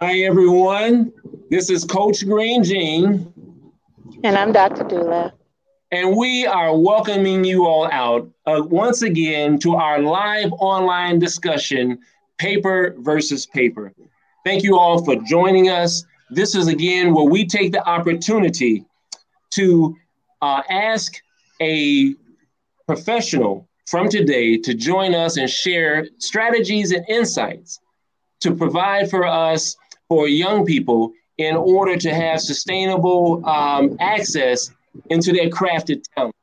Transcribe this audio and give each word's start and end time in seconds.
Hi, 0.00 0.20
everyone. 0.20 1.12
This 1.50 1.70
is 1.70 1.84
Coach 1.84 2.24
Green 2.24 2.62
Jean. 2.62 3.32
And 4.22 4.38
I'm 4.38 4.52
Dr. 4.52 4.84
Dula. 4.84 5.34
And 5.90 6.16
we 6.16 6.46
are 6.46 6.78
welcoming 6.78 7.42
you 7.42 7.66
all 7.66 7.90
out 7.90 8.30
uh, 8.46 8.62
once 8.64 9.02
again 9.02 9.58
to 9.58 9.74
our 9.74 9.98
live 9.98 10.52
online 10.60 11.18
discussion, 11.18 11.98
Paper 12.38 12.94
versus 12.98 13.44
Paper. 13.46 13.92
Thank 14.44 14.62
you 14.62 14.78
all 14.78 15.04
for 15.04 15.16
joining 15.16 15.68
us. 15.68 16.04
This 16.30 16.54
is 16.54 16.68
again 16.68 17.12
where 17.12 17.28
we 17.28 17.44
take 17.44 17.72
the 17.72 17.84
opportunity 17.84 18.84
to 19.54 19.96
uh, 20.40 20.62
ask 20.70 21.20
a 21.60 22.14
professional 22.86 23.68
from 23.88 24.08
today 24.08 24.58
to 24.58 24.74
join 24.74 25.16
us 25.16 25.38
and 25.38 25.50
share 25.50 26.06
strategies 26.18 26.92
and 26.92 27.04
insights 27.08 27.80
to 28.40 28.54
provide 28.54 29.10
for 29.10 29.26
us, 29.26 29.76
for 30.08 30.28
young 30.28 30.64
people, 30.64 31.12
in 31.36 31.56
order 31.56 31.96
to 31.96 32.12
have 32.12 32.40
sustainable 32.40 33.46
um, 33.46 33.96
access 34.00 34.70
into 35.10 35.32
their 35.32 35.48
crafted 35.48 36.02
talent. 36.14 36.34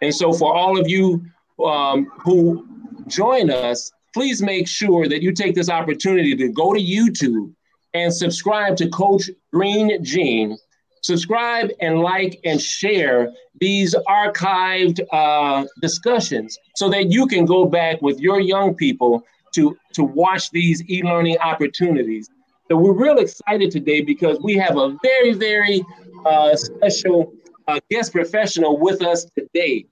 And 0.00 0.14
so, 0.14 0.32
for 0.32 0.54
all 0.54 0.78
of 0.78 0.88
you 0.88 1.22
um, 1.64 2.06
who 2.24 2.66
join 3.06 3.50
us, 3.50 3.90
please 4.14 4.42
make 4.42 4.66
sure 4.66 5.08
that 5.08 5.22
you 5.22 5.32
take 5.32 5.54
this 5.54 5.68
opportunity 5.68 6.34
to 6.36 6.48
go 6.48 6.72
to 6.72 6.80
YouTube 6.80 7.52
and 7.94 8.12
subscribe 8.12 8.76
to 8.76 8.88
Coach 8.88 9.30
Green 9.52 10.02
Jean. 10.04 10.56
Subscribe 11.02 11.70
and 11.80 12.00
like 12.00 12.38
and 12.44 12.60
share 12.60 13.32
these 13.60 13.94
archived 14.08 15.00
uh, 15.12 15.64
discussions 15.80 16.56
so 16.76 16.88
that 16.90 17.10
you 17.10 17.26
can 17.26 17.44
go 17.44 17.64
back 17.64 18.00
with 18.00 18.20
your 18.20 18.40
young 18.40 18.74
people 18.74 19.24
to, 19.54 19.76
to 19.94 20.04
watch 20.04 20.50
these 20.50 20.82
e 20.88 21.02
learning 21.02 21.38
opportunities. 21.38 22.30
So, 22.72 22.78
we're 22.78 22.94
real 22.94 23.18
excited 23.18 23.70
today 23.70 24.00
because 24.00 24.38
we 24.40 24.54
have 24.54 24.78
a 24.78 24.96
very, 25.02 25.34
very 25.34 25.84
uh, 26.24 26.56
special 26.56 27.34
uh, 27.68 27.80
guest 27.90 28.12
professional 28.12 28.78
with 28.78 29.02
us 29.02 29.26
today. 29.36 29.84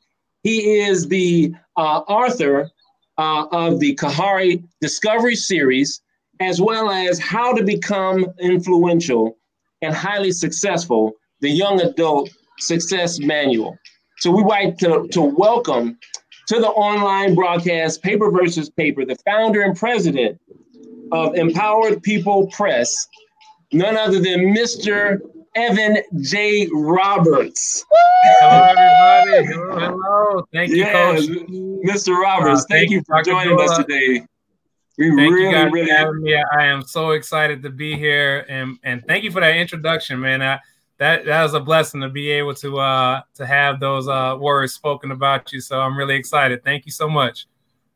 He 0.45 0.79
is 0.79 1.07
the 1.07 1.53
uh, 1.77 1.99
author 2.09 2.71
uh, 3.19 3.45
of 3.53 3.81
the 3.81 3.95
Kahari 3.97 4.65
Discovery 4.81 5.37
Series, 5.37 6.01
as 6.41 6.59
well 6.59 6.89
as 6.89 7.19
How 7.19 7.53
to 7.53 7.63
Become 7.63 8.25
Influential 8.39 9.37
and 9.83 9.95
Highly 9.95 10.33
Successful, 10.33 11.13
the 11.41 11.51
Young 11.51 11.83
Adult 11.83 12.31
Success 12.61 13.21
Manual. 13.21 13.77
So 14.21 14.31
we 14.31 14.43
like 14.43 14.79
to, 14.79 15.07
to 15.09 15.21
welcome 15.21 15.99
to 16.47 16.59
the 16.59 16.69
online 16.69 17.35
broadcast 17.35 18.03
Paper 18.03 18.31
versus 18.31 18.71
Paper, 18.71 19.05
the 19.05 19.17
founder 19.27 19.61
and 19.61 19.77
president 19.77 20.41
of 21.13 21.35
Empowered 21.35 22.03
People 22.03 22.47
Press, 22.49 23.07
none 23.73 23.97
other 23.97 24.21
than 24.21 24.55
Mr. 24.55 25.21
Evan 25.55 25.99
J. 26.21 26.69
Roberts. 26.73 27.85
Hello, 28.23 29.25
everybody. 29.25 29.47
Hello, 29.47 29.79
hello. 29.79 30.47
Thank 30.53 30.71
you, 30.71 30.77
yes, 30.77 31.27
Coach. 31.27 31.29
Mr. 31.85 32.21
Roberts, 32.21 32.63
uh, 32.63 32.65
thank, 32.69 32.81
thank, 32.81 32.91
you 32.91 33.03
for 33.07 33.17
Dr. 33.23 33.31
joining 33.33 33.61
us 33.61 33.77
today. 33.77 34.25
We 34.99 35.09
thank 35.17 35.33
really, 35.33 35.71
really 35.71 35.91
having 35.91 36.23
me. 36.23 36.37
I 36.37 36.67
am 36.67 36.83
so 36.83 37.13
excited 37.13 37.63
to 37.63 37.71
be 37.71 37.97
here, 37.97 38.45
and 38.49 38.79
and 38.85 39.03
thank 39.09 39.25
you 39.25 39.31
for 39.31 39.41
that 39.41 39.57
introduction, 39.57 40.21
man. 40.21 40.43
I, 40.43 40.61
that 40.99 41.25
that 41.25 41.43
was 41.43 41.55
a 41.55 41.61
blessing 41.61 42.03
to 42.03 42.11
be 42.11 42.31
able 42.31 42.55
to 42.57 42.79
uh 42.79 43.23
to 43.35 43.47
have 43.47 43.81
those 43.81 44.07
uh 44.07 44.37
words 44.39 44.75
spoken 44.75 45.11
about 45.11 45.53
you. 45.53 45.61
So 45.61 45.81
I'm 45.81 45.97
really 45.97 46.15
excited. 46.15 46.63
Thank 46.63 46.85
you 46.85 46.93
so 46.93 47.09
much. 47.09 47.47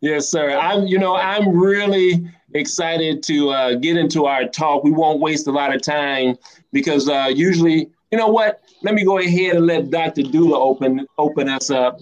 Yes, 0.05 0.29
sir. 0.29 0.51
I'm 0.51 0.87
you 0.87 0.99
know 0.99 1.17
I'm 1.17 1.57
really 1.57 2.31
excited 2.53 3.23
to 3.25 3.51
uh, 3.51 3.75
get 3.77 3.97
into 3.97 4.27
our 4.27 4.47
talk. 4.47 4.85
We 4.85 4.93
won't 4.93 5.21
waste 5.21 5.47
a 5.47 5.53
lot 5.53 5.75
of 5.75 5.81
time 5.81 6.37
because 6.73 7.09
uh, 7.09 7.31
usually, 7.35 7.91
you 8.11 8.19
know 8.19 8.29
what? 8.29 8.61
Let 8.83 8.95
me 8.95 9.05
go 9.05 9.19
ahead 9.19 9.57
and 9.57 9.67
let 9.67 9.91
Dr. 9.91 10.23
Dula 10.23 10.59
open 10.59 11.07
open 11.19 11.49
us 11.49 11.71
up. 11.71 11.99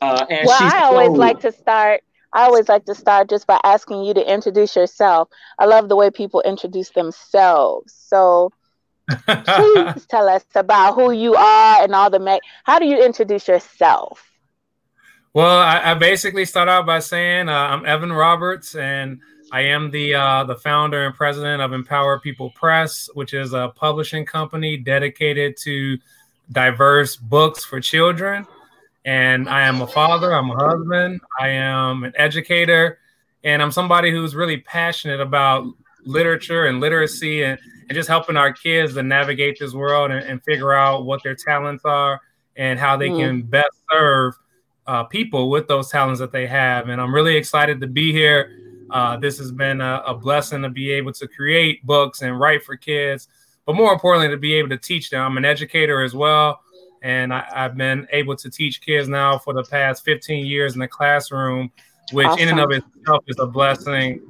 Uh, 0.00 0.24
well, 0.42 0.58
I 0.58 0.84
always 0.84 1.18
like 1.18 1.40
to 1.40 1.52
start. 1.52 2.02
I 2.32 2.44
always 2.44 2.68
like 2.68 2.86
to 2.86 2.94
start 2.94 3.28
just 3.28 3.46
by 3.46 3.60
asking 3.64 4.04
you 4.04 4.14
to 4.14 4.32
introduce 4.32 4.74
yourself. 4.76 5.28
I 5.58 5.66
love 5.66 5.88
the 5.88 5.96
way 5.96 6.10
people 6.10 6.42
introduce 6.42 6.90
themselves. 6.90 7.92
So 7.92 8.52
please 9.54 10.06
tell 10.08 10.28
us 10.28 10.44
about 10.54 10.94
who 10.94 11.10
you 11.12 11.34
are 11.36 11.82
and 11.82 11.94
all 11.94 12.10
the. 12.10 12.18
Ma- 12.20 12.38
How 12.64 12.78
do 12.78 12.86
you 12.86 13.04
introduce 13.04 13.48
yourself? 13.48 14.35
Well, 15.36 15.58
I, 15.58 15.90
I 15.90 15.92
basically 15.92 16.46
start 16.46 16.70
out 16.70 16.86
by 16.86 16.98
saying 16.98 17.50
uh, 17.50 17.52
I'm 17.52 17.84
Evan 17.84 18.10
Roberts, 18.10 18.74
and 18.74 19.20
I 19.52 19.60
am 19.64 19.90
the 19.90 20.14
uh, 20.14 20.44
the 20.44 20.56
founder 20.56 21.04
and 21.04 21.14
president 21.14 21.60
of 21.60 21.74
Empower 21.74 22.18
People 22.18 22.52
Press, 22.52 23.10
which 23.12 23.34
is 23.34 23.52
a 23.52 23.70
publishing 23.76 24.24
company 24.24 24.78
dedicated 24.78 25.58
to 25.58 25.98
diverse 26.52 27.16
books 27.16 27.66
for 27.66 27.82
children. 27.82 28.46
And 29.04 29.46
I 29.46 29.64
am 29.68 29.82
a 29.82 29.86
father, 29.86 30.32
I'm 30.32 30.50
a 30.52 30.54
husband, 30.54 31.20
I 31.38 31.48
am 31.48 32.04
an 32.04 32.14
educator, 32.16 32.98
and 33.44 33.60
I'm 33.60 33.72
somebody 33.72 34.10
who's 34.10 34.34
really 34.34 34.62
passionate 34.62 35.20
about 35.20 35.66
literature 36.06 36.64
and 36.64 36.80
literacy 36.80 37.42
and, 37.42 37.58
and 37.90 37.94
just 37.94 38.08
helping 38.08 38.38
our 38.38 38.54
kids 38.54 38.94
to 38.94 39.02
navigate 39.02 39.58
this 39.60 39.74
world 39.74 40.12
and, 40.12 40.24
and 40.24 40.42
figure 40.44 40.72
out 40.72 41.04
what 41.04 41.22
their 41.22 41.34
talents 41.34 41.84
are 41.84 42.22
and 42.56 42.78
how 42.78 42.96
they 42.96 43.10
mm. 43.10 43.18
can 43.18 43.42
best 43.42 43.76
serve 43.92 44.32
uh, 44.86 45.04
people 45.04 45.50
with 45.50 45.68
those 45.68 45.88
talents 45.88 46.20
that 46.20 46.32
they 46.32 46.46
have. 46.46 46.88
And 46.88 47.00
I'm 47.00 47.14
really 47.14 47.36
excited 47.36 47.80
to 47.80 47.86
be 47.86 48.12
here 48.12 48.50
uh, 48.90 49.16
this 49.16 49.38
has 49.38 49.50
been 49.50 49.80
a, 49.80 50.02
a, 50.06 50.14
blessing 50.14 50.62
to 50.62 50.68
be 50.68 50.90
able 50.92 51.12
to 51.12 51.26
create 51.26 51.84
books 51.84 52.22
and 52.22 52.38
write 52.38 52.64
for 52.64 52.76
kids, 52.76 53.28
but 53.64 53.74
more 53.74 53.92
importantly, 53.92 54.28
to 54.28 54.36
be 54.36 54.54
able 54.54 54.68
to 54.68 54.78
teach 54.78 55.10
them. 55.10 55.20
I'm 55.20 55.36
an 55.36 55.44
educator 55.44 56.02
as 56.02 56.14
well, 56.14 56.60
and 57.02 57.34
I, 57.34 57.44
have 57.52 57.76
been 57.76 58.06
able 58.12 58.36
to 58.36 58.50
teach 58.50 58.80
kids 58.80 59.08
now 59.08 59.38
for 59.38 59.54
the 59.54 59.64
past 59.64 60.04
15 60.04 60.46
years 60.46 60.74
in 60.74 60.80
the 60.80 60.88
classroom, 60.88 61.72
which 62.12 62.26
awesome. 62.26 62.40
in 62.40 62.48
and 62.50 62.60
of 62.60 62.70
itself 62.70 63.24
is 63.26 63.36
a 63.40 63.46
blessing 63.46 64.20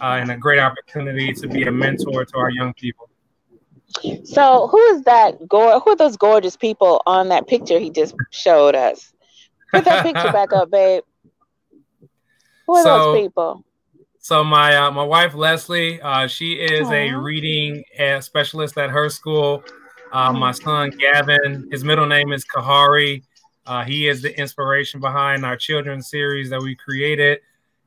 uh, 0.00 0.18
and 0.20 0.30
a 0.30 0.36
great 0.36 0.60
opportunity 0.60 1.32
to 1.32 1.48
be 1.48 1.64
a 1.64 1.72
mentor 1.72 2.24
to 2.24 2.36
our 2.36 2.50
young 2.50 2.72
people. 2.74 3.10
So, 4.24 4.68
who 4.68 4.78
is 4.78 5.02
that? 5.02 5.46
Go- 5.48 5.78
who 5.80 5.90
are 5.90 5.96
those 5.96 6.16
gorgeous 6.16 6.56
people 6.56 7.02
on 7.06 7.28
that 7.28 7.46
picture 7.46 7.78
he 7.78 7.90
just 7.90 8.14
showed 8.30 8.74
us? 8.74 9.13
Put 9.74 9.84
that 9.86 10.02
picture 10.04 10.32
back 10.32 10.52
up, 10.52 10.70
babe. 10.70 11.02
Who 12.66 12.76
are 12.76 12.82
so, 12.82 12.98
those 12.98 13.22
people? 13.22 13.64
So 14.18 14.42
my 14.42 14.76
uh, 14.76 14.90
my 14.90 15.02
wife 15.02 15.34
Leslie, 15.34 16.00
uh, 16.00 16.26
she 16.26 16.54
is 16.54 16.88
Aww. 16.88 17.12
a 17.12 17.18
reading 17.18 17.84
uh, 17.98 18.20
specialist 18.20 18.78
at 18.78 18.90
her 18.90 19.10
school. 19.10 19.62
Uh, 20.12 20.32
my 20.32 20.52
son 20.52 20.90
Gavin, 20.90 21.68
his 21.70 21.84
middle 21.84 22.06
name 22.06 22.32
is 22.32 22.44
Kahari. 22.44 23.22
Uh, 23.66 23.84
he 23.84 24.08
is 24.08 24.22
the 24.22 24.38
inspiration 24.38 25.00
behind 25.00 25.44
our 25.44 25.56
children's 25.56 26.08
series 26.08 26.50
that 26.50 26.62
we 26.62 26.74
created, 26.74 27.40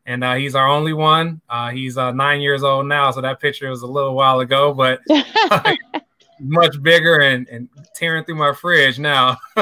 and 0.06 0.24
uh, 0.24 0.34
he's 0.34 0.56
our 0.56 0.68
only 0.68 0.94
one. 0.94 1.42
he's 1.72 1.96
nine 1.96 2.42
years 2.42 2.64
old 2.64 2.86
now, 2.86 3.12
so 3.12 3.22
that 3.22 3.40
picture 3.40 3.69
was 3.69 3.81
a 3.81 3.88
little 3.88 4.14
while 4.14 4.40
ago, 4.40 4.74
but 4.74 5.00
much 6.40 6.81
bigger 6.81 7.20
and, 7.20 7.48
and 7.50 7.70
tearing 7.96 8.24
through 8.24 8.36
my 8.36 8.53
fridge 8.53 9.00
now. 9.00 9.38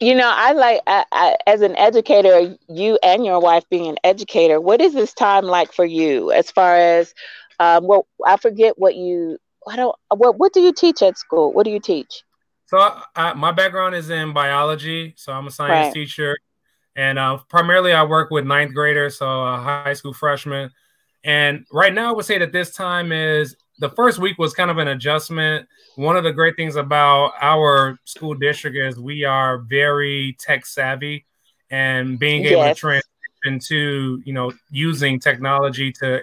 you 0.00 0.14
know, 0.14 0.30
I 0.34 0.52
like 0.52 0.80
I, 0.86 1.04
I, 1.12 1.36
as 1.46 1.60
an 1.60 1.76
educator, 1.76 2.56
you 2.68 2.98
and 3.02 3.24
your 3.24 3.40
wife 3.40 3.64
being 3.70 3.86
an 3.88 3.96
educator. 4.04 4.60
What 4.60 4.80
is 4.80 4.94
this 4.94 5.12
time 5.12 5.44
like 5.44 5.72
for 5.72 5.84
you? 5.84 6.32
As 6.32 6.50
far 6.50 6.76
as, 6.76 7.14
um, 7.60 7.86
well, 7.86 8.06
I 8.26 8.36
forget 8.36 8.78
what 8.78 8.96
you. 8.96 9.38
I 9.68 9.76
don't. 9.76 9.96
What 10.14 10.38
What 10.38 10.52
do 10.52 10.60
you 10.60 10.72
teach 10.72 11.02
at 11.02 11.18
school? 11.18 11.52
What 11.52 11.64
do 11.64 11.70
you 11.70 11.80
teach? 11.80 12.22
So 12.66 12.78
I, 13.14 13.32
my 13.34 13.52
background 13.52 13.94
is 13.94 14.10
in 14.10 14.32
biology. 14.32 15.14
So 15.16 15.32
I'm 15.32 15.46
a 15.46 15.50
science 15.50 15.86
right. 15.86 15.94
teacher, 15.94 16.36
and 16.94 17.18
uh, 17.18 17.38
primarily 17.48 17.92
I 17.92 18.04
work 18.04 18.30
with 18.30 18.44
ninth 18.44 18.74
graders, 18.74 19.18
so 19.18 19.44
uh, 19.44 19.60
high 19.60 19.94
school 19.94 20.12
freshmen. 20.12 20.70
And 21.24 21.66
right 21.72 21.92
now, 21.92 22.10
I 22.10 22.12
would 22.12 22.24
say 22.24 22.38
that 22.38 22.52
this 22.52 22.72
time 22.74 23.10
is 23.10 23.56
the 23.78 23.90
first 23.90 24.18
week 24.18 24.38
was 24.38 24.54
kind 24.54 24.70
of 24.70 24.78
an 24.78 24.88
adjustment. 24.88 25.68
One 25.96 26.16
of 26.16 26.24
the 26.24 26.32
great 26.32 26.56
things 26.56 26.76
about 26.76 27.32
our 27.40 27.98
school 28.04 28.34
district 28.34 28.76
is 28.76 28.98
we 28.98 29.24
are 29.24 29.58
very 29.58 30.36
tech 30.38 30.64
savvy 30.66 31.26
and 31.70 32.18
being 32.18 32.44
able 32.44 32.62
yes. 32.62 32.76
to 32.76 32.80
transition 32.80 33.68
to, 33.68 34.22
you 34.24 34.32
know, 34.32 34.52
using 34.70 35.20
technology 35.20 35.92
to 35.92 36.22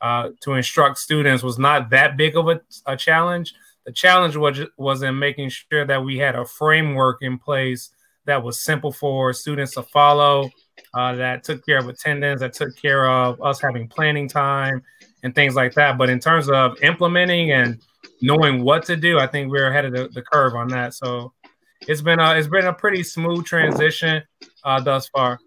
uh, 0.00 0.30
to 0.40 0.54
instruct 0.54 0.98
students 0.98 1.42
was 1.42 1.58
not 1.58 1.90
that 1.90 2.16
big 2.16 2.36
of 2.36 2.48
a, 2.48 2.60
a 2.86 2.96
challenge. 2.96 3.54
The 3.84 3.92
challenge 3.92 4.36
was 4.36 4.60
was 4.76 5.02
in 5.02 5.18
making 5.18 5.50
sure 5.50 5.84
that 5.84 6.04
we 6.04 6.18
had 6.18 6.34
a 6.34 6.44
framework 6.44 7.18
in 7.22 7.38
place 7.38 7.90
that 8.24 8.42
was 8.42 8.60
simple 8.60 8.92
for 8.92 9.32
students 9.32 9.74
to 9.74 9.82
follow, 9.82 10.50
uh, 10.94 11.14
that 11.14 11.44
took 11.44 11.64
care 11.64 11.78
of 11.78 11.88
attendance, 11.88 12.40
that 12.40 12.52
took 12.52 12.76
care 12.76 13.08
of 13.08 13.40
us 13.40 13.60
having 13.60 13.86
planning 13.86 14.28
time 14.28 14.82
and 15.26 15.34
things 15.34 15.56
like 15.56 15.74
that. 15.74 15.98
But 15.98 16.08
in 16.08 16.20
terms 16.20 16.48
of 16.48 16.80
implementing 16.82 17.50
and 17.50 17.82
knowing 18.22 18.62
what 18.62 18.84
to 18.84 18.96
do, 18.96 19.18
I 19.18 19.26
think 19.26 19.50
we're 19.50 19.68
ahead 19.68 19.84
of 19.84 19.92
the, 19.92 20.08
the 20.08 20.22
curve 20.22 20.54
on 20.54 20.68
that. 20.68 20.94
So 20.94 21.32
it's 21.80 22.00
been 22.00 22.20
a 22.20 22.34
it's 22.36 22.46
been 22.46 22.64
a 22.64 22.72
pretty 22.72 23.02
smooth 23.02 23.44
transition 23.44 24.22
uh, 24.64 24.80
thus 24.80 25.08
far. 25.08 25.40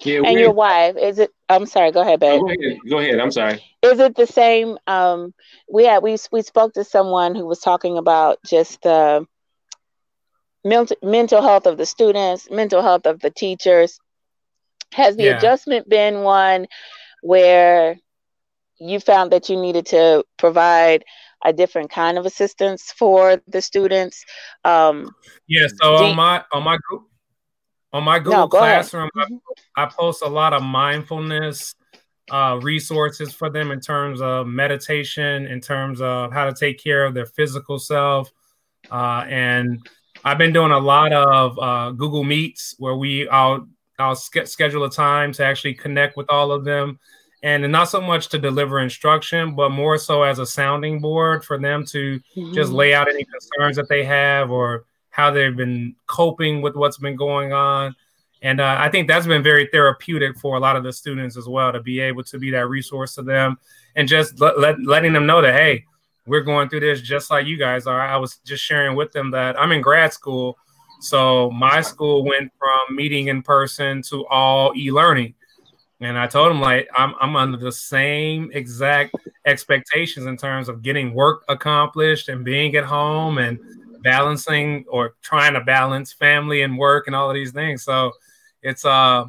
Yeah, 0.00 0.22
and 0.24 0.38
your 0.38 0.52
wife 0.52 0.96
is 0.96 1.18
it? 1.18 1.30
I'm 1.48 1.66
sorry. 1.66 1.92
Go 1.92 2.00
ahead, 2.00 2.20
babe. 2.20 2.40
Oh, 2.42 2.46
go 2.46 2.48
ahead. 2.48 2.78
Go 2.88 2.98
ahead. 2.98 3.18
I'm 3.18 3.30
sorry. 3.30 3.62
Is 3.82 3.98
it 4.00 4.16
the 4.16 4.26
same? 4.26 4.78
Um, 4.86 5.34
we 5.70 5.84
had 5.84 6.02
we 6.02 6.16
we 6.32 6.42
spoke 6.42 6.72
to 6.74 6.84
someone 6.84 7.34
who 7.34 7.46
was 7.46 7.58
talking 7.58 7.98
about 7.98 8.38
just 8.46 8.80
the 8.82 9.26
mental 10.64 10.96
mental 11.02 11.42
health 11.42 11.66
of 11.66 11.76
the 11.76 11.86
students, 11.86 12.50
mental 12.50 12.80
health 12.80 13.06
of 13.06 13.20
the 13.20 13.30
teachers. 13.30 13.98
Has 14.94 15.16
the 15.16 15.24
yeah. 15.24 15.36
adjustment 15.36 15.86
been 15.88 16.22
one 16.22 16.66
where 17.22 17.98
you 18.78 19.00
found 19.00 19.32
that 19.32 19.48
you 19.48 19.60
needed 19.60 19.86
to 19.86 20.24
provide 20.36 21.04
a 21.44 21.52
different 21.52 21.90
kind 21.90 22.18
of 22.18 22.26
assistance 22.26 22.92
for 22.92 23.40
the 23.46 23.62
students? 23.62 24.24
Um, 24.64 25.10
yeah. 25.46 25.66
So 25.80 25.96
on 25.96 26.16
my 26.16 26.44
on 26.52 26.62
my 26.62 26.78
group 26.88 27.08
on 27.92 28.04
my 28.04 28.18
Google 28.18 28.40
no, 28.40 28.48
Classroom, 28.48 29.10
I, 29.16 29.24
mm-hmm. 29.24 29.36
I, 29.76 29.86
post 29.86 30.22
a 30.22 30.28
lot 30.28 30.52
of 30.52 30.62
mindfulness 30.62 31.74
uh, 32.30 32.58
resources 32.62 33.32
for 33.32 33.48
them 33.48 33.70
in 33.70 33.80
terms 33.80 34.20
of 34.20 34.46
meditation, 34.46 35.46
in 35.46 35.60
terms 35.60 36.00
of 36.00 36.32
how 36.32 36.44
to 36.44 36.52
take 36.52 36.82
care 36.82 37.04
of 37.04 37.14
their 37.14 37.26
physical 37.26 37.78
self. 37.78 38.30
Uh, 38.90 39.24
and 39.28 39.88
I've 40.24 40.38
been 40.38 40.52
doing 40.52 40.72
a 40.72 40.78
lot 40.78 41.12
of 41.12 41.58
uh, 41.58 41.90
Google 41.92 42.24
Meets 42.24 42.74
where 42.78 42.96
we 42.96 43.28
I'll 43.28 43.66
I'll 43.98 44.16
sk- 44.16 44.46
schedule 44.46 44.84
a 44.84 44.90
time 44.90 45.32
to 45.32 45.44
actually 45.44 45.74
connect 45.74 46.16
with 46.16 46.26
all 46.30 46.52
of 46.52 46.64
them, 46.64 46.98
and 47.42 47.70
not 47.70 47.88
so 47.88 48.00
much 48.00 48.28
to 48.28 48.38
deliver 48.38 48.80
instruction, 48.80 49.54
but 49.54 49.70
more 49.70 49.96
so 49.98 50.22
as 50.22 50.38
a 50.38 50.46
sounding 50.46 51.00
board 51.00 51.44
for 51.44 51.58
them 51.58 51.84
to 51.86 52.20
mm-hmm. 52.36 52.52
just 52.52 52.72
lay 52.72 52.94
out 52.94 53.08
any 53.08 53.24
concerns 53.24 53.76
that 53.76 53.88
they 53.88 54.04
have 54.04 54.50
or 54.50 54.84
how 55.10 55.30
they've 55.30 55.56
been 55.56 55.94
coping 56.06 56.62
with 56.62 56.74
what's 56.74 56.98
been 56.98 57.16
going 57.16 57.52
on. 57.52 57.94
And 58.42 58.60
uh, 58.60 58.76
I 58.78 58.88
think 58.88 59.08
that's 59.08 59.26
been 59.26 59.42
very 59.42 59.68
therapeutic 59.72 60.38
for 60.38 60.56
a 60.56 60.60
lot 60.60 60.76
of 60.76 60.84
the 60.84 60.92
students 60.92 61.36
as 61.36 61.48
well 61.48 61.72
to 61.72 61.80
be 61.80 62.00
able 62.00 62.22
to 62.24 62.38
be 62.38 62.50
that 62.52 62.68
resource 62.68 63.14
to 63.16 63.22
them 63.22 63.58
and 63.96 64.06
just 64.06 64.40
let, 64.40 64.58
let, 64.58 64.80
letting 64.80 65.12
them 65.12 65.26
know 65.26 65.42
that, 65.42 65.54
hey, 65.54 65.84
we're 66.26 66.42
going 66.42 66.68
through 66.68 66.80
this 66.80 67.00
just 67.00 67.30
like 67.30 67.46
you 67.46 67.56
guys 67.56 67.86
are. 67.86 68.00
I 68.00 68.16
was 68.16 68.36
just 68.44 68.62
sharing 68.62 68.96
with 68.96 69.12
them 69.12 69.30
that 69.32 69.58
I'm 69.60 69.72
in 69.72 69.80
grad 69.80 70.12
school. 70.12 70.56
So 71.00 71.50
my 71.50 71.80
school 71.80 72.24
went 72.24 72.52
from 72.58 72.94
meeting 72.94 73.28
in 73.28 73.42
person 73.42 74.02
to 74.02 74.26
all 74.26 74.72
e 74.76 74.90
learning. 74.90 75.34
And 76.00 76.16
I 76.16 76.28
told 76.28 76.50
him 76.50 76.60
like, 76.60 76.88
I'm, 76.96 77.14
I'm 77.20 77.34
under 77.34 77.58
the 77.58 77.72
same 77.72 78.50
exact 78.52 79.14
expectations 79.46 80.26
in 80.26 80.36
terms 80.36 80.68
of 80.68 80.82
getting 80.82 81.12
work 81.12 81.44
accomplished 81.48 82.28
and 82.28 82.44
being 82.44 82.76
at 82.76 82.84
home 82.84 83.38
and 83.38 83.58
balancing 84.02 84.84
or 84.88 85.16
trying 85.22 85.54
to 85.54 85.60
balance 85.60 86.12
family 86.12 86.62
and 86.62 86.78
work 86.78 87.08
and 87.08 87.16
all 87.16 87.28
of 87.28 87.34
these 87.34 87.52
things. 87.52 87.82
So 87.82 88.12
it's 88.62 88.84
uh 88.84 89.24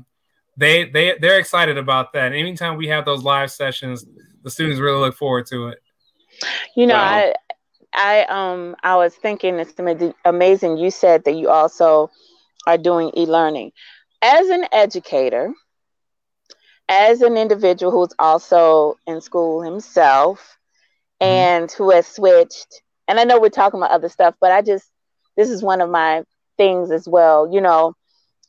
they 0.58 0.90
they 0.90 1.16
they're 1.20 1.40
excited 1.40 1.78
about 1.78 2.14
that. 2.14 2.34
Anytime 2.34 2.78
we 2.78 2.88
have 2.88 3.06
those 3.06 3.24
live 3.24 3.52
sessions, 3.52 4.06
the 4.44 4.52
students 4.52 4.80
really 4.80 5.00
look 5.00 5.16
forward 5.16 5.48
to 5.48 5.70
it. 5.70 5.80
You 6.76 6.86
know. 6.88 6.96
I 6.96 7.34
I 7.94 8.26
um 8.26 8.76
I 8.84 8.96
was 8.96 9.16
thinking 9.16 9.56
it's 9.56 9.74
amazing. 10.26 10.78
You 10.78 10.92
said 10.92 11.24
that 11.26 11.34
you 11.34 11.50
also 11.50 12.12
are 12.68 12.78
doing 12.78 13.12
e-learning 13.18 13.72
as 14.22 14.50
an 14.50 14.66
educator, 14.72 15.52
as 16.90 17.22
an 17.22 17.38
individual 17.38 17.92
who's 17.92 18.14
also 18.20 18.98
in 19.08 19.22
school 19.22 19.62
himself, 19.62 20.58
mm-hmm. 21.22 21.32
and 21.32 21.72
who 21.72 21.92
has 21.92 22.08
switched 22.08 22.82
and 23.10 23.20
I 23.20 23.24
know 23.24 23.40
we're 23.40 23.50
talking 23.50 23.80
about 23.80 23.92
other 23.92 24.08
stuff, 24.08 24.36
but 24.40 24.52
I 24.52 24.62
just 24.62 24.90
this 25.36 25.50
is 25.50 25.64
one 25.64 25.82
of 25.82 25.90
my 25.90 26.24
things 26.58 26.92
as 26.92 27.08
well. 27.08 27.52
You 27.52 27.60
know, 27.60 27.96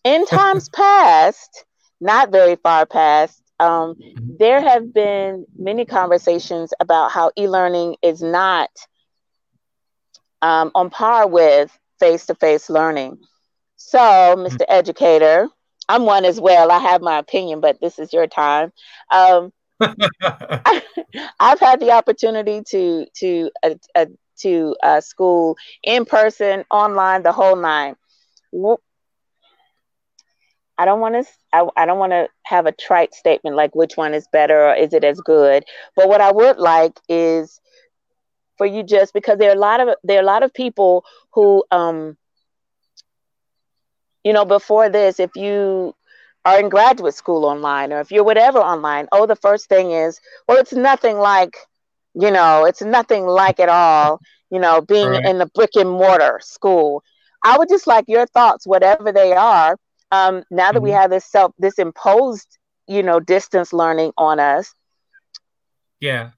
in 0.04 0.26
times 0.28 0.68
past, 0.68 1.64
not 2.00 2.30
very 2.30 2.56
far 2.56 2.86
past, 2.86 3.42
um, 3.58 3.96
there 4.38 4.60
have 4.60 4.92
been 4.92 5.46
many 5.58 5.84
conversations 5.86 6.72
about 6.78 7.10
how 7.10 7.32
e-learning 7.36 7.96
is 8.02 8.22
not 8.22 8.70
um, 10.42 10.70
on 10.74 10.90
par 10.90 11.26
with 11.26 11.76
face-to-face 11.98 12.70
learning. 12.70 13.18
So, 13.76 13.98
Mr. 13.98 14.62
Educator, 14.68 15.48
I'm 15.90 16.04
one 16.06 16.24
as 16.24 16.40
well. 16.40 16.70
I 16.70 16.78
have 16.78 17.02
my 17.02 17.18
opinion, 17.18 17.60
but 17.60 17.80
this 17.80 17.98
is 17.98 18.12
your 18.12 18.26
time. 18.26 18.72
Um, 19.10 19.52
I've 21.40 21.60
had 21.60 21.80
the 21.80 21.92
opportunity 21.92 22.62
to 22.70 23.06
to 23.16 23.50
uh, 23.62 23.74
uh, 23.94 24.06
to 24.42 24.76
uh, 24.82 25.00
school 25.00 25.56
in 25.82 26.04
person, 26.04 26.64
online, 26.70 27.22
the 27.22 27.32
whole 27.32 27.56
nine. 27.56 27.96
I 30.78 30.84
don't 30.86 31.00
want 31.00 31.14
to. 31.14 31.24
I, 31.52 31.66
I 31.76 31.86
don't 31.86 31.98
want 31.98 32.12
to 32.12 32.28
have 32.44 32.66
a 32.66 32.72
trite 32.72 33.14
statement 33.14 33.56
like 33.56 33.74
which 33.74 33.96
one 33.96 34.14
is 34.14 34.28
better 34.32 34.68
or 34.68 34.74
is 34.74 34.92
it 34.94 35.04
as 35.04 35.20
good. 35.20 35.64
But 35.96 36.08
what 36.08 36.20
I 36.20 36.32
would 36.32 36.58
like 36.58 36.98
is 37.08 37.60
for 38.56 38.66
you 38.66 38.82
just 38.82 39.12
because 39.14 39.38
there 39.38 39.50
are 39.50 39.56
a 39.56 39.58
lot 39.60 39.80
of 39.80 39.88
there 40.04 40.18
are 40.18 40.22
a 40.22 40.26
lot 40.26 40.42
of 40.42 40.52
people 40.54 41.04
who 41.34 41.64
um 41.70 42.16
you 44.24 44.32
know 44.32 44.44
before 44.44 44.88
this 44.88 45.20
if 45.20 45.30
you 45.34 45.94
are 46.44 46.58
in 46.58 46.68
graduate 46.68 47.14
school 47.14 47.44
online 47.44 47.92
or 47.92 48.00
if 48.00 48.10
you're 48.10 48.24
whatever 48.24 48.58
online 48.58 49.06
oh 49.12 49.26
the 49.26 49.36
first 49.36 49.68
thing 49.68 49.90
is 49.90 50.20
well 50.48 50.58
it's 50.58 50.72
nothing 50.72 51.18
like 51.18 51.56
you 52.14 52.30
know, 52.30 52.64
it's 52.64 52.82
nothing 52.82 53.26
like 53.26 53.60
at 53.60 53.68
all, 53.68 54.20
you 54.50 54.58
know, 54.58 54.80
being 54.80 55.10
right. 55.10 55.24
in 55.24 55.38
the 55.38 55.46
brick 55.46 55.70
and 55.76 55.90
mortar 55.90 56.40
school. 56.42 57.02
I 57.44 57.56
would 57.56 57.68
just 57.68 57.86
like 57.86 58.04
your 58.08 58.26
thoughts, 58.26 58.66
whatever 58.66 59.12
they 59.12 59.32
are. 59.32 59.76
Um, 60.12 60.42
now 60.50 60.72
that 60.72 60.78
mm-hmm. 60.78 60.84
we 60.84 60.90
have 60.90 61.10
this 61.10 61.24
self, 61.24 61.54
this 61.58 61.78
imposed, 61.78 62.58
you 62.88 63.02
know, 63.02 63.20
distance 63.20 63.72
learning 63.72 64.12
on 64.18 64.40
us. 64.40 64.74
Yeah. 66.00 66.30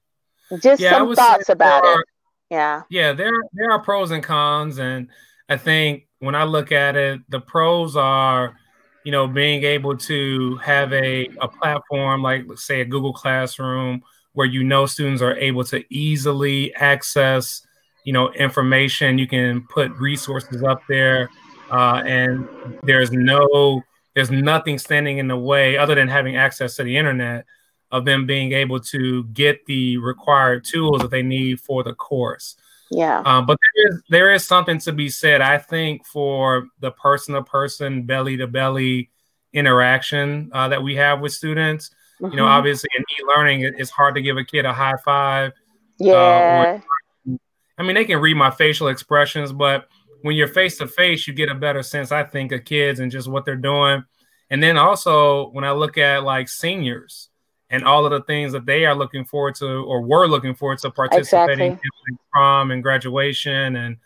Just 0.61 0.81
yeah, 0.81 0.91
some 0.91 1.15
thoughts 1.15 1.49
about 1.49 1.83
are, 1.83 2.01
it. 2.01 2.05
Yeah. 2.51 2.83
Yeah, 2.89 3.13
there 3.13 3.33
there 3.53 3.71
are 3.71 3.79
pros 3.79 4.11
and 4.11 4.21
cons, 4.21 4.77
and 4.77 5.07
I 5.53 5.57
think 5.57 6.07
when 6.17 6.33
I 6.33 6.45
look 6.45 6.71
at 6.71 6.95
it, 6.95 7.21
the 7.29 7.39
pros 7.39 7.95
are, 7.95 8.57
you 9.03 9.11
know, 9.11 9.27
being 9.27 9.63
able 9.63 9.95
to 9.97 10.57
have 10.57 10.91
a 10.93 11.27
a 11.39 11.47
platform 11.47 12.23
like, 12.23 12.45
say, 12.55 12.81
a 12.81 12.85
Google 12.85 13.13
Classroom 13.13 14.01
where 14.33 14.47
you 14.47 14.63
know 14.63 14.87
students 14.87 15.21
are 15.21 15.35
able 15.35 15.63
to 15.65 15.83
easily 15.93 16.73
access 16.73 17.67
you 18.03 18.13
know 18.13 18.31
information. 18.33 19.19
You 19.19 19.27
can 19.27 19.67
put 19.69 19.91
resources 19.91 20.63
up 20.63 20.81
there 20.89 21.29
uh, 21.69 22.01
and 22.03 22.47
there's 22.81 23.11
no 23.11 23.83
there's 24.15 24.31
nothing 24.31 24.79
standing 24.79 25.19
in 25.19 25.27
the 25.27 25.37
way 25.37 25.77
other 25.77 25.93
than 25.93 26.07
having 26.07 26.35
access 26.35 26.75
to 26.77 26.83
the 26.83 26.97
internet 26.97 27.45
of 27.91 28.05
them 28.05 28.25
being 28.25 28.53
able 28.53 28.79
to 28.79 29.25
get 29.25 29.63
the 29.67 29.97
required 29.97 30.65
tools 30.65 31.03
that 31.03 31.11
they 31.11 31.21
need 31.21 31.59
for 31.59 31.83
the 31.83 31.93
course 31.93 32.55
yeah 32.91 33.21
um, 33.25 33.45
but 33.45 33.57
there 33.75 33.87
is, 33.87 34.01
there 34.09 34.33
is 34.33 34.45
something 34.45 34.77
to 34.77 34.91
be 34.91 35.09
said 35.09 35.41
i 35.41 35.57
think 35.57 36.05
for 36.05 36.67
the 36.79 36.91
person 36.91 37.33
to 37.33 37.43
person 37.43 38.03
belly 38.03 38.37
to 38.37 38.47
belly 38.47 39.09
interaction 39.53 40.49
uh, 40.53 40.67
that 40.67 40.81
we 40.81 40.95
have 40.95 41.19
with 41.19 41.31
students 41.31 41.91
Mm-hmm. 42.23 42.31
You 42.31 42.37
know, 42.37 42.43
mm-hmm. 42.43 42.53
obviously 42.53 42.89
in 42.95 43.03
e-learning, 43.19 43.73
it's 43.77 43.89
hard 43.89 44.15
to 44.15 44.21
give 44.21 44.37
a 44.37 44.45
kid 44.45 44.65
a 44.65 44.73
high 44.73 44.95
five. 45.03 45.51
Yeah. 45.99 46.13
Uh, 46.13 46.79
or, 47.27 47.37
I 47.77 47.83
mean, 47.83 47.95
they 47.95 48.05
can 48.05 48.19
read 48.19 48.35
my 48.35 48.51
facial 48.51 48.87
expressions, 48.87 49.51
but 49.51 49.87
when 50.21 50.35
you're 50.35 50.47
face 50.47 50.77
to 50.77 50.87
face, 50.87 51.27
you 51.27 51.33
get 51.33 51.49
a 51.49 51.55
better 51.55 51.83
sense, 51.83 52.11
I 52.11 52.23
think, 52.23 52.51
of 52.53 52.63
kids 52.63 52.99
and 52.99 53.11
just 53.11 53.27
what 53.27 53.43
they're 53.45 53.55
doing. 53.55 54.03
And 54.49 54.61
then 54.61 54.77
also 54.77 55.49
when 55.49 55.65
I 55.65 55.71
look 55.71 55.97
at 55.97 56.23
like 56.23 56.47
seniors 56.47 57.29
and 57.73 57.83
all 57.83 58.05
of 58.05 58.11
the 58.11 58.21
things 58.21 58.53
that 58.53 58.65
they 58.65 58.85
are 58.85 58.95
looking 58.95 59.25
forward 59.25 59.55
to 59.55 59.65
or 59.65 60.01
were 60.01 60.27
looking 60.27 60.55
forward 60.55 60.79
to 60.79 60.89
participating 60.89 61.73
exactly. 61.73 61.89
in 62.09 62.17
prom 62.31 62.71
and 62.71 62.81
graduation 62.81 63.75
and 63.75 63.97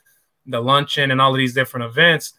the 0.48 0.60
luncheon 0.60 1.12
and 1.12 1.22
all 1.22 1.32
of 1.32 1.38
these 1.38 1.54
different 1.54 1.86
events 1.86 2.34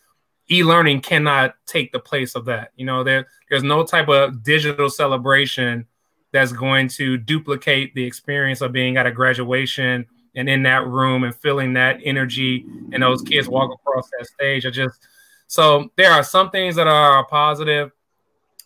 e-learning 0.50 1.00
cannot 1.00 1.54
take 1.66 1.92
the 1.92 1.98
place 1.98 2.34
of 2.34 2.44
that. 2.46 2.72
You 2.76 2.86
know, 2.86 3.04
there 3.04 3.26
there's 3.50 3.62
no 3.62 3.84
type 3.84 4.08
of 4.08 4.42
digital 4.42 4.90
celebration 4.90 5.86
that's 6.32 6.52
going 6.52 6.88
to 6.88 7.16
duplicate 7.16 7.94
the 7.94 8.04
experience 8.04 8.60
of 8.60 8.72
being 8.72 8.96
at 8.96 9.06
a 9.06 9.10
graduation 9.10 10.06
and 10.34 10.48
in 10.48 10.62
that 10.64 10.86
room 10.86 11.24
and 11.24 11.34
feeling 11.34 11.72
that 11.74 12.00
energy 12.04 12.64
and 12.92 13.02
those 13.02 13.22
kids 13.22 13.48
walk 13.48 13.72
across 13.72 14.08
that 14.18 14.26
stage. 14.26 14.66
I 14.66 14.70
just 14.70 15.06
so 15.46 15.90
there 15.96 16.12
are 16.12 16.22
some 16.22 16.50
things 16.50 16.76
that 16.76 16.86
are 16.86 17.26
positive, 17.26 17.92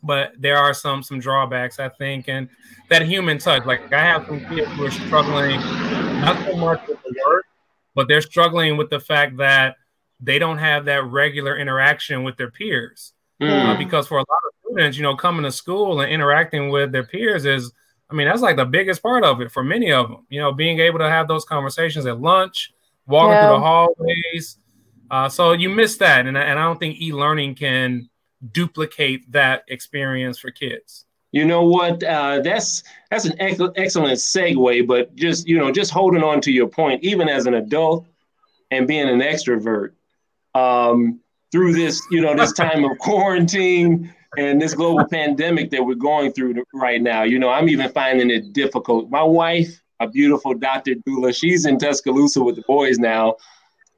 but 0.03 0.33
there 0.39 0.57
are 0.57 0.75
some 0.75 1.03
some 1.03 1.21
drawbacks, 1.21 1.79
I 1.79 1.89
think, 1.89 2.29
and 2.29 2.49
that 2.89 3.03
human 3.03 3.39
touch. 3.39 3.65
Like 3.65 3.93
I 3.93 4.01
have 4.01 4.27
some 4.27 4.41
kids 4.47 4.71
who 4.73 4.85
are 4.85 4.91
struggling 4.91 5.61
not 6.21 6.45
so 6.47 6.57
much 6.57 6.87
with 6.89 7.03
the 7.03 7.15
work, 7.27 7.47
but 7.95 8.09
they're 8.09 8.23
struggling 8.23 8.77
with 8.77 8.91
the 8.91 9.01
fact 9.01 9.37
that 9.39 9.77
they 10.21 10.39
don't 10.39 10.59
have 10.59 10.85
that 10.87 11.05
regular 11.05 11.57
interaction 11.57 12.23
with 12.23 12.37
their 12.37 12.51
peers. 12.51 13.13
Mm. 13.41 13.75
Uh, 13.75 13.79
because 13.79 14.07
for 14.07 14.19
a 14.19 14.21
lot 14.21 14.39
of 14.47 14.53
students, 14.65 14.97
you 14.97 15.03
know, 15.03 15.17
coming 15.17 15.43
to 15.43 15.51
school 15.51 16.01
and 16.01 16.13
interacting 16.13 16.71
with 16.71 16.93
their 16.93 17.03
peers 17.05 17.45
is, 17.45 17.73
I 18.09 18.15
mean, 18.15 18.29
that's 18.29 18.43
like 18.43 18.57
the 18.57 18.65
biggest 18.65 19.03
part 19.03 19.25
of 19.25 19.41
it 19.41 19.51
for 19.51 19.65
many 19.65 19.91
of 19.91 20.09
them. 20.09 20.27
You 20.29 20.41
know, 20.41 20.53
being 20.53 20.79
able 20.79 20.99
to 21.01 21.09
have 21.09 21.29
those 21.29 21.45
conversations 21.45 22.07
at 22.07 22.21
lunch, 22.21 22.73
walking 23.07 23.33
yeah. 23.33 23.49
through 23.49 23.57
the 23.57 23.61
hallways. 23.61 24.59
Uh, 25.11 25.29
so 25.29 25.53
you 25.53 25.69
miss 25.69 25.97
that, 25.99 26.27
and 26.27 26.39
and 26.39 26.59
I 26.59 26.63
don't 26.63 26.79
think 26.79 27.01
e-learning 27.01 27.55
can 27.57 28.09
duplicate 28.51 29.31
that 29.33 29.65
experience 29.69 30.39
for 30.39 30.51
kids? 30.51 31.05
You 31.33 31.47
know 31.47 31.65
what? 31.65 32.03
Uh, 32.03 32.41
that's 32.41 32.83
that's 33.11 33.25
an 33.25 33.41
ex- 33.41 33.61
excellent 33.77 34.19
segue. 34.19 34.87
But 34.87 35.15
just 35.15 35.47
you 35.47 35.59
know, 35.59 35.73
just 35.73 35.91
holding 35.91 36.23
on 36.23 36.41
to 36.43 36.53
your 36.53 36.69
point, 36.69 37.03
even 37.03 37.29
as 37.29 37.47
an 37.47 37.55
adult 37.55 38.07
and 38.71 38.87
being 38.87 39.09
an 39.09 39.21
extrovert, 39.21 39.93
um, 40.55 41.21
through 41.51 41.73
this 41.73 42.03
you 42.11 42.21
know 42.21 42.37
this 42.37 42.53
time 42.53 42.85
of 42.85 42.99
quarantine 42.99 44.13
and 44.37 44.61
this 44.61 44.75
global 44.75 45.07
pandemic 45.07 45.71
that 45.71 45.85
we're 45.85 45.95
going 45.95 46.33
through 46.33 46.63
right 46.73 47.03
now, 47.03 47.23
you 47.23 47.39
know, 47.39 47.51
I'm 47.51 47.69
even 47.69 47.91
finding 47.93 48.31
it 48.31 48.55
difficult. 48.55 49.11
My 49.11 49.23
wife, 49.23 49.83
a 50.01 50.09
beautiful 50.09 50.55
Dr. 50.55 50.95
Dula, 51.05 51.35
she's 51.35 51.67
in 51.67 51.79
Tuscaloosa 51.79 52.43
with 52.43 52.57
the 52.57 52.63
boys 52.63 52.99
now, 52.99 53.37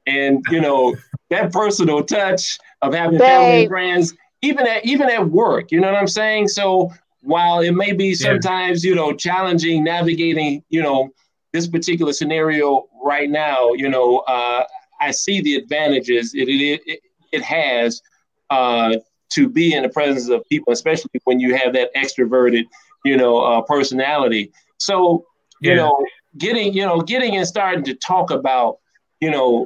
and 0.05 0.43
you 0.51 0.61
know 0.61 0.95
that 1.29 1.51
personal 1.51 2.03
touch 2.03 2.57
of 2.81 2.93
having 2.93 3.17
Babe. 3.17 3.27
family 3.27 3.59
and 3.61 3.69
friends, 3.69 4.13
even 4.45 4.67
at 4.67 4.85
even 4.85 5.09
at 5.09 5.29
work, 5.29 5.71
you 5.71 5.79
know 5.79 5.91
what 5.91 5.99
I'm 5.99 6.07
saying? 6.07 6.47
So 6.49 6.91
while 7.25 7.59
it 7.59 7.71
may 7.71 7.91
be 7.91 8.13
sometimes 8.13 8.83
you 8.83 8.93
know 8.93 9.11
challenging 9.11 9.83
navigating 9.83 10.63
you 10.69 10.81
know 10.81 11.09
this 11.53 11.67
particular 11.67 12.13
scenario 12.13 12.87
right 13.03 13.29
now 13.29 13.73
you 13.73 13.89
know 13.89 14.19
uh, 14.27 14.63
i 15.01 15.11
see 15.11 15.41
the 15.41 15.55
advantages 15.55 16.33
it 16.35 16.47
it, 16.47 16.99
it 17.31 17.41
has 17.41 18.01
uh, 18.51 18.95
to 19.29 19.49
be 19.49 19.73
in 19.73 19.81
the 19.81 19.89
presence 19.89 20.29
of 20.29 20.47
people 20.49 20.71
especially 20.71 21.09
when 21.23 21.39
you 21.39 21.55
have 21.55 21.73
that 21.73 21.93
extroverted 21.95 22.63
you 23.03 23.17
know 23.17 23.39
uh, 23.39 23.61
personality 23.61 24.51
so 24.77 25.25
you 25.61 25.71
yeah. 25.71 25.77
know 25.77 26.05
getting 26.37 26.73
you 26.73 26.85
know 26.85 27.01
getting 27.01 27.35
and 27.37 27.47
starting 27.47 27.83
to 27.83 27.95
talk 27.95 28.29
about 28.29 28.77
you 29.19 29.31
know 29.31 29.65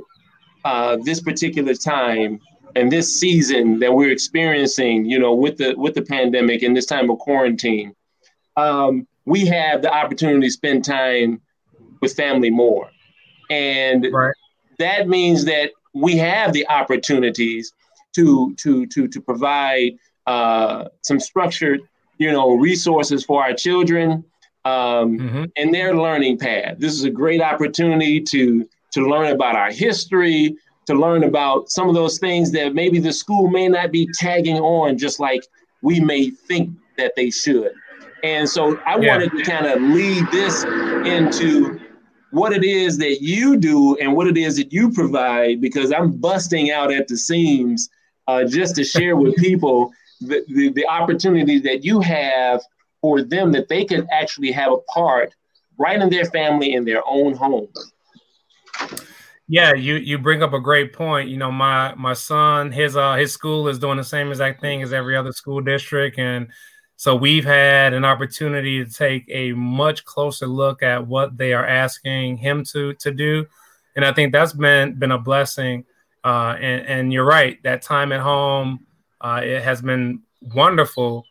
uh, 0.63 0.97
this 1.03 1.21
particular 1.21 1.73
time 1.73 2.39
and 2.75 2.91
this 2.91 3.19
season 3.19 3.79
that 3.79 3.93
we're 3.93 4.11
experiencing, 4.11 5.05
you 5.05 5.19
know, 5.19 5.33
with 5.33 5.57
the 5.57 5.73
with 5.75 5.95
the 5.95 6.01
pandemic 6.01 6.63
and 6.63 6.75
this 6.75 6.85
time 6.85 7.09
of 7.09 7.19
quarantine, 7.19 7.95
um, 8.57 9.07
we 9.25 9.45
have 9.45 9.81
the 9.81 9.91
opportunity 9.91 10.47
to 10.47 10.51
spend 10.51 10.85
time 10.85 11.41
with 12.01 12.13
family 12.13 12.49
more, 12.49 12.89
and 13.49 14.07
right. 14.11 14.33
that 14.77 15.07
means 15.07 15.45
that 15.45 15.71
we 15.93 16.17
have 16.17 16.53
the 16.53 16.67
opportunities 16.67 17.73
to 18.15 18.55
to 18.55 18.85
to 18.87 19.07
to 19.07 19.21
provide 19.21 19.93
uh, 20.27 20.85
some 21.01 21.19
structured, 21.19 21.81
you 22.17 22.31
know, 22.31 22.55
resources 22.55 23.23
for 23.25 23.43
our 23.43 23.53
children 23.53 24.23
um, 24.65 25.17
mm-hmm. 25.17 25.43
and 25.55 25.73
their 25.73 25.95
learning 25.95 26.37
path. 26.37 26.77
This 26.77 26.93
is 26.93 27.03
a 27.03 27.09
great 27.09 27.41
opportunity 27.41 28.21
to 28.21 28.67
to 28.91 29.07
learn 29.07 29.31
about 29.31 29.55
our 29.55 29.71
history, 29.71 30.55
to 30.89 30.95
learn 30.95 31.23
about 31.23 31.69
some 31.69 31.87
of 31.87 31.93
those 31.93 32.17
things 32.17 32.51
that 32.51 32.73
maybe 32.73 32.99
the 32.99 33.13
school 33.13 33.47
may 33.47 33.67
not 33.67 33.91
be 33.91 34.09
tagging 34.15 34.57
on 34.57 34.97
just 34.97 35.19
like 35.19 35.45
we 35.83 35.99
may 35.99 36.31
think 36.31 36.71
that 36.97 37.13
they 37.15 37.29
should. 37.29 37.71
And 38.23 38.49
so 38.49 38.77
I 38.87 38.97
yeah. 38.97 39.11
wanted 39.11 39.31
to 39.31 39.43
kind 39.43 39.67
of 39.67 39.79
lead 39.81 40.25
this 40.31 40.63
into 40.63 41.79
what 42.31 42.53
it 42.53 42.63
is 42.63 42.97
that 42.97 43.21
you 43.21 43.55
do 43.55 43.97
and 43.97 44.15
what 44.15 44.25
it 44.25 44.35
is 44.35 44.57
that 44.57 44.73
you 44.73 44.91
provide 44.91 45.61
because 45.61 45.91
I'm 45.91 46.11
busting 46.11 46.71
out 46.71 46.91
at 46.91 47.07
the 47.07 47.17
seams 47.17 47.87
uh, 48.27 48.45
just 48.45 48.75
to 48.75 48.83
share 48.83 49.15
with 49.15 49.35
people 49.37 49.91
the, 50.21 50.43
the, 50.47 50.69
the 50.69 50.87
opportunity 50.87 51.59
that 51.59 51.85
you 51.85 52.01
have 52.01 52.61
for 52.99 53.21
them 53.21 53.51
that 53.51 53.69
they 53.69 53.85
can 53.85 54.07
actually 54.11 54.51
have 54.51 54.71
a 54.71 54.77
part 54.91 55.35
right 55.77 56.01
in 56.01 56.09
their 56.09 56.25
family 56.25 56.73
in 56.73 56.83
their 56.83 57.03
own 57.07 57.35
home. 57.35 57.67
Yeah, 59.51 59.73
you 59.73 59.95
you 59.95 60.19
bring 60.19 60.43
up 60.43 60.53
a 60.53 60.59
great 60.59 60.93
point. 60.93 61.29
You 61.29 61.37
know, 61.37 61.51
my 61.51 61.95
my 61.95 62.13
son, 62.13 62.71
his 62.71 62.95
uh 62.95 63.15
his 63.15 63.33
school 63.33 63.67
is 63.67 63.79
doing 63.79 63.97
the 63.97 64.03
same 64.03 64.29
exact 64.29 64.61
thing 64.61 64.83
as 64.83 64.93
every 64.93 65.17
other 65.17 65.31
school 65.31 65.59
district, 65.61 66.19
and 66.19 66.49
so 66.97 67.15
we've 67.15 67.45
had 67.45 67.93
an 67.93 68.05
opportunity 68.05 68.83
to 68.85 68.91
take 68.91 69.25
a 69.29 69.53
much 69.53 70.05
closer 70.05 70.45
look 70.45 70.83
at 70.83 71.07
what 71.07 71.35
they 71.37 71.53
are 71.53 71.65
asking 71.65 72.37
him 72.37 72.63
to 72.65 72.93
to 72.95 73.11
do, 73.11 73.45
and 73.95 74.05
I 74.05 74.13
think 74.13 74.33
that's 74.33 74.53
been 74.53 74.93
been 74.99 75.11
a 75.11 75.17
blessing. 75.17 75.85
Uh, 76.23 76.55
and 76.59 76.85
and 76.85 77.13
you're 77.13 77.25
right, 77.25 77.61
that 77.63 77.81
time 77.81 78.11
at 78.11 78.19
home, 78.21 78.85
uh, 79.21 79.41
it 79.43 79.63
has 79.63 79.81
been 79.81 80.21
wonderful 80.53 81.25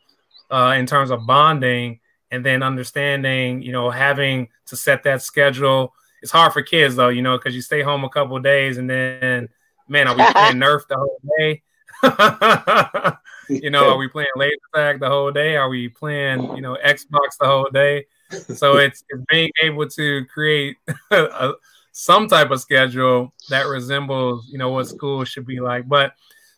uh, 0.51 0.75
in 0.77 0.87
terms 0.87 1.11
of 1.11 1.27
bonding, 1.27 2.01
and 2.31 2.45
then 2.45 2.63
understanding, 2.63 3.63
you 3.63 3.73
know, 3.73 3.91
having 3.91 4.49
to 4.67 4.77
set 4.77 5.03
that 5.05 5.23
schedule 5.23 5.93
it's 6.23 6.33
hard 6.33 6.53
for 6.53 6.63
kids 6.63 6.97
though, 6.97 7.09
you 7.09 7.23
know, 7.23 7.37
because 7.37 7.55
you 7.55 7.63
stay 7.63 7.83
home 7.83 8.05
a 8.05 8.09
couple 8.09 8.39
days 8.39 8.79
and 8.79 8.89
then, 8.89 9.49
man, 9.89 10.09
are 10.09 10.17
we 10.17 10.33
playing 10.33 10.57
Nerf 10.63 10.87
the 10.89 10.97
whole 10.97 11.21
day? 11.39 11.63
you 13.63 13.71
know, 13.71 13.91
are 13.91 13.97
we 13.97 14.09
playing 14.09 14.29
laser 14.37 14.57
tag 14.75 15.01
the 15.01 15.09
whole 15.09 15.31
day? 15.31 15.57
Are 15.57 15.69
we 15.69 15.89
playing, 15.89 16.43
you 16.55 16.61
know, 16.61 16.77
Xbox 16.85 17.39
the 17.41 17.47
whole 17.47 17.69
day? 17.73 18.07
So 18.55 18.77
it's, 18.79 19.03
it's 19.09 19.25
being 19.29 19.51
able 19.63 19.89
to 19.89 20.25
create 20.27 20.77
a, 21.11 21.53
some 21.93 22.29
type 22.29 22.51
of 22.51 22.61
schedule 22.61 23.33
that 23.49 23.67
resembles, 23.67 24.49
you 24.51 24.59
know, 24.59 24.71
what 24.71 24.87
school 24.87 25.25
should 25.25 25.47
be 25.47 25.61
like. 25.61 25.89
But 25.89 26.13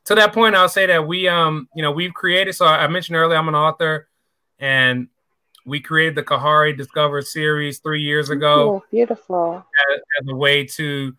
to 0.06 0.14
that 0.14 0.32
point, 0.32 0.54
I'll 0.54 0.68
say 0.68 0.86
that 0.86 1.06
we, 1.06 1.28
um, 1.28 1.68
you 1.74 1.82
know, 1.82 1.92
we've 1.92 2.12
created. 2.12 2.54
So 2.54 2.66
I 2.66 2.86
mentioned 2.88 3.16
earlier, 3.16 3.38
I'm 3.38 3.48
an 3.48 3.54
author, 3.54 4.08
and 4.58 5.08
we 5.70 5.80
created 5.80 6.16
the 6.16 6.22
Kahari 6.24 6.76
Discover 6.76 7.22
series 7.22 7.78
three 7.78 8.02
years 8.02 8.28
ago. 8.28 8.82
Oh, 8.82 8.84
beautiful. 8.90 9.64
As, 9.92 10.00
as, 10.20 10.28
a 10.28 10.34
way 10.34 10.64
to 10.64 11.14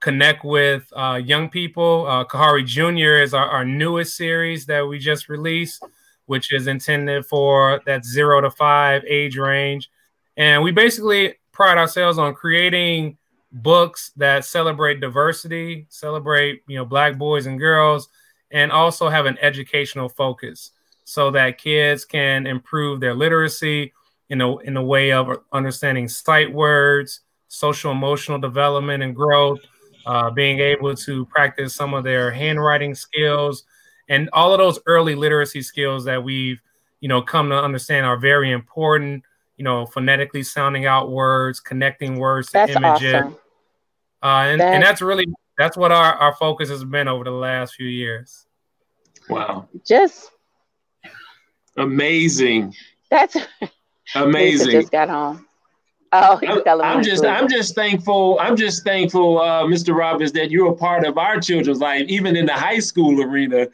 connect 0.00 0.44
with 0.44 0.86
uh, 0.94 1.18
young 1.24 1.48
people. 1.48 2.06
Uh, 2.06 2.22
Kahari 2.26 2.64
Junior 2.64 3.22
is 3.22 3.32
our, 3.32 3.48
our, 3.48 3.64
newest 3.64 4.14
series 4.14 4.66
that 4.66 4.86
we 4.86 4.98
just 4.98 5.30
released, 5.30 5.82
which 6.26 6.52
is 6.52 6.66
intended 6.66 7.24
for 7.24 7.80
that 7.86 8.04
zero 8.04 8.42
to 8.42 8.50
five 8.50 9.02
age 9.06 9.38
range. 9.38 9.90
And 10.36 10.62
we 10.62 10.72
basically 10.72 11.36
pride 11.52 11.78
ourselves 11.78 12.18
on 12.18 12.34
creating 12.34 13.16
books 13.50 14.12
that 14.16 14.44
celebrate 14.44 15.00
diversity, 15.00 15.86
celebrate 15.88 16.60
you 16.68 16.76
know 16.76 16.84
black 16.84 17.16
boys 17.16 17.46
and 17.46 17.58
girls, 17.58 18.08
and 18.50 18.70
also 18.70 19.08
have 19.08 19.24
an 19.24 19.38
educational 19.40 20.10
focus 20.10 20.72
so 21.08 21.30
that 21.30 21.56
kids 21.56 22.04
can 22.04 22.48
improve 22.48 22.98
their 22.98 23.14
literacy 23.14 23.92
in 24.28 24.40
a, 24.40 24.56
in 24.58 24.76
a 24.76 24.82
way 24.82 25.12
of 25.12 25.38
understanding 25.52 26.08
sight 26.08 26.52
words, 26.52 27.20
social 27.46 27.92
emotional 27.92 28.40
development 28.40 29.04
and 29.04 29.14
growth, 29.14 29.60
uh, 30.04 30.30
being 30.30 30.58
able 30.58 30.96
to 30.96 31.24
practice 31.26 31.76
some 31.76 31.94
of 31.94 32.02
their 32.02 32.32
handwriting 32.32 32.92
skills, 32.92 33.62
and 34.08 34.28
all 34.32 34.52
of 34.52 34.58
those 34.58 34.80
early 34.86 35.14
literacy 35.14 35.62
skills 35.62 36.04
that 36.04 36.22
we've 36.22 36.60
you 37.00 37.08
know 37.08 37.22
come 37.22 37.50
to 37.50 37.56
understand 37.56 38.04
are 38.04 38.16
very 38.16 38.50
important. 38.50 39.22
You 39.58 39.64
know, 39.64 39.86
phonetically 39.86 40.42
sounding 40.42 40.86
out 40.86 41.10
words, 41.12 41.60
connecting 41.60 42.18
words 42.18 42.48
to 42.48 42.52
that's 42.54 42.74
images, 42.76 43.14
awesome. 43.14 43.36
uh, 44.22 44.26
and, 44.50 44.60
that's- 44.60 44.74
and 44.74 44.82
that's 44.82 45.00
really 45.00 45.26
that's 45.56 45.76
what 45.76 45.92
our, 45.92 46.14
our 46.14 46.34
focus 46.34 46.68
has 46.68 46.82
been 46.84 47.06
over 47.06 47.22
the 47.22 47.30
last 47.30 47.76
few 47.76 47.86
years. 47.86 48.46
Wow. 49.30 49.68
Just 49.86 50.30
Amazing. 51.76 52.74
That's 53.10 53.36
amazing. 54.14 54.72
just 54.72 54.92
got 54.92 55.08
home. 55.08 55.46
Oh, 56.12 56.40
I'm 56.82 57.02
just 57.02 57.24
I'm 57.24 57.48
just 57.48 57.74
thankful. 57.74 58.38
I'm 58.40 58.56
just 58.56 58.84
thankful, 58.84 59.40
uh, 59.40 59.64
Mr. 59.64 59.94
Roberts, 59.94 60.32
that 60.32 60.50
you're 60.50 60.70
a 60.72 60.74
part 60.74 61.04
of 61.04 61.18
our 61.18 61.40
children's 61.40 61.80
life, 61.80 62.06
even 62.08 62.36
in 62.36 62.46
the 62.46 62.52
high 62.52 62.78
school 62.78 63.22
arena. 63.22 63.66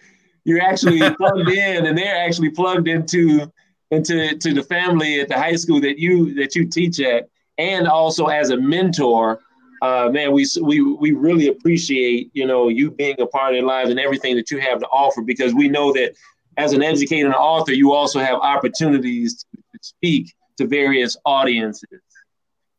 You're 0.44 0.62
actually 0.62 0.98
plugged 1.16 1.48
in, 1.50 1.86
and 1.86 1.96
they're 1.96 2.16
actually 2.16 2.50
plugged 2.50 2.88
into 2.88 3.52
into 3.90 4.36
to 4.36 4.54
the 4.54 4.62
family 4.62 5.20
at 5.20 5.28
the 5.28 5.36
high 5.36 5.56
school 5.56 5.80
that 5.82 5.98
you 5.98 6.34
that 6.34 6.56
you 6.56 6.66
teach 6.66 7.00
at, 7.00 7.28
and 7.58 7.86
also 7.86 8.26
as 8.26 8.50
a 8.50 8.56
mentor. 8.56 9.40
Uh, 9.82 10.08
man, 10.10 10.32
we 10.32 10.46
we 10.62 10.80
we 10.80 11.12
really 11.12 11.48
appreciate 11.48 12.30
you 12.32 12.46
know 12.46 12.68
you 12.68 12.90
being 12.90 13.20
a 13.20 13.26
part 13.26 13.52
of 13.52 13.60
their 13.60 13.66
lives 13.66 13.90
and 13.90 14.00
everything 14.00 14.36
that 14.36 14.50
you 14.50 14.58
have 14.58 14.78
to 14.80 14.86
offer 14.86 15.22
because 15.22 15.54
we 15.54 15.68
know 15.68 15.92
that 15.92 16.14
as 16.56 16.72
an 16.72 16.82
educator 16.82 17.26
and 17.26 17.34
author, 17.34 17.72
you 17.72 17.92
also 17.92 18.18
have 18.18 18.38
opportunities 18.38 19.44
to 19.54 19.78
speak 19.80 20.34
to 20.58 20.66
various 20.66 21.16
audiences. 21.24 22.00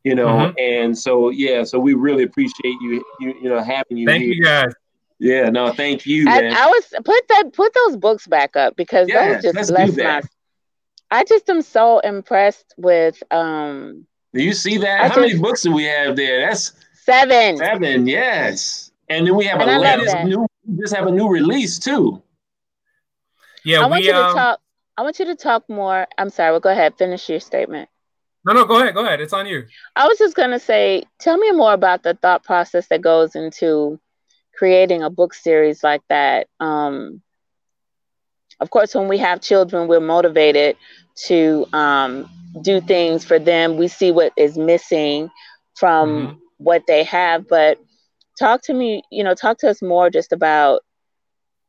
You 0.03 0.15
know, 0.15 0.27
mm-hmm. 0.27 0.53
and 0.59 0.97
so 0.97 1.29
yeah, 1.29 1.63
so 1.63 1.79
we 1.79 1.93
really 1.93 2.23
appreciate 2.23 2.75
you, 2.81 3.03
you, 3.21 3.35
you 3.43 3.49
know, 3.49 3.61
having 3.63 3.97
you. 3.97 4.05
Thank 4.05 4.23
here. 4.23 4.33
you 4.33 4.43
guys. 4.43 4.73
Yeah, 5.17 5.49
no, 5.49 5.71
thank 5.71 6.05
you. 6.05 6.25
I, 6.27 6.47
I, 6.47 6.65
was 6.65 6.93
put 7.05 7.27
that 7.29 7.53
put 7.53 7.73
those 7.73 7.95
books 7.95 8.27
back 8.27 8.57
up 8.57 8.75
because 8.75 9.07
yeah, 9.07 9.35
those 9.35 9.53
just 9.53 9.71
blessed 9.71 9.97
my. 9.97 10.21
I 11.09 11.23
just 11.23 11.49
am 11.49 11.61
so 11.61 11.99
impressed 11.99 12.73
with. 12.75 13.23
um 13.31 14.05
Do 14.33 14.43
you 14.43 14.51
see 14.51 14.77
that? 14.79 14.99
I 14.99 15.03
How 15.03 15.15
just, 15.15 15.19
many 15.21 15.39
books 15.39 15.61
do 15.61 15.71
we 15.71 15.85
have 15.85 16.17
there? 16.17 16.41
That's 16.41 16.73
seven. 16.93 17.57
Seven, 17.57 18.05
yes. 18.05 18.91
And 19.07 19.25
then 19.25 19.35
we 19.35 19.45
have 19.45 19.61
and 19.61 19.69
a 19.69 19.79
latest 19.79 20.17
new. 20.25 20.45
Just 20.79 20.93
have 20.93 21.07
a 21.07 21.11
new 21.11 21.29
release 21.29 21.79
too. 21.79 22.21
Yeah, 23.65 23.79
I 23.79 23.87
want 23.87 24.01
we, 24.01 24.07
you 24.07 24.13
to 24.13 24.25
um, 24.25 24.35
talk. 24.35 24.59
I 24.97 25.01
want 25.01 25.19
you 25.19 25.25
to 25.25 25.35
talk 25.35 25.69
more. 25.69 26.07
I'm 26.17 26.29
sorry. 26.29 26.51
Well, 26.51 26.59
go 26.59 26.69
ahead. 26.69 26.97
Finish 26.97 27.29
your 27.29 27.39
statement. 27.39 27.89
No, 28.45 28.53
no, 28.53 28.65
go 28.65 28.81
ahead. 28.81 28.93
Go 28.93 29.05
ahead. 29.05 29.21
It's 29.21 29.33
on 29.33 29.45
you. 29.45 29.65
I 29.95 30.07
was 30.07 30.17
just 30.17 30.35
gonna 30.35 30.59
say, 30.59 31.03
tell 31.19 31.37
me 31.37 31.51
more 31.51 31.73
about 31.73 32.03
the 32.03 32.13
thought 32.13 32.43
process 32.43 32.87
that 32.87 33.01
goes 33.01 33.35
into 33.35 33.99
creating 34.55 35.01
a 35.01 35.09
book 35.09 35.33
series 35.33 35.83
like 35.83 36.01
that. 36.09 36.47
Um, 36.59 37.21
of 38.59 38.69
course, 38.69 38.93
when 38.95 39.07
we 39.07 39.17
have 39.17 39.41
children, 39.41 39.87
we're 39.87 39.99
motivated 39.99 40.77
to 41.25 41.65
um, 41.73 42.29
do 42.61 42.81
things 42.81 43.25
for 43.25 43.39
them. 43.39 43.77
We 43.77 43.87
see 43.87 44.11
what 44.11 44.33
is 44.37 44.57
missing 44.57 45.29
from 45.75 46.09
mm-hmm. 46.09 46.37
what 46.57 46.83
they 46.87 47.03
have. 47.03 47.47
But 47.47 47.79
talk 48.37 48.61
to 48.63 48.73
me, 48.73 49.03
you 49.11 49.23
know, 49.23 49.33
talk 49.33 49.57
to 49.59 49.69
us 49.69 49.81
more 49.81 50.09
just 50.09 50.31
about 50.31 50.81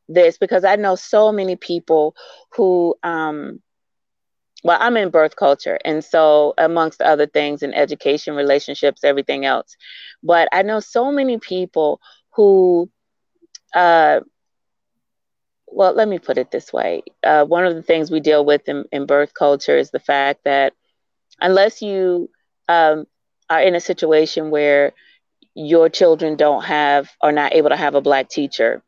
this 0.07 0.37
because 0.37 0.63
I 0.63 0.75
know 0.75 0.95
so 0.95 1.31
many 1.31 1.55
people 1.55 2.15
who, 2.55 2.95
um, 3.03 3.61
well, 4.63 4.77
I'm 4.81 4.97
in 4.97 5.09
birth 5.09 5.35
culture, 5.35 5.79
and 5.85 6.03
so 6.03 6.53
amongst 6.57 7.01
other 7.01 7.27
things 7.27 7.61
in 7.61 7.73
education, 7.73 8.35
relationships, 8.35 9.03
everything 9.03 9.45
else. 9.45 9.75
But 10.23 10.49
I 10.51 10.63
know 10.63 10.79
so 10.79 11.11
many 11.11 11.37
people 11.37 12.01
who 12.31 12.89
uh, 13.73 14.21
well, 15.67 15.93
let 15.93 16.07
me 16.07 16.19
put 16.19 16.37
it 16.37 16.51
this 16.51 16.71
way. 16.71 17.03
Uh, 17.21 17.43
one 17.43 17.65
of 17.65 17.75
the 17.75 17.83
things 17.83 18.09
we 18.09 18.21
deal 18.21 18.45
with 18.45 18.67
in, 18.69 18.85
in, 18.93 19.05
birth 19.05 19.33
culture 19.33 19.77
is 19.77 19.91
the 19.91 19.99
fact 19.99 20.45
that 20.45 20.73
unless 21.41 21.81
you 21.81 22.29
um, 22.69 23.05
are 23.49 23.61
in 23.61 23.75
a 23.75 23.81
situation 23.81 24.51
where 24.51 24.93
your 25.53 25.89
children 25.89 26.37
don't 26.37 26.63
have, 26.63 27.09
are 27.21 27.33
not 27.33 27.53
able 27.53 27.69
to 27.69 27.75
have 27.75 27.95
a 27.95 28.01
black 28.01 28.29
teacher, 28.29 28.83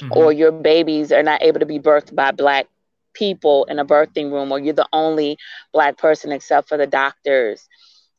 mm-hmm. 0.00 0.16
or 0.16 0.32
your 0.32 0.52
babies 0.52 1.12
are 1.12 1.22
not 1.22 1.42
able 1.42 1.60
to 1.60 1.66
be 1.66 1.78
birthed 1.78 2.14
by 2.14 2.30
black 2.30 2.66
people 3.14 3.64
in 3.64 3.78
a 3.78 3.84
birthing 3.84 4.32
room, 4.32 4.52
or 4.52 4.58
you're 4.58 4.72
the 4.74 4.88
only 4.92 5.38
black 5.72 5.98
person 5.98 6.32
except 6.32 6.68
for 6.68 6.76
the 6.76 6.86
doctors. 6.86 7.68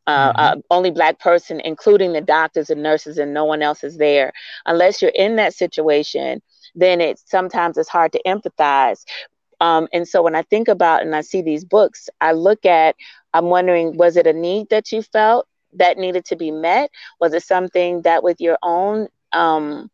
Uh, 0.05 0.33
mm-hmm. 0.33 0.39
uh, 0.39 0.55
only 0.69 0.91
black 0.91 1.19
person, 1.19 1.61
including 1.61 2.11
the 2.11 2.21
doctors 2.21 2.69
and 2.69 2.83
nurses, 2.83 3.17
and 3.17 3.33
no 3.33 3.45
one 3.45 3.61
else 3.61 3.83
is 3.83 3.97
there. 3.97 4.33
Unless 4.65 5.01
you're 5.01 5.11
in 5.15 5.37
that 5.37 5.53
situation, 5.53 6.41
then 6.75 6.99
it 6.99 7.21
sometimes 7.25 7.77
it's 7.77 7.89
hard 7.89 8.11
to 8.11 8.21
empathize. 8.25 9.05
Um, 9.61 9.87
and 9.93 10.05
so 10.05 10.21
when 10.21 10.35
I 10.35 10.41
think 10.41 10.67
about 10.67 11.03
and 11.03 11.15
I 11.15 11.21
see 11.21 11.41
these 11.41 11.63
books, 11.63 12.09
I 12.19 12.33
look 12.33 12.65
at, 12.65 12.97
I'm 13.33 13.45
wondering, 13.45 13.95
was 13.95 14.17
it 14.17 14.27
a 14.27 14.33
need 14.33 14.69
that 14.69 14.91
you 14.91 15.01
felt 15.01 15.47
that 15.73 15.97
needed 15.97 16.25
to 16.25 16.35
be 16.35 16.51
met? 16.51 16.91
Was 17.21 17.33
it 17.33 17.43
something 17.43 18.01
that 18.01 18.23
with 18.23 18.41
your 18.41 18.57
own 18.61 19.07
um, 19.31 19.89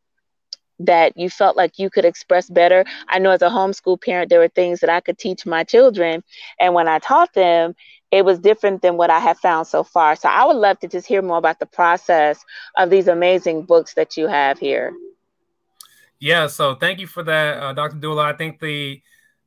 that 0.80 1.18
you 1.18 1.30
felt 1.30 1.58
like 1.58 1.80
you 1.80 1.90
could 1.90 2.06
express 2.06 2.50
better? 2.50 2.86
I 3.08 3.20
know 3.20 3.32
as 3.32 3.42
a 3.42 3.50
homeschool 3.50 4.02
parent, 4.02 4.30
there 4.30 4.40
were 4.40 4.50
things 4.50 4.80
that 4.80 4.90
I 4.90 5.00
could 5.00 5.18
teach 5.18 5.46
my 5.46 5.64
children. 5.64 6.24
And 6.60 6.74
when 6.74 6.88
I 6.88 7.00
taught 7.00 7.34
them, 7.34 7.76
it 8.12 8.26
was 8.26 8.40
different 8.40 8.82
than 8.82 8.98
what 8.98 9.10
I 9.10 9.20
have 9.20 9.38
found 9.40 9.68
so 9.68 9.84
far. 9.84 10.16
So 10.16 10.30
I 10.30 10.46
would 10.46 10.56
love 10.56 10.80
to 10.80 10.88
just 10.88 11.08
hear 11.08 11.22
more 11.22 11.38
about 11.38 11.60
the 11.60 11.66
process 11.66 12.44
of 12.78 12.90
these 12.90 13.08
amazing 13.08 13.64
books 13.64 13.94
that 13.94 14.18
you 14.18 14.28
have 14.28 14.58
here. 14.58 14.94
Yeah, 16.20 16.48
so 16.48 16.76
thank 16.76 17.00
you 17.00 17.08
for 17.08 17.24
that, 17.24 17.58
uh, 17.58 17.74
Dr. 17.74 17.98
Dula. 17.98 18.24
I 18.24 18.34
think 18.34 18.60
the 18.60 19.02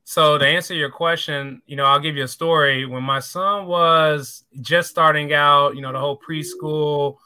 so 0.05 0.37
to 0.37 0.45
answer 0.45 0.73
your 0.73 0.89
question, 0.89 1.61
you 1.65 1.77
know, 1.77 1.85
I'll 1.85 1.99
give 1.99 2.17
you 2.17 2.23
a 2.23 2.27
story. 2.27 2.85
When 2.85 3.03
my 3.03 3.19
son 3.19 3.67
was 3.67 4.43
just 4.59 4.89
starting 4.89 5.31
out, 5.33 5.75
you 5.75 5.81
know, 5.81 5.93
the 5.93 5.99
whole 5.99 6.19
preschool, 6.19 7.17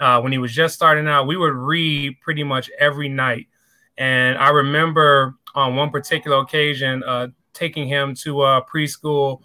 uh, 0.00 0.20
when 0.20 0.32
he 0.32 0.38
was 0.38 0.52
just 0.52 0.74
starting 0.74 1.08
out, 1.08 1.26
we 1.26 1.36
would 1.36 1.54
read 1.54 2.20
pretty 2.20 2.44
much 2.44 2.70
every 2.78 3.08
night. 3.08 3.46
And 3.96 4.38
I 4.38 4.50
remember 4.50 5.34
on 5.54 5.74
one 5.74 5.90
particular 5.90 6.38
occasion 6.38 7.02
uh, 7.04 7.28
taking 7.52 7.88
him 7.88 8.14
to 8.16 8.44
a 8.44 8.62
preschool, 8.64 9.42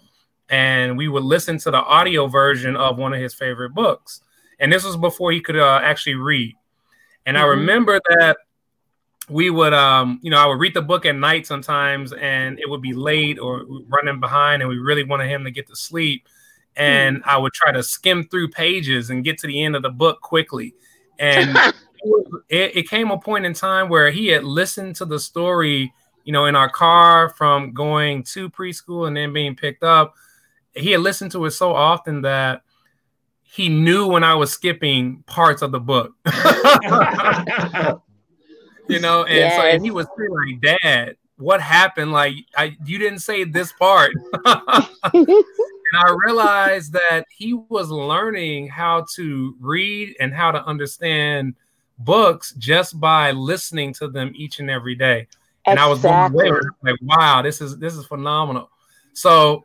and 0.48 0.96
we 0.96 1.08
would 1.08 1.24
listen 1.24 1.58
to 1.58 1.70
the 1.70 1.78
audio 1.78 2.28
version 2.28 2.76
of 2.76 2.98
one 2.98 3.12
of 3.12 3.20
his 3.20 3.34
favorite 3.34 3.74
books. 3.74 4.20
And 4.60 4.72
this 4.72 4.84
was 4.84 4.96
before 4.96 5.32
he 5.32 5.40
could 5.40 5.56
uh, 5.56 5.80
actually 5.82 6.14
read. 6.14 6.54
And 7.26 7.36
mm-hmm. 7.36 7.44
I 7.44 7.48
remember 7.48 8.00
that 8.18 8.36
we 9.28 9.48
would 9.48 9.72
um 9.72 10.20
you 10.22 10.30
know 10.30 10.36
i 10.36 10.46
would 10.46 10.60
read 10.60 10.74
the 10.74 10.82
book 10.82 11.06
at 11.06 11.16
night 11.16 11.46
sometimes 11.46 12.12
and 12.12 12.58
it 12.58 12.68
would 12.68 12.82
be 12.82 12.92
late 12.92 13.38
or 13.38 13.64
running 13.88 14.20
behind 14.20 14.60
and 14.60 14.68
we 14.68 14.76
really 14.76 15.02
wanted 15.02 15.28
him 15.28 15.44
to 15.44 15.50
get 15.50 15.66
to 15.66 15.74
sleep 15.74 16.28
and 16.76 17.18
mm. 17.18 17.22
i 17.26 17.36
would 17.36 17.52
try 17.52 17.72
to 17.72 17.82
skim 17.82 18.24
through 18.24 18.48
pages 18.48 19.10
and 19.10 19.24
get 19.24 19.38
to 19.38 19.46
the 19.46 19.62
end 19.62 19.76
of 19.76 19.82
the 19.82 19.90
book 19.90 20.20
quickly 20.20 20.74
and 21.18 21.56
it, 22.48 22.76
it, 22.76 22.88
came 22.88 23.10
a 23.10 23.18
point 23.18 23.46
in 23.46 23.52
time 23.54 23.88
where 23.88 24.10
he 24.10 24.28
had 24.28 24.44
listened 24.44 24.96
to 24.96 25.04
the 25.04 25.18
story 25.18 25.92
you 26.24 26.32
know 26.32 26.46
in 26.46 26.56
our 26.56 26.68
car 26.68 27.28
from 27.30 27.72
going 27.72 28.22
to 28.22 28.50
preschool 28.50 29.06
and 29.06 29.16
then 29.16 29.32
being 29.32 29.54
picked 29.54 29.82
up 29.82 30.14
he 30.74 30.90
had 30.90 31.00
listened 31.00 31.30
to 31.30 31.44
it 31.44 31.52
so 31.52 31.72
often 31.72 32.22
that 32.22 32.62
he 33.42 33.68
knew 33.68 34.06
when 34.06 34.24
i 34.24 34.34
was 34.34 34.52
skipping 34.52 35.22
parts 35.26 35.62
of 35.62 35.72
the 35.72 35.80
book 35.80 36.12
you 38.88 39.00
know, 39.00 39.24
and 39.24 39.36
yes. 39.36 39.56
so 39.56 39.62
and 39.62 39.84
he 39.84 39.90
was 39.90 40.06
like, 40.16 40.78
"Dad, 40.82 41.16
what 41.36 41.60
happened? 41.60 42.12
Like, 42.12 42.34
I 42.56 42.76
you 42.84 42.98
didn't 42.98 43.20
say 43.20 43.44
this 43.44 43.72
part." 43.72 44.12
and 45.94 46.08
I 46.08 46.14
realized 46.26 46.92
that 46.94 47.24
he 47.30 47.54
was 47.54 47.88
learning 47.88 48.68
how 48.68 49.06
to 49.14 49.54
read 49.60 50.16
and 50.18 50.34
how 50.34 50.50
to 50.50 50.64
understand 50.64 51.54
books 51.98 52.52
just 52.58 52.98
by 52.98 53.30
listening 53.30 53.94
to 53.94 54.08
them 54.08 54.32
each 54.34 54.58
and 54.58 54.68
every 54.68 54.96
day. 54.96 55.28
And 55.66 55.78
exactly. 55.78 56.10
I 56.48 56.50
was 56.50 56.64
away. 56.64 56.70
Like, 56.82 56.96
wow, 57.02 57.42
this 57.42 57.60
is 57.60 57.78
this 57.78 57.94
is 57.94 58.06
phenomenal. 58.06 58.70
So 59.12 59.64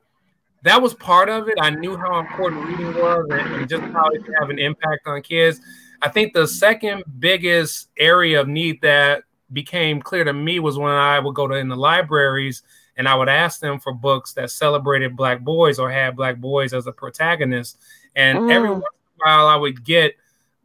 that 0.61 0.79
was 0.79 0.93
part 0.93 1.29
of 1.29 1.49
it. 1.49 1.55
I 1.59 1.71
knew 1.71 1.97
how 1.97 2.19
important 2.19 2.65
reading 2.65 2.93
was 2.93 3.25
and, 3.31 3.55
and 3.55 3.69
just 3.69 3.83
how 3.85 4.07
it 4.09 4.23
can 4.23 4.35
have 4.35 4.51
an 4.51 4.59
impact 4.59 5.07
on 5.07 5.21
kids. 5.23 5.59
I 6.01 6.09
think 6.09 6.33
the 6.33 6.47
second 6.47 7.03
biggest 7.17 7.89
area 7.97 8.39
of 8.39 8.47
need 8.47 8.81
that 8.81 9.23
became 9.51 9.99
clear 9.99 10.23
to 10.23 10.33
me 10.33 10.59
was 10.59 10.77
when 10.77 10.91
I 10.91 11.19
would 11.19 11.33
go 11.33 11.47
to 11.47 11.55
in 11.55 11.69
the 11.69 11.75
libraries 11.75 12.61
and 12.99 13.07
I 13.07 13.15
would 13.15 13.29
ask 13.29 13.61
them 13.61 13.79
for 13.79 13.93
books 13.93 14.33
that 14.33 14.51
celebrated 14.51 15.15
black 15.15 15.39
boys 15.39 15.79
or 15.79 15.89
had 15.89 16.17
black 16.17 16.37
boys 16.37 16.73
as 16.73 16.85
a 16.85 16.91
protagonist. 16.91 17.79
And 18.13 18.37
mm. 18.37 18.53
every 18.53 18.69
once 18.69 18.83
in 18.83 19.25
a 19.25 19.25
while 19.25 19.47
I 19.47 19.55
would 19.55 19.85
get 19.85 20.15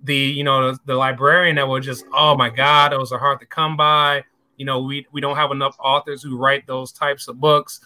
the, 0.03 0.16
you 0.16 0.42
know, 0.42 0.73
the, 0.73 0.79
the 0.85 0.94
librarian 0.97 1.55
that 1.57 1.68
would 1.68 1.85
just, 1.85 2.05
oh 2.12 2.37
my 2.37 2.51
God, 2.51 2.90
those 2.90 3.12
are 3.12 3.20
hard 3.20 3.38
to 3.38 3.47
come 3.47 3.77
by. 3.77 4.25
You 4.57 4.66
know, 4.66 4.83
we, 4.83 5.07
we 5.12 5.20
don't 5.20 5.37
have 5.37 5.53
enough 5.53 5.77
authors 5.79 6.25
who 6.25 6.37
write 6.37 6.66
those 6.66 6.90
types 6.90 7.29
of 7.29 7.40
books. 7.40 7.81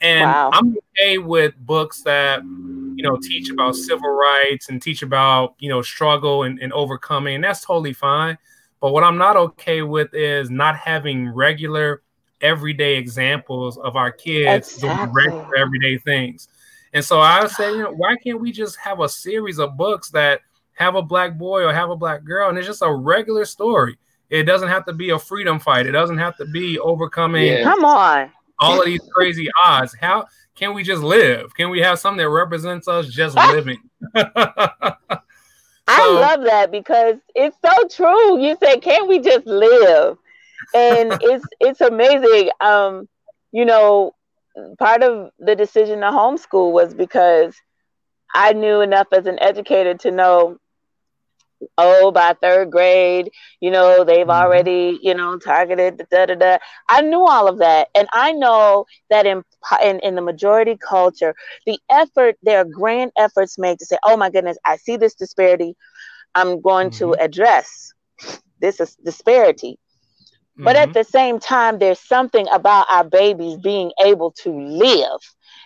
And 0.00 0.30
wow. 0.30 0.50
I'm 0.52 0.76
okay 0.76 1.18
with 1.18 1.56
books 1.58 2.02
that, 2.02 2.44
you 2.44 3.02
know, 3.02 3.18
teach 3.20 3.50
about 3.50 3.74
civil 3.74 4.10
rights 4.10 4.68
and 4.68 4.80
teach 4.80 5.02
about, 5.02 5.56
you 5.58 5.68
know, 5.68 5.82
struggle 5.82 6.44
and, 6.44 6.60
and 6.60 6.72
overcoming. 6.72 7.34
And 7.34 7.42
that's 7.42 7.64
totally 7.64 7.94
fine. 7.94 8.38
But 8.80 8.92
what 8.92 9.02
I'm 9.02 9.18
not 9.18 9.36
okay 9.36 9.82
with 9.82 10.14
is 10.14 10.50
not 10.50 10.76
having 10.76 11.28
regular, 11.28 12.02
everyday 12.40 12.96
examples 12.96 13.78
of 13.78 13.96
our 13.96 14.12
kids 14.12 14.74
exactly. 14.74 14.88
doing 14.88 15.12
regular, 15.12 15.56
everyday 15.56 15.98
things. 15.98 16.48
And 16.92 17.04
so 17.04 17.20
I 17.20 17.42
would 17.42 17.50
say, 17.50 17.72
you 17.72 17.82
know, 17.82 17.92
why 17.92 18.16
can't 18.16 18.40
we 18.40 18.52
just 18.52 18.76
have 18.76 19.00
a 19.00 19.08
series 19.08 19.58
of 19.58 19.76
books 19.76 20.10
that 20.10 20.40
have 20.74 20.94
a 20.94 21.02
black 21.02 21.36
boy 21.36 21.64
or 21.64 21.72
have 21.72 21.90
a 21.90 21.96
black 21.96 22.24
girl, 22.24 22.48
and 22.48 22.56
it's 22.56 22.66
just 22.66 22.82
a 22.82 22.92
regular 22.92 23.44
story. 23.44 23.98
It 24.30 24.44
doesn't 24.44 24.68
have 24.68 24.84
to 24.86 24.92
be 24.92 25.10
a 25.10 25.18
freedom 25.18 25.58
fight. 25.58 25.86
It 25.86 25.92
doesn't 25.92 26.18
have 26.18 26.36
to 26.36 26.44
be 26.46 26.78
overcoming. 26.78 27.46
Yeah. 27.46 27.62
Come 27.64 27.84
on 27.84 28.30
all 28.60 28.80
of 28.80 28.86
these 28.86 29.00
crazy 29.12 29.48
odds. 29.64 29.94
How 30.00 30.26
can 30.54 30.74
we 30.74 30.82
just 30.82 31.02
live? 31.02 31.54
Can 31.54 31.70
we 31.70 31.80
have 31.80 31.98
something 31.98 32.18
that 32.18 32.28
represents 32.28 32.88
us 32.88 33.08
just 33.08 33.36
living? 33.52 33.78
I 34.14 36.12
love 36.12 36.44
that 36.44 36.70
because 36.70 37.16
it's 37.34 37.56
so 37.64 37.88
true. 37.88 38.40
You 38.40 38.56
said, 38.62 38.82
"Can 38.82 39.08
we 39.08 39.20
just 39.20 39.46
live?" 39.46 40.18
And 40.74 41.12
it's 41.22 41.44
it's 41.60 41.80
amazing. 41.80 42.50
Um, 42.60 43.08
you 43.52 43.64
know, 43.64 44.12
part 44.78 45.02
of 45.02 45.30
the 45.38 45.56
decision 45.56 46.00
to 46.00 46.06
homeschool 46.06 46.72
was 46.72 46.94
because 46.94 47.54
I 48.34 48.52
knew 48.52 48.80
enough 48.80 49.08
as 49.12 49.26
an 49.26 49.38
educator 49.40 49.94
to 49.94 50.10
know 50.10 50.58
oh, 51.76 52.10
by 52.10 52.34
third 52.40 52.70
grade, 52.70 53.30
you 53.60 53.70
know, 53.70 54.04
they've 54.04 54.26
mm-hmm. 54.26 54.30
already, 54.30 54.98
you 55.02 55.14
know, 55.14 55.38
targeted 55.38 55.98
the 55.98 56.06
da 56.10 56.26
da 56.26 56.34
da. 56.34 56.58
I 56.88 57.02
knew 57.02 57.26
all 57.26 57.48
of 57.48 57.58
that. 57.58 57.88
And 57.94 58.08
I 58.12 58.32
know 58.32 58.86
that 59.10 59.26
in, 59.26 59.42
in, 59.82 60.00
in 60.00 60.14
the 60.14 60.22
majority 60.22 60.76
culture, 60.76 61.34
the 61.66 61.78
effort, 61.90 62.36
there 62.42 62.60
are 62.60 62.64
grand 62.64 63.12
efforts 63.16 63.58
made 63.58 63.78
to 63.80 63.86
say, 63.86 63.98
oh 64.04 64.16
my 64.16 64.30
goodness, 64.30 64.58
I 64.64 64.76
see 64.76 64.96
this 64.96 65.14
disparity. 65.14 65.76
I'm 66.34 66.60
going 66.60 66.90
mm-hmm. 66.90 67.12
to 67.12 67.22
address 67.22 67.92
this 68.60 68.80
is 68.80 68.96
disparity. 68.96 69.78
Mm-hmm. 70.58 70.64
But 70.64 70.76
at 70.76 70.88
mm-hmm. 70.88 70.98
the 70.98 71.04
same 71.04 71.38
time, 71.38 71.78
there's 71.78 72.00
something 72.00 72.46
about 72.52 72.86
our 72.90 73.04
babies 73.04 73.56
being 73.58 73.92
able 74.04 74.32
to 74.42 74.50
live 74.50 75.20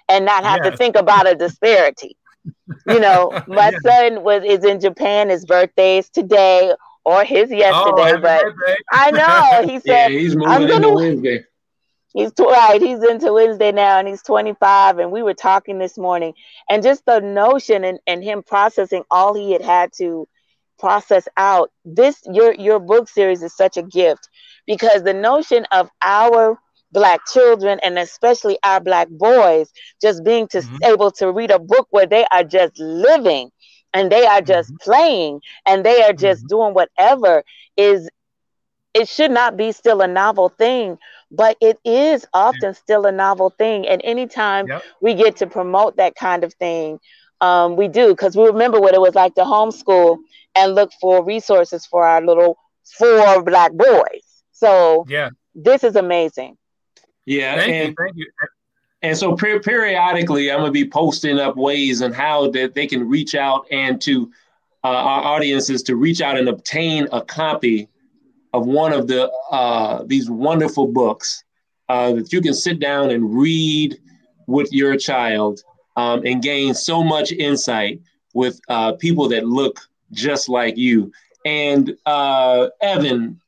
and 0.09 0.25
not 0.25 0.45
have 0.45 0.61
yes. 0.63 0.73
to 0.73 0.77
think 0.77 0.97
about 0.97 1.27
a 1.27 1.35
disparity 1.35 2.17
you 2.87 3.01
know, 3.01 3.31
my 3.47 3.71
yeah. 3.71 3.79
son 3.85 4.23
was 4.23 4.43
is 4.45 4.65
in 4.65 4.81
Japan. 4.81 5.29
His 5.29 5.45
birthday 5.45 5.99
is 5.99 6.09
today 6.09 6.75
or 7.05 7.25
his 7.25 7.51
yesterday, 7.51 8.15
oh, 8.15 8.21
but 8.21 8.43
birthday. 8.43 8.77
I 8.93 9.11
know 9.11 9.69
he 9.73 9.81
said 9.81 10.09
yeah, 10.13 10.19
he's 10.19 10.37
moving 10.37 10.53
I'm 10.53 10.67
gonna, 10.67 10.89
into 10.89 10.95
Wednesday. 10.95 11.45
He's 12.15 12.33
right. 12.39 12.81
He's 12.81 13.03
into 13.03 13.33
Wednesday 13.33 13.73
now, 13.73 13.99
and 13.99 14.07
he's 14.07 14.23
25. 14.23 14.99
And 14.99 15.11
we 15.11 15.23
were 15.23 15.35
talking 15.35 15.79
this 15.79 15.97
morning, 15.97 16.35
and 16.69 16.83
just 16.83 17.07
the 17.07 17.21
notion 17.21 17.85
and, 17.85 17.99
and 18.07 18.23
him 18.23 18.43
processing 18.43 19.03
all 19.11 19.35
he 19.35 19.53
had 19.53 19.63
had 19.63 19.93
to 19.95 20.29
process 20.83 21.29
out. 21.37 21.71
This 21.85 22.21
your 22.27 22.53
your 22.55 22.81
book 22.81 23.09
series 23.09 23.41
is 23.43 23.57
such 23.57 23.77
a 23.77 23.83
gift 23.83 24.29
because 24.67 25.05
the 25.05 25.15
notion 25.15 25.65
of 25.71 25.89
our 26.03 26.59
black 26.91 27.21
children 27.33 27.79
and 27.85 27.99
especially 27.99 28.59
our 28.65 28.81
black 28.81 29.09
boys 29.09 29.73
just 30.03 30.25
being 30.25 30.49
to 30.49 30.59
mm-hmm. 30.59 30.77
able 30.85 31.13
to 31.13 31.31
read 31.31 31.53
a 31.53 31.59
book 31.59 31.87
where 31.91 32.05
they 32.05 32.27
are 32.33 32.43
just 32.43 32.77
living 32.79 33.51
and 33.95 34.11
they 34.11 34.27
are 34.27 34.43
just 34.43 34.71
mm-hmm. 34.71 34.91
playing 34.91 35.41
and 35.67 35.87
they 35.87 36.03
are 36.03 36.13
just 36.13 36.41
mm-hmm. 36.41 36.57
doing 36.57 36.75
whatever 36.75 37.45
is 37.77 38.11
it 38.93 39.09
should 39.09 39.31
not 39.31 39.57
be 39.57 39.73
still 39.73 40.03
a 40.03 40.09
novel 40.09 40.51
thing 40.51 40.99
but 41.31 41.57
it 41.63 41.79
is 41.85 42.27
often 42.35 42.61
yeah. 42.63 42.73
still 42.73 43.07
a 43.07 43.13
novel 43.13 43.51
thing 43.57 43.89
and 43.89 44.03
anytime 44.05 44.67
yep. 44.67 44.83
we 45.01 45.15
get 45.15 45.37
to 45.37 45.47
promote 45.47 45.97
that 45.97 46.15
kind 46.15 46.45
of 46.45 46.53
thing 46.55 46.99
um, 47.43 47.75
we 47.77 47.89
do 47.89 48.09
because 48.09 48.37
we 48.37 48.45
remember 48.45 48.81
what 48.81 48.95
it 48.95 49.01
was 49.01 49.15
like 49.15 49.35
to 49.35 49.43
homeschool 49.43 50.19
and 50.55 50.75
look 50.75 50.93
for 51.01 51.25
resources 51.25 51.87
for 51.87 52.05
our 52.05 52.25
little 52.25 52.59
four 52.85 53.43
black 53.43 53.73
boys. 53.73 54.43
So 54.53 55.05
yeah. 55.09 55.31
this 55.55 55.85
is 55.85 55.97
amazing. 55.97 56.57
Yeah 57.25 57.57
thank 57.57 57.73
and, 57.73 57.89
you 57.89 57.95
thank 57.99 58.17
you. 58.17 58.27
and 59.03 59.17
so 59.17 59.37
per- 59.37 59.61
periodically 59.61 60.51
i'm 60.51 60.59
going 60.59 60.69
to 60.69 60.73
be 60.73 60.89
posting 60.89 61.39
up 61.39 61.57
ways 61.57 62.01
and 62.01 62.13
how 62.15 62.51
that 62.51 62.75
they 62.75 62.87
can 62.87 63.09
reach 63.09 63.35
out 63.35 63.65
and 63.71 64.01
to 64.03 64.31
uh, 64.85 64.89
our 64.89 65.23
audiences 65.23 65.85
to 65.85 65.95
reach 65.95 66.21
out 66.21 66.37
and 66.37 66.49
obtain 66.49 67.07
a 67.13 67.21
copy 67.21 67.89
of 68.53 68.67
one 68.67 68.93
of 68.93 69.07
the 69.07 69.31
uh, 69.51 70.03
these 70.07 70.29
wonderful 70.29 70.89
books 70.89 71.45
uh, 71.89 72.13
that 72.13 72.33
you 72.33 72.41
can 72.41 72.55
sit 72.55 72.81
down 72.81 73.11
and 73.11 73.37
read 73.37 73.99
with 74.47 74.73
your 74.73 74.97
child 74.97 75.63
um, 75.97 76.23
and 76.25 76.43
gain 76.43 76.75
so 76.75 77.03
much 77.03 77.33
insight 77.33 78.01
with 78.35 78.61
uh, 78.69 78.93
people 78.95 79.29
that 79.29 79.47
look 79.47 79.81
just 80.13 80.49
like 80.49 80.77
you. 80.77 81.13
And 81.45 81.97
uh, 82.07 82.69
Evan, 82.81 83.41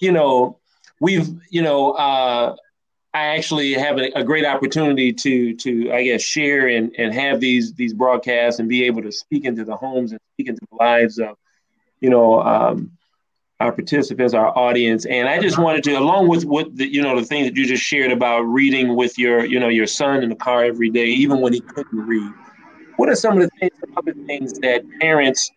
you 0.00 0.12
know, 0.12 0.58
we've 1.00 1.28
you 1.50 1.62
know 1.62 1.92
uh, 1.92 2.56
I 3.14 3.36
actually 3.36 3.74
have 3.74 3.98
a, 3.98 4.10
a, 4.16 4.24
great 4.24 4.44
opportunity 4.44 5.12
to 5.12 5.54
to 5.56 5.92
I 5.92 6.04
guess 6.04 6.22
share 6.22 6.68
and, 6.68 6.94
and 6.98 7.14
have 7.14 7.40
these 7.40 7.74
these 7.74 7.94
broadcasts 7.94 8.58
and 8.60 8.68
be 8.68 8.84
able 8.84 9.02
to 9.02 9.12
speak 9.12 9.44
into 9.44 9.64
the 9.64 9.76
homes 9.76 10.12
and 10.12 10.20
speak 10.34 10.48
into 10.48 10.66
the 10.70 10.76
lives 10.76 11.18
of 11.18 11.36
you 12.00 12.10
know 12.10 12.42
um, 12.42 12.96
our 13.60 13.72
participants, 13.72 14.34
our 14.34 14.56
audience. 14.56 15.06
And 15.06 15.28
I 15.28 15.40
just 15.40 15.58
wanted 15.58 15.84
to, 15.84 15.94
along 15.94 16.28
with 16.28 16.44
what 16.44 16.76
the, 16.76 16.86
you 16.86 17.00
know, 17.00 17.18
the 17.18 17.24
things 17.24 17.48
that 17.48 17.56
you 17.56 17.66
just 17.66 17.82
shared 17.82 18.12
about 18.12 18.42
reading 18.42 18.94
with 18.96 19.18
your, 19.18 19.44
you 19.44 19.58
know, 19.58 19.68
your 19.68 19.86
son 19.86 20.22
in 20.22 20.28
the 20.28 20.36
car 20.36 20.64
every 20.64 20.90
day, 20.90 21.06
even 21.06 21.40
when 21.40 21.52
he 21.52 21.60
couldn't 21.60 21.98
read. 21.98 22.30
What 22.96 23.08
are 23.08 23.14
some 23.14 23.40
of 23.40 23.42
the 23.42 23.50
things, 23.58 23.72
other 23.96 24.12
things 24.26 24.52
that 24.60 24.84
parents 25.00 25.50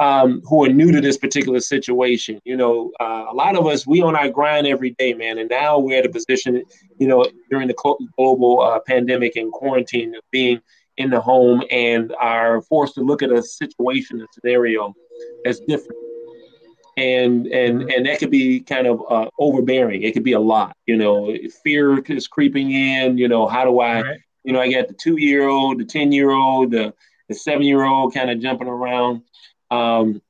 um, 0.00 0.42
who 0.48 0.64
are 0.64 0.68
new 0.68 0.90
to 0.90 1.00
this 1.00 1.16
particular 1.16 1.60
situation? 1.60 2.40
You 2.44 2.56
know, 2.56 2.90
uh, 2.98 3.26
a 3.30 3.34
lot 3.34 3.56
of 3.56 3.66
us, 3.66 3.86
we 3.86 4.02
on 4.02 4.16
our 4.16 4.28
grind 4.28 4.66
every 4.66 4.90
day, 4.98 5.14
man. 5.14 5.38
And 5.38 5.48
now 5.48 5.78
we're 5.78 5.98
at 5.98 6.06
a 6.06 6.08
position, 6.08 6.62
you 6.98 7.06
know, 7.06 7.24
during 7.50 7.68
the 7.68 8.04
global 8.16 8.60
uh, 8.60 8.80
pandemic 8.86 9.36
and 9.36 9.52
quarantine 9.52 10.14
of 10.16 10.22
being 10.32 10.60
in 10.96 11.10
the 11.10 11.20
home 11.20 11.62
and 11.70 12.12
are 12.20 12.62
forced 12.62 12.94
to 12.94 13.02
look 13.02 13.22
at 13.22 13.30
a 13.30 13.42
situation, 13.42 14.20
a 14.20 14.26
scenario 14.34 14.94
as 15.46 15.60
different 15.60 15.96
and 16.96 17.46
and 17.46 17.80
mm-hmm. 17.80 17.90
and 17.90 18.06
that 18.06 18.18
could 18.18 18.30
be 18.30 18.60
kind 18.60 18.86
of 18.86 19.02
uh, 19.08 19.28
overbearing. 19.38 20.02
It 20.02 20.12
could 20.12 20.24
be 20.24 20.32
a 20.32 20.40
lot. 20.40 20.76
You 20.86 20.96
know, 20.96 21.34
fear 21.64 21.98
is 21.98 22.28
creeping 22.28 22.72
in. 22.72 23.18
You 23.18 23.28
know, 23.28 23.46
how 23.46 23.64
do 23.64 23.80
I? 23.80 24.02
Right. 24.02 24.20
You 24.44 24.52
know, 24.52 24.60
I 24.60 24.70
got 24.70 24.88
the 24.88 24.94
two 24.94 25.16
year 25.18 25.48
old, 25.48 25.80
the 25.80 25.84
ten 25.84 26.12
year 26.12 26.30
old, 26.30 26.72
the 26.72 26.92
the 27.28 27.34
seven 27.34 27.62
year 27.62 27.84
old 27.84 28.14
kind 28.14 28.30
of 28.30 28.40
jumping 28.40 28.68
around. 28.68 29.22
Um, 29.70 30.22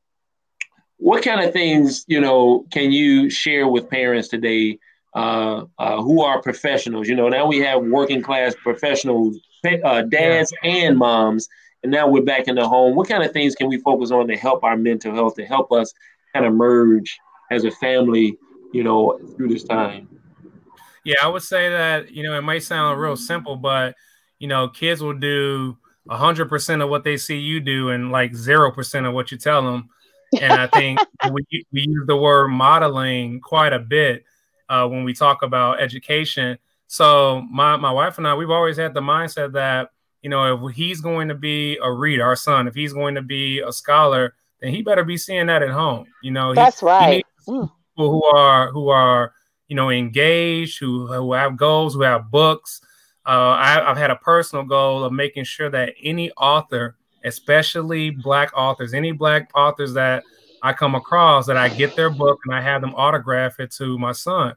what 0.99 1.23
kind 1.23 1.41
of 1.41 1.53
things 1.53 2.05
you 2.09 2.21
know 2.21 2.67
can 2.71 2.93
you 2.93 3.31
share 3.31 3.67
with 3.67 3.89
parents 3.89 4.29
today 4.29 4.79
uh, 5.15 5.65
uh, 5.79 6.03
who 6.03 6.23
are 6.23 6.43
professionals? 6.43 7.09
You 7.09 7.17
know, 7.17 7.29
now 7.29 7.47
we 7.47 7.59
have 7.59 7.83
working 7.83 8.23
class 8.23 8.55
professionals, 8.63 9.39
uh, 9.85 10.03
dads 10.03 10.53
and 10.63 10.99
moms, 10.99 11.49
and 11.83 11.91
now 11.91 12.07
we're 12.07 12.23
back 12.23 12.49
in 12.49 12.57
the 12.57 12.69
home. 12.69 12.95
What 12.95 13.09
kind 13.09 13.23
of 13.23 13.33
things 13.33 13.55
can 13.55 13.69
we 13.69 13.79
focus 13.79 14.11
on 14.11 14.29
to 14.29 14.37
help 14.37 14.63
our 14.63 14.77
mental 14.77 15.15
health, 15.15 15.37
to 15.37 15.47
help 15.47 15.73
us 15.73 15.93
kind 16.35 16.45
of 16.45 16.53
merge 16.53 17.19
as 17.51 17.65
a 17.65 17.71
family, 17.71 18.37
you 18.73 18.85
know, 18.85 19.19
through 19.37 19.49
this 19.49 19.65
time? 19.65 20.09
Yeah, 21.05 21.17
I 21.23 21.29
would 21.29 21.43
say 21.43 21.71
that, 21.71 22.11
you 22.11 22.23
know, 22.23 22.37
it 22.37 22.43
might 22.43 22.63
sound 22.63 23.01
real 23.01 23.17
simple, 23.17 23.57
but, 23.57 23.95
you 24.39 24.49
know, 24.49 24.69
kids 24.69 25.03
will 25.03 25.15
do 25.15 25.79
100% 26.09 26.83
of 26.83 26.89
what 26.89 27.05
they 27.05 27.17
see 27.17 27.39
you 27.39 27.61
do 27.61 27.91
and 27.91 28.11
like 28.11 28.33
0% 28.33 29.09
of 29.09 29.15
what 29.15 29.31
you 29.31 29.39
tell 29.39 29.63
them. 29.63 29.89
And 30.41 30.53
I 30.53 30.67
think 30.69 31.01
we, 31.33 31.45
we 31.73 31.83
use 31.83 32.07
the 32.07 32.17
word 32.17 32.49
modeling 32.49 33.41
quite 33.41 33.73
a 33.73 33.79
bit 33.79 34.25
uh, 34.69 34.87
when 34.87 35.05
we 35.05 35.13
talk 35.13 35.43
about 35.43 35.81
education. 35.81 36.59
So 36.87 37.43
my, 37.51 37.77
my 37.77 37.93
wife 37.93 38.19
and 38.19 38.27
I, 38.27 38.35
we've 38.35 38.51
always 38.51 38.77
had 38.77 38.95
the 38.95 39.01
mindset 39.01 39.53
that, 39.53 39.91
you 40.23 40.31
know, 40.31 40.67
if 40.67 40.75
he's 40.75 41.01
going 41.01 41.29
to 41.29 41.35
be 41.35 41.79
a 41.83 41.93
reader, 41.93 42.25
our 42.25 42.37
son, 42.37 42.69
if 42.69 42.75
he's 42.75 42.93
going 42.93 43.15
to 43.15 43.23
be 43.23 43.61
a 43.61 43.73
scholar, 43.73 44.35
then 44.61 44.73
he 44.73 44.83
better 44.83 45.05
be 45.05 45.17
seeing 45.17 45.47
that 45.47 45.63
at 45.63 45.71
home. 45.71 46.07
You 46.23 46.31
know, 46.31 46.55
that's 46.55 46.81
he, 46.81 46.87
right. 46.87 47.27
He 47.47 47.53
mm. 47.53 47.71
people 47.97 48.11
who 48.11 48.25
are 48.25 48.71
who 48.71 48.89
are 48.89 49.33
you 49.69 49.77
know 49.77 49.91
engaged, 49.91 50.79
who 50.79 51.07
who 51.07 51.33
have 51.33 51.57
goals, 51.57 51.95
who 51.95 52.03
have 52.03 52.31
books. 52.31 52.81
Uh, 53.27 53.51
I, 53.51 53.91
I've 53.91 53.97
had 53.97 54.11
a 54.11 54.17
personal 54.17 54.65
goal 54.65 55.05
of 55.05 55.13
making 55.13 55.45
sure 55.45 55.71
that 55.71 55.95
any 56.03 56.31
author, 56.33 56.97
especially 57.25 58.11
black 58.11 58.51
authors, 58.57 58.95
any 58.95 59.13
black 59.13 59.51
authors 59.55 59.93
that 59.95 60.25
I 60.63 60.73
come 60.73 60.95
across, 60.95 61.47
that 61.47 61.57
I 61.57 61.69
get 61.69 61.97
their 61.97 62.11
book 62.11 62.41
and 62.45 62.55
I 62.55 62.61
have 62.61 62.81
them 62.81 62.95
autograph 62.95 63.61
it 63.61 63.71
to 63.73 63.99
my 63.99 64.13
son. 64.13 64.55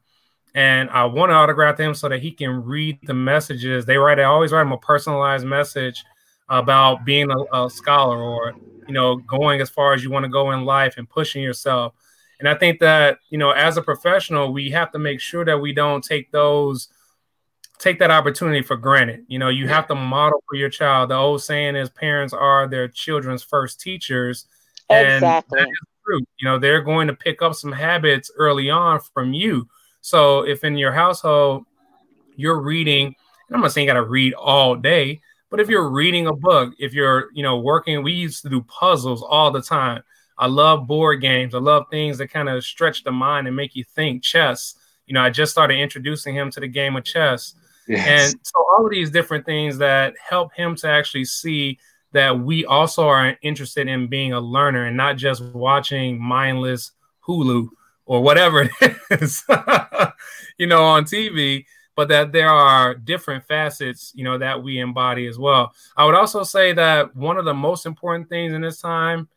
And 0.56 0.89
I 0.91 1.06
want 1.06 1.32
to 1.32 1.36
autograph 1.36 1.78
them 1.78 1.93
so 1.93 2.08
that 2.10 2.21
he 2.21 2.32
can 2.32 2.63
read 2.63 2.99
the 3.04 3.13
messages. 3.13 3.86
They 3.86 3.97
write, 3.97 4.19
I 4.19 4.23
always 4.23 4.52
write 4.52 4.62
him 4.62 4.71
a 4.71 4.78
personalized 4.78 5.45
message 5.45 6.04
about 6.47 7.06
being 7.06 7.32
a, 7.32 7.65
a 7.65 7.69
scholar 7.69 8.21
or 8.21 8.54
you 8.88 8.93
know, 8.93 9.17
going 9.17 9.62
as 9.62 9.69
far 9.69 9.93
as 9.93 10.04
you 10.04 10.10
want 10.10 10.23
to 10.23 10.30
go 10.30 10.52
in 10.52 10.65
life 10.65 10.95
and 10.97 11.10
pushing 11.10 11.41
yourself. 11.41 11.93
And 12.39 12.49
I 12.49 12.56
think 12.56 12.80
that, 12.80 13.19
you 13.30 13.38
know, 13.38 13.52
as 13.52 13.78
a 13.78 13.82
professional, 13.82 14.52
we 14.52 14.69
have 14.71 14.91
to 14.91 14.99
make 14.99 15.19
sure 15.19 15.45
that 15.45 15.60
we 15.60 15.73
don't 15.73 16.04
take 16.04 16.32
those 16.32 16.89
take 17.83 17.99
that 17.99 18.11
opportunity 18.11 18.61
for 18.61 18.77
granted. 18.77 19.25
You 19.27 19.39
know, 19.39 19.49
you 19.49 19.67
have 19.67 19.87
to 19.87 19.95
model 19.95 20.41
for 20.49 20.55
your 20.55 20.69
child. 20.69 21.09
The 21.09 21.15
old 21.15 21.43
saying 21.43 21.75
is 21.75 21.89
parents 21.89 22.33
are 22.33 22.65
their 22.65 22.87
children's 22.87 23.43
first 23.43 23.81
teachers. 23.81 24.45
Exactly. 24.89 25.59
And 25.59 25.67
that 25.67 25.69
is 25.69 25.87
true. 26.05 26.19
You 26.39 26.45
know, 26.45 26.57
they're 26.57 26.81
going 26.81 27.07
to 27.07 27.13
pick 27.13 27.41
up 27.41 27.55
some 27.55 27.73
habits 27.73 28.31
early 28.37 28.69
on 28.69 29.01
from 29.13 29.33
you. 29.33 29.67
So 29.99 30.47
if 30.47 30.63
in 30.63 30.77
your 30.77 30.93
household 30.93 31.65
you're 32.37 32.61
reading, 32.61 33.15
I'm 33.51 33.59
not 33.59 33.73
saying 33.73 33.87
you 33.87 33.93
got 33.93 33.99
to 33.99 34.05
read 34.05 34.33
all 34.33 34.75
day, 34.75 35.21
but 35.49 35.59
if 35.59 35.67
you're 35.67 35.89
reading 35.89 36.27
a 36.27 36.33
book, 36.33 36.73
if 36.79 36.93
you're, 36.93 37.29
you 37.33 37.43
know, 37.43 37.59
working, 37.59 38.01
we 38.01 38.13
used 38.13 38.43
to 38.43 38.49
do 38.49 38.61
puzzles 38.61 39.21
all 39.21 39.51
the 39.51 39.61
time. 39.61 40.03
I 40.37 40.47
love 40.47 40.87
board 40.87 41.21
games. 41.21 41.53
I 41.53 41.59
love 41.59 41.85
things 41.91 42.17
that 42.17 42.29
kind 42.29 42.49
of 42.49 42.63
stretch 42.63 43.03
the 43.03 43.11
mind 43.11 43.47
and 43.47 43.55
make 43.55 43.75
you 43.75 43.83
think. 43.83 44.23
Chess. 44.23 44.75
You 45.05 45.13
know, 45.13 45.21
I 45.21 45.29
just 45.29 45.51
started 45.51 45.75
introducing 45.75 46.33
him 46.33 46.49
to 46.51 46.61
the 46.61 46.67
game 46.67 46.95
of 46.95 47.03
chess. 47.03 47.55
Yes. 47.87 48.31
And 48.31 48.39
so 48.43 48.65
all 48.71 48.85
of 48.85 48.91
these 48.91 49.11
different 49.11 49.45
things 49.45 49.77
that 49.79 50.13
help 50.17 50.53
him 50.53 50.75
to 50.77 50.87
actually 50.87 51.25
see 51.25 51.79
that 52.11 52.39
we 52.39 52.65
also 52.65 53.07
are 53.07 53.35
interested 53.41 53.87
in 53.87 54.07
being 54.07 54.33
a 54.33 54.39
learner 54.39 54.85
and 54.85 54.95
not 54.95 55.17
just 55.17 55.43
watching 55.43 56.21
mindless 56.21 56.91
Hulu 57.27 57.69
or 58.05 58.21
whatever 58.21 58.69
it 58.81 58.97
is, 59.09 59.43
you 60.57 60.67
know, 60.67 60.83
on 60.83 61.05
TV 61.05 61.65
but 61.95 62.07
that 62.09 62.31
there 62.31 62.49
are 62.49 62.95
different 62.95 63.45
facets, 63.45 64.11
you 64.15 64.23
know, 64.23 64.37
that 64.37 64.63
we 64.63 64.79
embody 64.79 65.27
as 65.27 65.37
well. 65.37 65.73
I 65.95 66.05
would 66.05 66.15
also 66.15 66.43
say 66.43 66.73
that 66.73 67.15
one 67.15 67.37
of 67.37 67.45
the 67.45 67.53
most 67.53 67.85
important 67.85 68.29
things 68.29 68.53
in 68.53 68.61
this 68.61 68.81
time, 68.81 69.29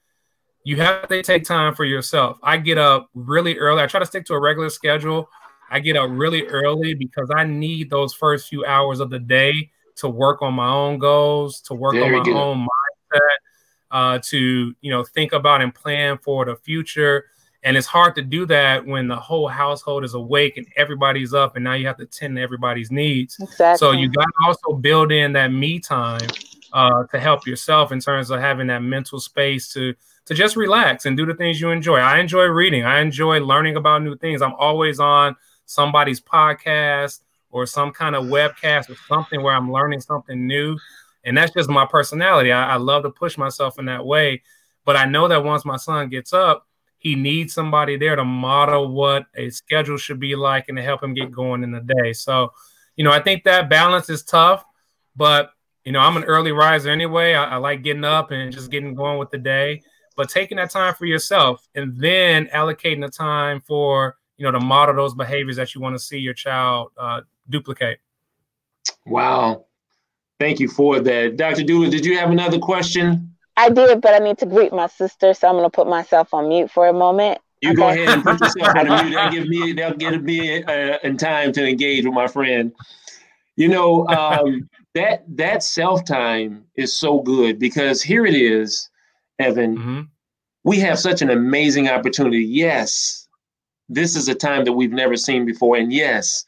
you 0.64 0.76
have 0.76 1.06
to 1.08 1.22
take 1.22 1.44
time 1.44 1.74
for 1.74 1.84
yourself. 1.84 2.38
I 2.42 2.56
get 2.56 2.78
up 2.78 3.08
really 3.14 3.58
early. 3.58 3.82
I 3.82 3.86
try 3.86 4.00
to 4.00 4.06
stick 4.06 4.24
to 4.26 4.34
a 4.34 4.40
regular 4.40 4.70
schedule. 4.70 5.28
I 5.70 5.80
get 5.80 5.96
up 5.96 6.08
really 6.10 6.46
early 6.46 6.94
because 6.94 7.30
I 7.34 7.44
need 7.44 7.90
those 7.90 8.14
first 8.14 8.48
few 8.48 8.64
hours 8.64 9.00
of 9.00 9.10
the 9.10 9.18
day 9.18 9.70
to 9.96 10.08
work 10.08 10.42
on 10.42 10.54
my 10.54 10.68
own 10.68 10.98
goals, 10.98 11.60
to 11.62 11.74
work 11.74 11.94
on 11.94 12.12
my 12.12 12.32
own 12.32 12.66
mindset, 12.66 13.20
uh, 13.90 14.18
to 14.24 14.74
you 14.80 14.90
know 14.90 15.04
think 15.04 15.32
about 15.32 15.62
and 15.62 15.74
plan 15.74 16.18
for 16.18 16.44
the 16.44 16.56
future 16.56 17.24
and 17.66 17.76
it's 17.76 17.88
hard 17.88 18.14
to 18.14 18.22
do 18.22 18.46
that 18.46 18.86
when 18.86 19.08
the 19.08 19.16
whole 19.16 19.48
household 19.48 20.04
is 20.04 20.14
awake 20.14 20.56
and 20.56 20.68
everybody's 20.76 21.34
up, 21.34 21.56
and 21.56 21.64
now 21.64 21.74
you 21.74 21.84
have 21.88 21.96
to 21.96 22.06
tend 22.06 22.36
to 22.36 22.42
everybody's 22.42 22.92
needs. 22.92 23.36
Exactly. 23.40 23.78
So 23.78 23.90
you 23.90 24.08
got 24.08 24.22
to 24.22 24.46
also 24.46 24.74
build 24.74 25.10
in 25.10 25.32
that 25.32 25.48
me 25.48 25.80
time 25.80 26.28
uh, 26.72 27.04
to 27.10 27.18
help 27.18 27.44
yourself 27.44 27.90
in 27.90 27.98
terms 27.98 28.30
of 28.30 28.38
having 28.38 28.68
that 28.68 28.84
mental 28.84 29.18
space 29.18 29.72
to 29.72 29.94
to 30.26 30.34
just 30.34 30.54
relax 30.54 31.06
and 31.06 31.16
do 31.16 31.26
the 31.26 31.34
things 31.34 31.60
you 31.60 31.70
enjoy. 31.70 31.98
I 31.98 32.20
enjoy 32.20 32.44
reading. 32.44 32.84
I 32.84 33.00
enjoy 33.00 33.40
learning 33.40 33.74
about 33.74 34.02
new 34.02 34.16
things. 34.16 34.42
I'm 34.42 34.54
always 34.54 35.00
on 35.00 35.34
somebody's 35.66 36.20
podcast 36.20 37.20
or 37.50 37.66
some 37.66 37.92
kind 37.92 38.16
of 38.16 38.24
webcast 38.24 38.90
or 38.90 38.96
something 39.08 39.42
where 39.42 39.54
I'm 39.54 39.70
learning 39.70 40.00
something 40.00 40.46
new. 40.46 40.78
And 41.24 41.36
that's 41.36 41.52
just 41.52 41.68
my 41.68 41.86
personality. 41.86 42.52
I, 42.52 42.74
I 42.74 42.76
love 42.76 43.02
to 43.02 43.10
push 43.10 43.36
myself 43.36 43.78
in 43.78 43.84
that 43.86 44.04
way. 44.04 44.42
But 44.84 44.96
I 44.96 45.04
know 45.04 45.28
that 45.28 45.44
once 45.44 45.64
my 45.64 45.76
son 45.76 46.08
gets 46.08 46.32
up, 46.32 46.66
he 46.98 47.14
needs 47.14 47.52
somebody 47.52 47.96
there 47.96 48.16
to 48.16 48.24
model 48.24 48.88
what 48.88 49.26
a 49.36 49.50
schedule 49.50 49.96
should 49.96 50.20
be 50.20 50.34
like 50.34 50.68
and 50.68 50.76
to 50.76 50.82
help 50.82 51.02
him 51.02 51.14
get 51.14 51.30
going 51.30 51.62
in 51.62 51.72
the 51.72 51.80
day. 51.80 52.12
So, 52.12 52.52
you 52.96 53.04
know, 53.04 53.12
I 53.12 53.20
think 53.20 53.44
that 53.44 53.68
balance 53.68 54.08
is 54.08 54.22
tough, 54.22 54.64
but 55.14 55.50
you 55.84 55.92
know, 55.92 56.00
I'm 56.00 56.16
an 56.16 56.24
early 56.24 56.50
riser 56.50 56.90
anyway. 56.90 57.34
I, 57.34 57.54
I 57.54 57.56
like 57.56 57.84
getting 57.84 58.04
up 58.04 58.32
and 58.32 58.52
just 58.52 58.70
getting 58.72 58.94
going 58.94 59.18
with 59.18 59.30
the 59.30 59.38
day. 59.38 59.82
But 60.16 60.28
taking 60.28 60.56
that 60.56 60.70
time 60.70 60.94
for 60.94 61.06
yourself 61.06 61.68
and 61.74 61.96
then 61.96 62.46
allocating 62.46 63.02
the 63.02 63.08
time 63.08 63.60
for 63.60 64.16
you 64.36 64.44
know 64.44 64.52
to 64.52 64.60
model 64.60 64.94
those 64.94 65.14
behaviors 65.14 65.56
that 65.56 65.74
you 65.74 65.80
want 65.80 65.94
to 65.94 65.98
see 65.98 66.18
your 66.18 66.34
child 66.34 66.92
uh, 66.98 67.22
duplicate. 67.48 68.00
Wow, 69.04 69.66
thank 70.38 70.60
you 70.60 70.68
for 70.68 71.00
that, 71.00 71.36
Dr. 71.36 71.64
Dooley. 71.64 71.90
Did 71.90 72.04
you 72.04 72.18
have 72.18 72.30
another 72.30 72.58
question? 72.58 73.36
I 73.56 73.70
did, 73.70 74.00
but 74.00 74.14
I 74.14 74.18
need 74.18 74.38
to 74.38 74.46
greet 74.46 74.72
my 74.72 74.86
sister, 74.86 75.32
so 75.32 75.48
I'm 75.48 75.54
going 75.54 75.64
to 75.64 75.70
put 75.70 75.86
myself 75.86 76.34
on 76.34 76.48
mute 76.48 76.70
for 76.70 76.88
a 76.88 76.92
moment. 76.92 77.40
You 77.62 77.70
okay. 77.70 77.76
go 77.76 77.88
ahead 77.88 78.08
and 78.08 78.22
put 78.22 78.40
yourself 78.40 78.76
on 78.76 78.86
mute. 78.86 79.14
They'll 79.14 79.30
give 79.30 79.48
me, 79.48 79.72
they'll 79.76 79.94
get 79.94 80.22
me 80.22 80.62
uh, 80.62 80.98
in 81.02 81.16
time 81.16 81.52
to 81.52 81.66
engage 81.66 82.04
with 82.04 82.12
my 82.12 82.26
friend. 82.26 82.72
You 83.56 83.68
know, 83.68 84.06
um, 84.08 84.68
that 84.94 85.24
that 85.36 85.62
self 85.62 86.04
time 86.04 86.64
is 86.76 86.94
so 86.94 87.20
good 87.20 87.58
because 87.58 88.02
here 88.02 88.26
it 88.26 88.34
is, 88.34 88.90
Evan. 89.38 89.78
Mm-hmm. 89.78 90.00
We 90.64 90.78
have 90.80 90.98
such 90.98 91.22
an 91.22 91.30
amazing 91.30 91.88
opportunity. 91.88 92.44
Yes, 92.44 93.25
this 93.88 94.16
is 94.16 94.28
a 94.28 94.34
time 94.34 94.64
that 94.64 94.72
we've 94.72 94.92
never 94.92 95.16
seen 95.16 95.44
before, 95.44 95.76
and 95.76 95.92
yes, 95.92 96.44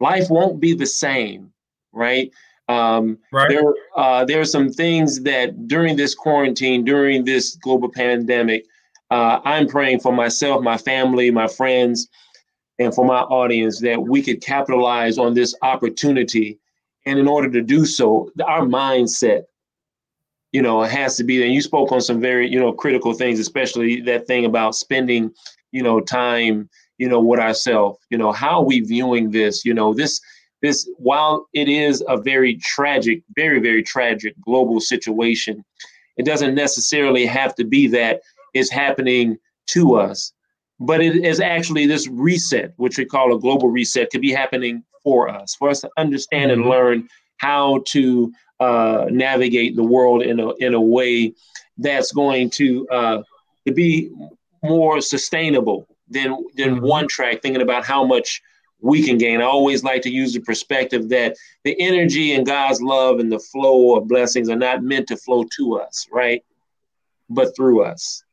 life 0.00 0.28
won't 0.30 0.60
be 0.60 0.74
the 0.74 0.86
same, 0.86 1.52
right? 1.92 2.30
Um, 2.68 3.18
right. 3.32 3.48
There, 3.48 3.74
uh, 3.96 4.24
there 4.24 4.40
are 4.40 4.44
some 4.44 4.70
things 4.70 5.22
that 5.22 5.66
during 5.66 5.96
this 5.96 6.14
quarantine, 6.14 6.84
during 6.84 7.24
this 7.24 7.56
global 7.56 7.88
pandemic, 7.90 8.64
uh, 9.10 9.40
I'm 9.44 9.66
praying 9.66 10.00
for 10.00 10.12
myself, 10.12 10.62
my 10.62 10.76
family, 10.76 11.30
my 11.30 11.48
friends, 11.48 12.08
and 12.78 12.94
for 12.94 13.04
my 13.04 13.20
audience 13.22 13.80
that 13.80 14.00
we 14.00 14.22
could 14.22 14.40
capitalize 14.40 15.18
on 15.18 15.34
this 15.34 15.54
opportunity. 15.62 16.58
And 17.06 17.18
in 17.18 17.26
order 17.26 17.50
to 17.50 17.60
do 17.60 17.84
so, 17.84 18.30
our 18.46 18.62
mindset, 18.62 19.42
you 20.52 20.62
know, 20.62 20.82
it 20.82 20.90
has 20.90 21.16
to 21.16 21.24
be 21.24 21.38
there. 21.38 21.46
And 21.46 21.54
you 21.54 21.62
spoke 21.62 21.92
on 21.92 22.00
some 22.00 22.20
very, 22.20 22.48
you 22.48 22.58
know, 22.58 22.72
critical 22.72 23.12
things, 23.12 23.38
especially 23.38 24.00
that 24.02 24.26
thing 24.26 24.44
about 24.44 24.74
spending, 24.74 25.32
you 25.72 25.82
know, 25.82 26.00
time, 26.00 26.68
you 26.98 27.08
know, 27.08 27.20
with 27.20 27.40
ourselves. 27.40 27.98
You 28.10 28.18
know, 28.18 28.32
how 28.32 28.58
are 28.58 28.64
we 28.64 28.80
viewing 28.80 29.30
this? 29.30 29.64
You 29.64 29.74
know, 29.74 29.94
this 29.94 30.20
this 30.62 30.88
while 30.98 31.46
it 31.54 31.68
is 31.68 32.04
a 32.08 32.16
very 32.16 32.56
tragic, 32.56 33.22
very, 33.34 33.60
very 33.60 33.82
tragic 33.82 34.34
global 34.40 34.80
situation, 34.80 35.64
it 36.16 36.26
doesn't 36.26 36.54
necessarily 36.54 37.24
have 37.26 37.54
to 37.54 37.64
be 37.64 37.86
that 37.88 38.20
it's 38.52 38.70
happening 38.70 39.38
to 39.68 39.94
us. 39.94 40.32
But 40.80 41.00
it 41.00 41.24
is 41.24 41.40
actually 41.40 41.86
this 41.86 42.08
reset, 42.08 42.72
which 42.76 42.98
we 42.98 43.04
call 43.04 43.34
a 43.34 43.38
global 43.38 43.68
reset, 43.68 44.10
could 44.10 44.22
be 44.22 44.32
happening 44.32 44.82
for 45.02 45.28
us, 45.28 45.54
for 45.54 45.68
us 45.68 45.80
to 45.80 45.90
understand 45.96 46.50
and 46.50 46.62
mm-hmm. 46.62 46.70
learn 46.70 47.08
how 47.38 47.82
to 47.86 48.32
uh, 48.60 49.06
navigate 49.10 49.74
the 49.74 49.82
world 49.82 50.22
in 50.22 50.38
a 50.38 50.54
in 50.56 50.74
a 50.74 50.80
way 50.80 51.32
that's 51.78 52.12
going 52.12 52.50
to 52.50 52.88
uh, 52.88 53.22
to 53.66 53.72
be 53.72 54.10
more 54.62 55.00
sustainable 55.00 55.86
than 56.08 56.36
than 56.56 56.76
mm-hmm. 56.76 56.86
one 56.86 57.08
track. 57.08 57.42
Thinking 57.42 57.62
about 57.62 57.84
how 57.84 58.04
much 58.04 58.42
we 58.82 59.02
can 59.02 59.18
gain. 59.18 59.40
I 59.40 59.44
always 59.44 59.84
like 59.84 60.02
to 60.02 60.10
use 60.10 60.32
the 60.32 60.40
perspective 60.40 61.08
that 61.10 61.36
the 61.64 61.76
energy 61.80 62.34
and 62.34 62.46
God's 62.46 62.80
love 62.80 63.18
and 63.18 63.30
the 63.30 63.38
flow 63.38 63.96
of 63.96 64.08
blessings 64.08 64.48
are 64.48 64.56
not 64.56 64.82
meant 64.82 65.08
to 65.08 65.16
flow 65.16 65.44
to 65.56 65.78
us, 65.78 66.06
right? 66.10 66.42
But 67.28 67.54
through 67.54 67.82
us. 67.84 68.24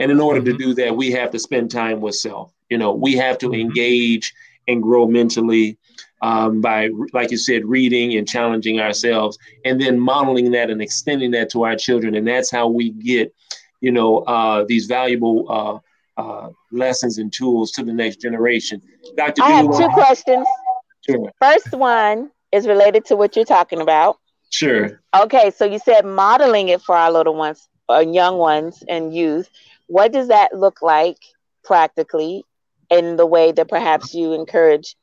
And 0.00 0.10
in 0.10 0.20
order 0.20 0.40
mm-hmm. 0.40 0.58
to 0.58 0.58
do 0.58 0.74
that, 0.74 0.96
we 0.96 1.12
have 1.12 1.30
to 1.30 1.38
spend 1.38 1.70
time 1.70 2.00
with 2.00 2.16
self. 2.16 2.52
You 2.68 2.78
know, 2.78 2.92
we 2.92 3.14
have 3.14 3.38
to 3.38 3.46
mm-hmm. 3.46 3.60
engage 3.60 4.34
and 4.66 4.82
grow 4.82 5.06
mentally 5.06 5.78
um, 6.22 6.60
by, 6.60 6.88
like 7.12 7.30
you 7.30 7.36
said, 7.36 7.64
reading 7.64 8.16
and 8.16 8.28
challenging 8.28 8.80
ourselves, 8.80 9.36
and 9.64 9.80
then 9.80 9.98
modeling 9.98 10.52
that 10.52 10.70
and 10.70 10.80
extending 10.80 11.32
that 11.32 11.50
to 11.50 11.64
our 11.64 11.76
children. 11.76 12.14
And 12.14 12.26
that's 12.26 12.50
how 12.50 12.68
we 12.68 12.90
get, 12.90 13.34
you 13.80 13.90
know, 13.90 14.18
uh, 14.18 14.64
these 14.66 14.86
valuable 14.86 15.82
uh, 16.16 16.20
uh, 16.20 16.50
lessons 16.70 17.18
and 17.18 17.32
tools 17.32 17.72
to 17.72 17.84
the 17.84 17.92
next 17.92 18.20
generation. 18.20 18.80
Dr. 19.16 19.42
I 19.42 19.50
have 19.50 19.76
two 19.76 19.88
questions. 19.88 20.46
Sure. 21.08 21.32
First 21.40 21.72
one 21.72 22.30
is 22.52 22.68
related 22.68 23.04
to 23.06 23.16
what 23.16 23.34
you're 23.34 23.44
talking 23.44 23.80
about. 23.80 24.18
Sure. 24.50 25.00
Okay, 25.14 25.50
so 25.50 25.64
you 25.64 25.78
said 25.78 26.04
modeling 26.04 26.68
it 26.68 26.82
for 26.82 26.94
our 26.94 27.10
little 27.10 27.34
ones, 27.34 27.68
or 27.88 27.96
uh, 27.96 28.00
young 28.00 28.38
ones, 28.38 28.84
and 28.88 29.14
youth. 29.14 29.50
What 29.88 30.12
does 30.12 30.28
that 30.28 30.56
look 30.56 30.82
like 30.82 31.18
practically 31.64 32.44
in 32.90 33.16
the 33.16 33.26
way 33.26 33.50
that 33.52 33.68
perhaps 33.68 34.14
you 34.14 34.34
encourage 34.34 34.94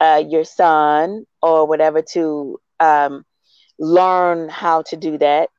uh, 0.00 0.22
your 0.26 0.44
son 0.44 1.26
or 1.42 1.66
whatever 1.66 2.02
to 2.02 2.60
um, 2.80 3.24
learn 3.78 4.48
how 4.48 4.82
to 4.82 4.96
do 4.96 5.18
that? 5.18 5.50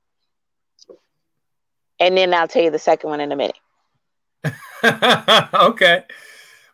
And 2.00 2.18
then 2.18 2.34
I'll 2.34 2.48
tell 2.48 2.64
you 2.64 2.72
the 2.72 2.80
second 2.80 3.10
one 3.10 3.20
in 3.20 3.32
a 3.32 3.36
minute. 3.36 3.58
okay. 5.54 6.04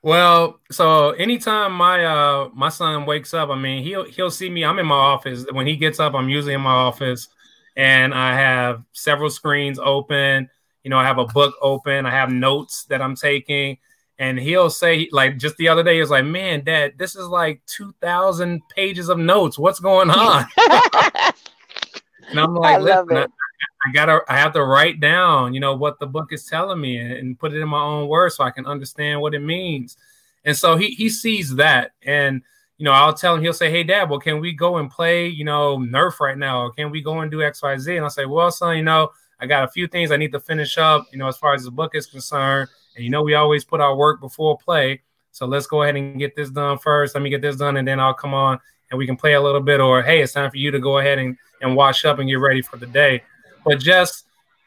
Well, 0.04 0.60
so 0.72 1.12
anytime 1.12 1.74
my 1.74 2.06
uh 2.06 2.50
my 2.54 2.70
son 2.70 3.08
wakes 3.08 3.34
up, 3.34 3.50
I 3.50 3.56
mean 3.56 3.84
he'll 3.84 4.06
he'll 4.06 4.30
see 4.30 4.52
me. 4.52 4.64
I'm 4.64 4.78
in 4.78 4.86
my 4.86 4.94
office. 4.94 5.46
When 5.52 5.66
he 5.66 5.76
gets 5.76 6.00
up, 6.00 6.14
I'm 6.14 6.30
usually 6.30 6.54
in 6.54 6.62
my 6.62 6.70
office 6.70 7.28
and 7.76 8.14
I 8.14 8.36
have 8.36 8.84
several 8.92 9.32
screens 9.32 9.80
open. 9.80 10.50
You 10.84 10.92
know, 10.92 10.98
I 10.98 11.04
have 11.06 11.18
a 11.18 11.26
book 11.26 11.56
open, 11.60 12.06
I 12.06 12.12
have 12.12 12.30
notes 12.30 12.86
that 12.86 13.02
I'm 13.02 13.16
taking. 13.16 13.80
And 14.18 14.40
he'll 14.40 14.70
say, 14.70 15.10
like 15.12 15.38
just 15.38 15.58
the 15.58 15.68
other 15.68 15.84
day, 15.84 15.96
he 15.96 16.00
was 16.00 16.10
like, 16.10 16.26
Man, 16.26 16.64
dad, 16.64 16.94
this 16.98 17.16
is 17.16 17.28
like 17.28 17.62
2,000 17.66 18.62
pages 18.70 19.10
of 19.10 19.18
notes. 19.18 19.60
What's 19.60 19.80
going 19.80 20.10
on? 20.12 20.46
and 22.30 22.40
I'm 22.40 22.56
like, 22.56 22.76
I 22.76 22.78
love 22.78 23.12
it. 23.12 23.30
I 23.86 23.92
gotta 23.92 24.22
I 24.28 24.38
have 24.38 24.54
to 24.54 24.64
write 24.64 25.00
down, 25.00 25.54
you 25.54 25.60
know, 25.60 25.76
what 25.76 26.00
the 26.00 26.08
book 26.08 26.34
is 26.34 26.46
telling 26.46 26.82
me 26.82 26.98
and, 26.98 27.12
and, 27.12 27.40
put 27.40 27.54
it 27.54 27.62
in 27.62 27.70
my 27.70 27.82
own 27.82 28.08
words 28.08 28.36
so 28.36 28.44
I 28.44 28.50
can 28.50 28.66
understand 28.66 29.22
what 29.22 29.36
it 29.36 29.40
means. 29.40 29.98
And 30.44 30.58
so 30.58 30.76
he 30.76 30.90
he 30.90 31.10
sees 31.10 31.56
that. 31.56 31.92
And 32.02 32.42
you 32.78 32.86
know, 32.86 32.92
I'll 32.92 33.14
tell 33.14 33.36
him, 33.36 33.42
he'll 33.42 33.54
say, 33.54 33.70
Hey 33.70 33.84
dad, 33.84 34.10
well, 34.10 34.20
can 34.20 34.40
we 34.40 34.54
go 34.54 34.78
and 34.78 34.90
play, 34.90 35.28
you 35.28 35.46
know, 35.46 35.78
Nerf 35.78 36.20
right 36.20 36.38
now? 36.38 36.64
Or 36.64 36.72
can 36.72 36.90
we 36.90 37.02
go 37.02 37.20
and 37.20 37.30
do 37.30 37.38
XYZ? 37.38 37.96
And 37.96 38.04
I'll 38.04 38.10
say, 38.10 38.26
Well, 38.26 38.50
son, 38.50 38.78
you 38.78 38.84
know, 38.84 39.12
I 39.40 39.46
got 39.46 39.64
a 39.64 39.68
few 39.68 39.88
things 39.88 40.12
I 40.12 40.18
need 40.18 40.32
to 40.32 40.40
finish 40.40 40.78
up, 40.78 41.06
you 41.12 41.20
know, 41.20 41.28
as 41.28 41.38
far 41.38 41.54
as 41.54 41.64
the 41.64 41.72
book 41.72 41.94
is 41.94 42.08
concerned. 42.08 42.70
And 42.96 43.04
you 43.04 43.10
know, 43.10 43.24
we 43.24 43.34
always 43.34 43.64
put 43.64 43.82
our 43.82 43.96
work 43.96 44.20
before 44.20 44.58
play. 44.58 45.02
So 45.32 45.46
let's 45.46 45.68
go 45.68 45.84
ahead 45.84 45.96
and 45.96 46.18
get 46.18 46.36
this 46.36 46.50
done 46.50 46.78
first. 46.78 47.16
Let 47.16 47.22
me 47.22 47.30
get 47.30 47.42
this 47.42 47.58
done, 47.58 47.78
and 47.78 47.88
then 47.88 48.00
I'll 48.00 48.14
come 48.14 48.34
on 48.34 48.60
and 48.92 48.98
we 48.98 49.06
can 49.06 49.18
play 49.18 49.34
a 49.34 49.42
little 49.42 49.62
bit. 49.62 49.80
Or 49.80 50.02
hey, 50.02 50.22
it's 50.22 50.34
time 50.34 50.50
for 50.50 50.58
you 50.58 50.72
to 50.72 50.80
go 50.80 51.00
ahead 51.00 51.20
and, 51.20 51.38
and 51.62 51.76
wash 51.76 52.06
up 52.06 52.20
and 52.20 52.30
get 52.30 52.36
ready 52.36 52.62
for 52.62 52.78
the 52.78 52.88
day 52.88 53.22
but 53.66 53.80
just 53.80 54.26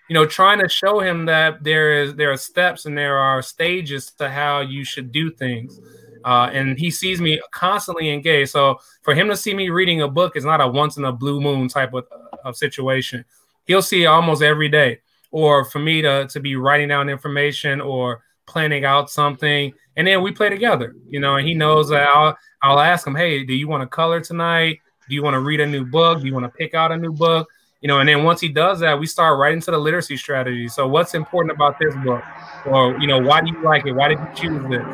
you 0.09 0.15
know 0.15 0.27
trying 0.27 0.59
to 0.59 0.69
show 0.69 1.01
him 1.01 1.25
that 1.25 1.63
there 1.65 2.03
is 2.03 2.15
there 2.17 2.31
are 2.31 2.37
steps 2.37 2.85
and 2.85 2.99
there 2.99 3.17
are 3.17 3.41
stages 3.41 4.11
to 4.11 4.29
how 4.29 4.61
you 4.61 4.85
should 4.85 5.11
do 5.11 5.31
things 5.31 5.81
uh, 6.25 6.51
and 6.53 6.79
he 6.79 6.91
sees 6.91 7.21
me 7.21 7.41
constantly 7.53 8.11
engaged 8.11 8.51
so 8.51 8.79
for 9.03 9.15
him 9.15 9.29
to 9.29 9.37
see 9.37 9.55
me 9.55 9.71
reading 9.71 10.03
a 10.03 10.09
book 10.09 10.37
is 10.37 10.45
not 10.45 10.61
a 10.61 10.67
once 10.67 10.99
in 10.99 11.05
a 11.05 11.13
blue 11.13 11.41
moon 11.41 11.69
type 11.69 11.95
of, 11.95 12.05
of 12.45 12.57
situation 12.57 13.25
he'll 13.67 13.81
see 13.81 14.05
almost 14.05 14.43
every 14.43 14.69
day 14.69 14.99
or 15.31 15.65
for 15.65 15.79
me 15.79 16.03
to, 16.03 16.27
to 16.29 16.41
be 16.41 16.57
writing 16.57 16.89
down 16.89 17.09
information 17.09 17.81
or 17.81 18.23
planning 18.47 18.85
out 18.85 19.11
something 19.11 19.73
and 19.97 20.07
then 20.07 20.23
we 20.23 20.33
play 20.33 20.49
together 20.49 20.95
you 21.07 21.21
know 21.21 21.37
and 21.37 21.47
he 21.47 21.55
knows 21.55 21.91
that 21.91 22.09
i'll, 22.09 22.37
I'll 22.63 22.81
ask 22.81 23.07
him 23.07 23.15
hey 23.15 23.45
do 23.45 23.55
you 23.55 23.69
want 23.69 23.83
to 23.83 23.87
color 23.87 24.21
tonight 24.21 24.79
do 25.09 25.15
you 25.15 25.23
want 25.23 25.35
to 25.35 25.41
read 25.41 25.61
a 25.61 25.67
new 25.67 25.85
book 25.85 26.21
do 26.21 26.27
you 26.27 26.33
want 26.33 26.47
to 26.47 26.51
pick 26.51 26.75
out 26.75 26.93
a 26.93 26.97
new 26.97 27.13
book 27.13 27.47
you 27.81 27.87
know, 27.87 28.01
and 28.01 28.09
then 28.09 28.25
once 28.25 28.41
he 28.41 28.49
does 28.49 28.81
that, 28.81 28.99
we 28.99 29.07
start 29.07 29.39
right 29.39 29.53
into 29.53 29.71
the 29.71 29.79
literacy 29.79 30.17
strategy. 30.17 30.69
So, 30.69 30.89
what's 30.89 31.15
important 31.15 31.53
about 31.53 31.79
this 31.79 31.95
book, 32.05 32.23
or 32.67 32.99
you 32.99 33.07
know, 33.07 33.21
why 33.21 33.41
do 33.41 33.49
you 33.49 33.63
like 33.63 33.87
it? 33.87 33.93
Why 33.93 34.09
did 34.09 34.19
you 34.19 34.29
choose 34.35 34.69
this? 34.69 34.85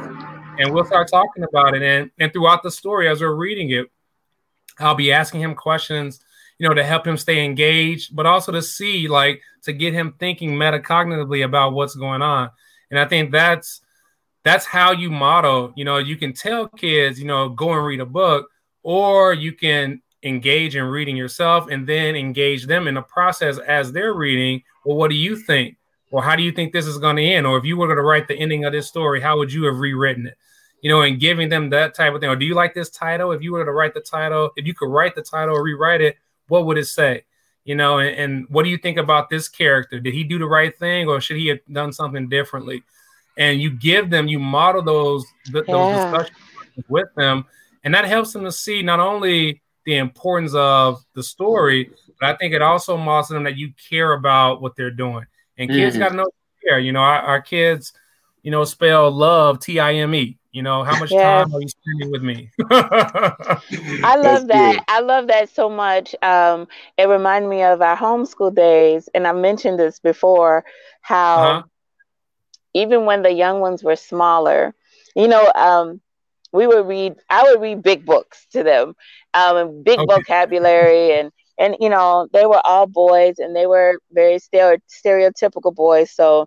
And 0.58 0.72
we'll 0.72 0.84
start 0.84 1.08
talking 1.08 1.44
about 1.44 1.74
it. 1.74 1.82
And 1.82 2.10
and 2.18 2.32
throughout 2.32 2.62
the 2.62 2.70
story, 2.70 3.08
as 3.08 3.22
we're 3.22 3.34
reading 3.34 3.70
it, 3.70 3.86
I'll 4.78 4.94
be 4.94 5.12
asking 5.12 5.40
him 5.40 5.54
questions, 5.54 6.20
you 6.58 6.68
know, 6.68 6.74
to 6.74 6.84
help 6.84 7.06
him 7.06 7.16
stay 7.16 7.44
engaged, 7.44 8.14
but 8.14 8.26
also 8.26 8.52
to 8.52 8.62
see, 8.62 9.08
like, 9.08 9.40
to 9.62 9.72
get 9.72 9.92
him 9.92 10.14
thinking 10.18 10.52
metacognitively 10.52 11.44
about 11.44 11.72
what's 11.72 11.94
going 11.94 12.22
on. 12.22 12.50
And 12.90 12.98
I 12.98 13.06
think 13.06 13.32
that's 13.32 13.80
that's 14.44 14.66
how 14.66 14.92
you 14.92 15.10
model. 15.10 15.72
You 15.74 15.84
know, 15.84 15.98
you 15.98 16.16
can 16.16 16.32
tell 16.32 16.68
kids, 16.68 17.18
you 17.18 17.26
know, 17.26 17.48
go 17.48 17.72
and 17.72 17.84
read 17.84 18.00
a 18.00 18.06
book, 18.06 18.48
or 18.82 19.32
you 19.32 19.52
can 19.52 20.02
engage 20.22 20.76
in 20.76 20.84
reading 20.84 21.16
yourself 21.16 21.68
and 21.70 21.86
then 21.86 22.14
engage 22.14 22.66
them 22.66 22.86
in 22.86 22.94
the 22.94 23.02
process 23.02 23.58
as 23.58 23.92
they're 23.92 24.14
reading. 24.14 24.62
Well, 24.84 24.96
what 24.96 25.10
do 25.10 25.16
you 25.16 25.36
think? 25.36 25.76
Or 26.10 26.22
how 26.22 26.36
do 26.36 26.42
you 26.42 26.52
think 26.52 26.72
this 26.72 26.86
is 26.86 26.98
going 26.98 27.16
to 27.16 27.24
end? 27.24 27.46
Or 27.46 27.58
if 27.58 27.64
you 27.64 27.76
were 27.76 27.86
going 27.86 27.96
to 27.96 28.02
write 28.02 28.28
the 28.28 28.36
ending 28.36 28.64
of 28.64 28.72
this 28.72 28.86
story, 28.86 29.20
how 29.20 29.36
would 29.38 29.52
you 29.52 29.64
have 29.64 29.78
rewritten 29.78 30.26
it? 30.26 30.38
You 30.80 30.90
know, 30.90 31.02
and 31.02 31.18
giving 31.18 31.48
them 31.48 31.70
that 31.70 31.94
type 31.94 32.14
of 32.14 32.20
thing. 32.20 32.30
Or 32.30 32.36
do 32.36 32.46
you 32.46 32.54
like 32.54 32.74
this 32.74 32.90
title? 32.90 33.32
If 33.32 33.42
you 33.42 33.52
were 33.52 33.64
to 33.64 33.72
write 33.72 33.94
the 33.94 34.00
title, 34.00 34.50
if 34.56 34.66
you 34.66 34.74
could 34.74 34.90
write 34.90 35.14
the 35.14 35.22
title 35.22 35.56
or 35.56 35.62
rewrite 35.62 36.02
it, 36.02 36.16
what 36.48 36.66
would 36.66 36.78
it 36.78 36.86
say? 36.86 37.24
You 37.64 37.74
know, 37.74 37.98
and, 37.98 38.16
and 38.16 38.46
what 38.48 38.64
do 38.64 38.70
you 38.70 38.78
think 38.78 38.98
about 38.98 39.30
this 39.30 39.48
character? 39.48 39.98
Did 39.98 40.14
he 40.14 40.24
do 40.24 40.38
the 40.38 40.46
right 40.46 40.76
thing 40.78 41.08
or 41.08 41.20
should 41.20 41.38
he 41.38 41.48
have 41.48 41.60
done 41.70 41.92
something 41.92 42.28
differently? 42.28 42.82
and 43.36 43.60
you 43.60 43.70
give 43.70 44.10
them, 44.10 44.28
you 44.28 44.38
model 44.38 44.82
those 44.82 45.24
th- 45.46 45.66
those 45.66 45.96
discussions 45.96 46.36
with 46.88 47.08
them, 47.16 47.44
and 47.82 47.94
that 47.94 48.04
helps 48.04 48.32
them 48.32 48.44
to 48.44 48.52
see 48.52 48.82
not 48.82 49.00
only 49.00 49.62
the 49.84 49.96
importance 49.96 50.54
of 50.54 51.04
the 51.14 51.22
story, 51.22 51.90
but 52.20 52.30
I 52.30 52.36
think 52.36 52.54
it 52.54 52.62
also 52.62 52.96
models 52.96 53.28
them 53.28 53.44
that 53.44 53.56
you 53.56 53.72
care 53.88 54.12
about 54.12 54.62
what 54.62 54.76
they're 54.76 54.90
doing. 54.90 55.26
And 55.58 55.70
kids 55.70 55.94
mm-hmm. 55.94 56.02
got 56.02 56.08
to 56.10 56.16
know 56.16 56.30
care. 56.64 56.78
You 56.78 56.92
know, 56.92 57.00
our, 57.00 57.20
our, 57.20 57.42
kids, 57.42 57.92
you 58.42 58.50
know, 58.50 58.64
spell 58.64 59.10
love 59.10 59.58
T 59.60 59.78
I 59.78 59.94
M 59.94 60.14
E. 60.14 60.38
You 60.54 60.62
know, 60.62 60.84
how 60.84 61.00
much 61.00 61.10
yes. 61.10 61.20
time 61.20 61.52
are 61.52 61.60
you 61.60 61.66
spending 61.66 62.12
with 62.12 62.22
me? 62.22 62.48
I 62.70 64.14
love 64.16 64.46
that. 64.46 64.76
Good. 64.76 64.84
I 64.86 65.00
love 65.00 65.26
that 65.26 65.52
so 65.52 65.68
much. 65.68 66.14
Um, 66.22 66.68
it 66.96 67.08
reminded 67.08 67.48
me 67.48 67.64
of 67.64 67.82
our 67.82 67.96
homeschool 67.96 68.54
days, 68.54 69.08
and 69.16 69.26
I 69.26 69.32
mentioned 69.32 69.80
this 69.80 69.98
before. 69.98 70.64
How 71.00 71.36
uh-huh. 71.38 71.62
even 72.72 73.04
when 73.04 73.22
the 73.22 73.32
young 73.32 73.58
ones 73.58 73.82
were 73.82 73.96
smaller, 73.96 74.76
you 75.16 75.26
know, 75.26 75.50
um, 75.56 76.00
we 76.52 76.68
would 76.68 76.86
read. 76.86 77.16
I 77.28 77.42
would 77.42 77.60
read 77.60 77.82
big 77.82 78.06
books 78.06 78.46
to 78.52 78.62
them, 78.62 78.94
um, 79.34 79.82
big 79.82 79.98
okay. 79.98 80.14
vocabulary, 80.14 81.18
and 81.18 81.32
and 81.58 81.76
you 81.80 81.88
know 81.88 82.28
they 82.32 82.46
were 82.46 82.64
all 82.64 82.86
boys, 82.86 83.40
and 83.40 83.56
they 83.56 83.66
were 83.66 83.98
very 84.12 84.38
stereotypical 84.38 85.74
boys. 85.74 86.12
So 86.12 86.46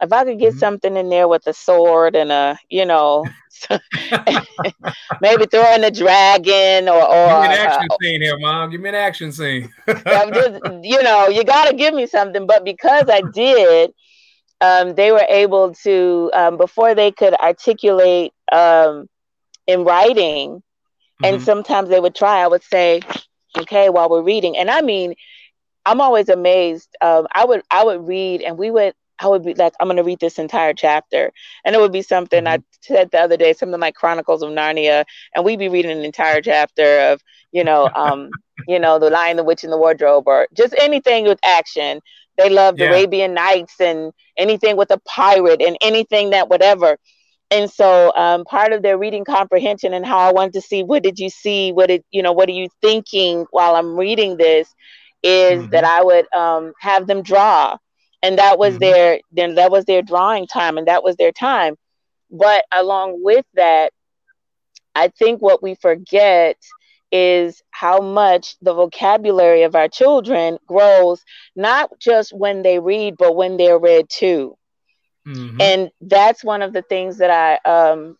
if 0.00 0.12
I 0.12 0.24
could 0.24 0.38
get 0.38 0.50
mm-hmm. 0.50 0.58
something 0.58 0.96
in 0.96 1.08
there 1.08 1.28
with 1.28 1.46
a 1.46 1.52
sword 1.52 2.16
and 2.16 2.32
a, 2.32 2.58
you 2.68 2.84
know, 2.84 3.24
maybe 5.20 5.46
throwing 5.46 5.84
a 5.84 5.90
dragon 5.90 6.88
or, 6.88 7.02
or 7.02 7.28
give 7.28 7.40
me 7.40 7.46
an 7.46 7.52
action 7.52 7.88
uh, 7.90 7.96
scene 8.00 8.22
here, 8.22 8.38
mom. 8.38 8.70
Give 8.70 8.80
me 8.80 8.88
an 8.88 8.94
action 8.94 9.32
scene. 9.32 9.72
just, 9.86 10.60
you 10.82 11.02
know, 11.02 11.28
you 11.28 11.44
got 11.44 11.70
to 11.70 11.76
give 11.76 11.94
me 11.94 12.06
something. 12.06 12.46
But 12.46 12.64
because 12.64 13.08
I 13.08 13.22
did, 13.32 13.92
um, 14.60 14.94
they 14.94 15.12
were 15.12 15.26
able 15.28 15.74
to 15.74 16.30
um, 16.34 16.56
before 16.56 16.94
they 16.94 17.12
could 17.12 17.34
articulate 17.34 18.32
um, 18.50 19.08
in 19.66 19.84
writing, 19.84 20.56
mm-hmm. 20.56 21.24
and 21.24 21.42
sometimes 21.42 21.88
they 21.88 22.00
would 22.00 22.14
try. 22.14 22.42
I 22.42 22.48
would 22.48 22.62
say, 22.62 23.00
"Okay," 23.56 23.88
while 23.90 24.08
we're 24.08 24.22
reading, 24.22 24.56
and 24.56 24.70
I 24.70 24.82
mean. 24.82 25.14
I'm 25.86 26.00
always 26.00 26.30
amazed. 26.30 26.88
Um, 27.02 27.26
I 27.30 27.44
would 27.44 27.60
I 27.70 27.84
would 27.84 28.08
read, 28.08 28.40
and 28.40 28.56
we 28.56 28.70
would 28.70 28.94
I 29.18 29.28
would 29.28 29.44
be 29.44 29.54
like, 29.54 29.74
I'm 29.80 29.86
going 29.86 29.96
to 29.96 30.02
read 30.02 30.20
this 30.20 30.38
entire 30.38 30.74
chapter. 30.74 31.32
And 31.64 31.74
it 31.74 31.78
would 31.78 31.92
be 31.92 32.02
something 32.02 32.44
mm-hmm. 32.44 32.60
I 32.60 32.76
said 32.80 33.10
the 33.10 33.20
other 33.20 33.36
day, 33.36 33.52
something 33.52 33.80
like 33.80 33.94
Chronicles 33.94 34.42
of 34.42 34.50
Narnia. 34.50 35.04
And 35.34 35.44
we'd 35.44 35.58
be 35.58 35.68
reading 35.68 35.92
an 35.92 36.04
entire 36.04 36.40
chapter 36.40 37.00
of, 37.12 37.22
you 37.52 37.64
know, 37.64 37.88
um, 37.94 38.30
you 38.66 38.78
know, 38.78 38.98
The 38.98 39.10
Lion, 39.10 39.36
the 39.36 39.44
Witch, 39.44 39.64
and 39.64 39.72
the 39.72 39.78
Wardrobe, 39.78 40.24
or 40.26 40.48
just 40.54 40.74
anything 40.78 41.24
with 41.24 41.38
action. 41.44 42.00
They 42.36 42.50
loved 42.50 42.80
yeah. 42.80 42.86
Arabian 42.86 43.34
Nights 43.34 43.80
and 43.80 44.12
anything 44.36 44.76
with 44.76 44.90
a 44.90 44.98
pirate 45.06 45.62
and 45.62 45.76
anything 45.80 46.30
that 46.30 46.48
whatever. 46.48 46.98
And 47.50 47.70
so 47.70 48.12
um, 48.16 48.44
part 48.44 48.72
of 48.72 48.82
their 48.82 48.98
reading 48.98 49.24
comprehension 49.24 49.94
and 49.94 50.04
how 50.04 50.18
I 50.18 50.32
wanted 50.32 50.54
to 50.54 50.60
see 50.60 50.82
what 50.82 51.04
did 51.04 51.20
you 51.20 51.30
see, 51.30 51.70
what 51.70 51.86
did 51.86 52.02
you 52.10 52.22
know, 52.22 52.32
what 52.32 52.48
are 52.48 52.52
you 52.52 52.68
thinking 52.80 53.46
while 53.50 53.76
I'm 53.76 53.96
reading 53.96 54.36
this, 54.36 54.74
is 55.22 55.62
mm-hmm. 55.62 55.70
that 55.70 55.84
I 55.84 56.02
would 56.02 56.32
um, 56.34 56.72
have 56.80 57.06
them 57.06 57.22
draw 57.22 57.76
and 58.24 58.38
that 58.38 58.58
was 58.58 58.74
mm-hmm. 58.74 58.80
their 58.80 59.20
then 59.32 59.54
that 59.54 59.70
was 59.70 59.84
their 59.84 60.02
drawing 60.02 60.46
time 60.46 60.78
and 60.78 60.88
that 60.88 61.04
was 61.04 61.16
their 61.16 61.32
time 61.32 61.76
but 62.30 62.64
along 62.72 63.22
with 63.22 63.44
that 63.54 63.92
i 64.94 65.08
think 65.08 65.40
what 65.40 65.62
we 65.62 65.74
forget 65.74 66.56
is 67.12 67.62
how 67.70 68.00
much 68.00 68.56
the 68.60 68.74
vocabulary 68.74 69.62
of 69.62 69.76
our 69.76 69.88
children 69.88 70.58
grows 70.66 71.22
not 71.54 71.90
just 72.00 72.32
when 72.32 72.62
they 72.62 72.78
read 72.80 73.14
but 73.16 73.36
when 73.36 73.56
they're 73.56 73.78
read 73.78 74.06
too 74.08 74.56
mm-hmm. 75.26 75.60
and 75.60 75.90
that's 76.00 76.42
one 76.42 76.62
of 76.62 76.72
the 76.72 76.82
things 76.82 77.18
that 77.18 77.30
i 77.30 77.70
um 77.70 78.16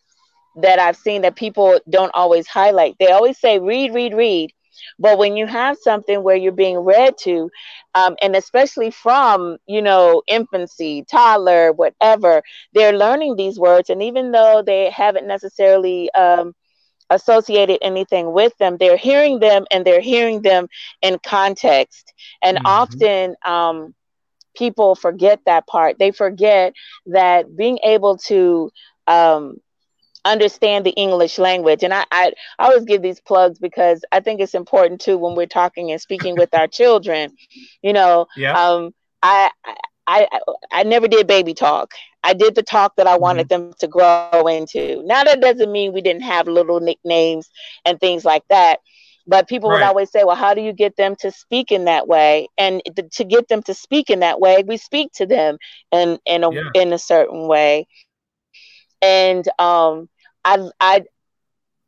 that 0.57 0.79
i've 0.79 0.95
seen 0.95 1.23
that 1.23 1.35
people 1.35 1.79
don't 1.89 2.13
always 2.13 2.47
highlight 2.47 2.95
they 2.99 3.07
always 3.11 3.39
say 3.39 3.59
read 3.59 3.93
read 3.93 4.13
read 4.13 4.51
but 4.99 5.17
when 5.17 5.35
you 5.35 5.45
have 5.45 5.77
something 5.77 6.23
where 6.23 6.35
you're 6.35 6.51
being 6.51 6.77
read 6.79 7.17
to, 7.19 7.49
um, 7.93 8.15
and 8.21 8.35
especially 8.35 8.91
from, 8.91 9.57
you 9.67 9.81
know, 9.81 10.21
infancy, 10.27 11.05
toddler, 11.09 11.71
whatever, 11.71 12.41
they're 12.73 12.97
learning 12.97 13.35
these 13.35 13.59
words. 13.59 13.89
And 13.89 14.01
even 14.03 14.31
though 14.31 14.63
they 14.65 14.89
haven't 14.89 15.27
necessarily 15.27 16.11
um, 16.13 16.53
associated 17.09 17.79
anything 17.81 18.31
with 18.31 18.57
them, 18.57 18.77
they're 18.77 18.97
hearing 18.97 19.39
them 19.39 19.65
and 19.71 19.85
they're 19.85 20.01
hearing 20.01 20.41
them 20.41 20.67
in 21.01 21.19
context. 21.19 22.13
And 22.41 22.57
mm-hmm. 22.57 22.65
often, 22.65 23.35
um, 23.45 23.95
people 24.55 24.95
forget 24.95 25.39
that 25.45 25.67
part. 25.67 25.99
They 25.99 26.11
forget 26.11 26.73
that 27.07 27.55
being 27.55 27.79
able 27.83 28.17
to 28.19 28.71
um, 29.07 29.57
understand 30.25 30.85
the 30.85 30.91
English 30.91 31.37
language. 31.37 31.83
And 31.83 31.93
I, 31.93 32.03
I, 32.11 32.33
I 32.59 32.65
always 32.65 32.83
give 32.83 33.01
these 33.01 33.21
plugs 33.21 33.59
because 33.59 34.03
I 34.11 34.19
think 34.19 34.41
it's 34.41 34.55
important 34.55 34.99
too 34.99 35.17
when 35.17 35.35
we're 35.35 35.45
talking 35.45 35.91
and 35.91 36.01
speaking 36.01 36.35
with 36.35 36.53
our 36.53 36.67
children. 36.79 37.35
You 37.81 37.93
know, 37.93 38.27
yeah. 38.35 38.59
um, 38.59 38.93
I, 39.23 39.51
I, 40.07 40.27
I 40.71 40.83
never 40.83 41.07
did 41.07 41.27
baby 41.27 41.53
talk. 41.53 41.93
I 42.23 42.33
did 42.33 42.55
the 42.55 42.63
talk 42.63 42.95
that 42.97 43.07
I 43.07 43.17
wanted 43.17 43.47
mm-hmm. 43.47 43.63
them 43.63 43.73
to 43.79 43.87
grow 43.87 44.47
into. 44.47 45.03
Now 45.05 45.23
that 45.23 45.41
doesn't 45.41 45.71
mean 45.71 45.93
we 45.93 46.01
didn't 46.01 46.23
have 46.23 46.47
little 46.47 46.79
nicknames 46.79 47.49
and 47.85 47.99
things 47.99 48.25
like 48.25 48.43
that. 48.49 48.79
But 49.27 49.47
people 49.47 49.69
right. 49.69 49.77
would 49.77 49.83
always 49.83 50.11
say, 50.11 50.23
"Well, 50.23 50.35
how 50.35 50.53
do 50.53 50.61
you 50.61 50.71
get 50.71 50.97
them 50.97 51.15
to 51.21 51.31
speak 51.31 51.71
in 51.71 51.85
that 51.85 52.07
way?" 52.07 52.47
And 52.59 52.83
th- 52.95 53.09
to 53.13 53.23
get 53.23 53.47
them 53.47 53.63
to 53.63 53.73
speak 53.73 54.11
in 54.11 54.19
that 54.19 54.39
way, 54.39 54.63
we 54.65 54.77
speak 54.77 55.13
to 55.13 55.25
them 55.25 55.57
in 55.91 56.19
in 56.27 56.43
a 56.43 56.51
yeah. 56.51 56.69
in 56.75 56.93
a 56.93 56.99
certain 56.99 57.47
way. 57.47 57.87
And 59.01 59.47
um, 59.57 60.09
I 60.45 60.69
I 60.81 61.03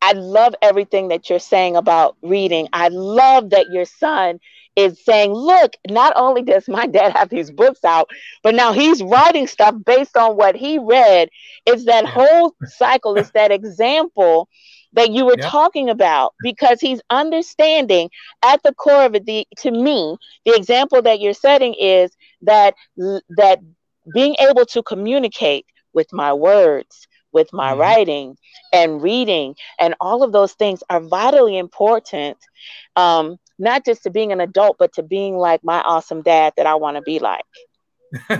I 0.02 0.14
love 0.14 0.56
everything 0.62 1.10
that 1.10 1.30
you're 1.30 1.40
saying 1.40 1.76
about 1.78 2.18
reading. 2.24 2.70
I 2.74 2.90
love 2.90 3.52
that 3.52 3.68
your 3.72 3.86
son 3.86 4.40
is 4.76 5.04
saying, 5.04 5.34
look, 5.34 5.74
not 5.90 6.14
only 6.16 6.44
does 6.44 6.68
my 6.70 6.88
dad 6.88 7.18
have 7.18 7.30
these 7.30 7.52
books 7.52 7.84
out, 7.84 8.10
but 8.44 8.56
now 8.56 8.74
he's 8.74 9.04
writing 9.04 9.48
stuff 9.48 9.76
based 9.86 10.18
on 10.18 10.38
what 10.38 10.56
he 10.56 10.80
read. 10.80 11.30
It's 11.66 11.86
that 11.86 12.06
whole 12.06 12.56
cycle, 12.66 13.18
it's 13.18 13.32
that 13.32 13.52
example 13.52 14.50
that 14.94 15.12
you 15.12 15.26
were 15.26 15.38
yeah. 15.38 15.50
talking 15.50 15.90
about 15.90 16.34
because 16.42 16.80
he's 16.82 17.02
understanding 17.10 18.10
at 18.44 18.62
the 18.64 18.74
core 18.74 19.06
of 19.06 19.16
it 19.16 19.26
the 19.26 19.48
to 19.58 19.72
me 19.72 20.18
the 20.46 20.56
example 20.56 21.02
that 21.02 21.20
you're 21.20 21.34
setting 21.34 21.74
is 21.76 22.16
that 22.42 22.76
that 23.30 23.60
being 24.14 24.36
able 24.40 24.66
to 24.66 24.82
communicate 24.84 25.66
with 25.94 26.08
my 26.14 26.34
words 26.34 27.07
with 27.32 27.52
my 27.54 27.72
mm-hmm. 27.72 27.82
writing 27.82 28.38
and 28.74 29.02
reading 29.02 29.56
and 29.80 29.96
all 30.00 30.24
of 30.24 30.32
those 30.32 30.54
things 30.54 30.82
are 30.90 31.00
vitally 31.00 31.58
important 31.58 32.38
um, 32.96 33.38
not 33.60 33.86
just 33.86 34.04
to 34.04 34.10
being 34.10 34.32
an 34.32 34.42
adult 34.42 34.78
but 34.80 34.94
to 34.94 35.04
being 35.04 35.38
like 35.38 35.64
my 35.64 35.82
awesome 35.82 36.22
dad 36.22 36.54
that 36.58 36.66
i 36.66 36.76
want 36.76 36.96
to 36.96 37.02
be 37.02 37.20
like 37.20 37.46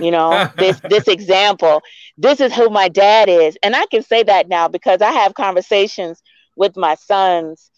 you 0.00 0.10
know 0.10 0.50
this 0.56 0.80
this 0.88 1.08
example 1.08 1.82
this 2.16 2.40
is 2.40 2.54
who 2.54 2.70
my 2.70 2.88
dad 2.88 3.28
is 3.28 3.56
and 3.62 3.76
i 3.76 3.84
can 3.86 4.02
say 4.02 4.22
that 4.22 4.48
now 4.48 4.68
because 4.68 5.02
i 5.02 5.10
have 5.10 5.34
conversations 5.34 6.22
with 6.56 6.76
my 6.76 6.94
sons 6.94 7.70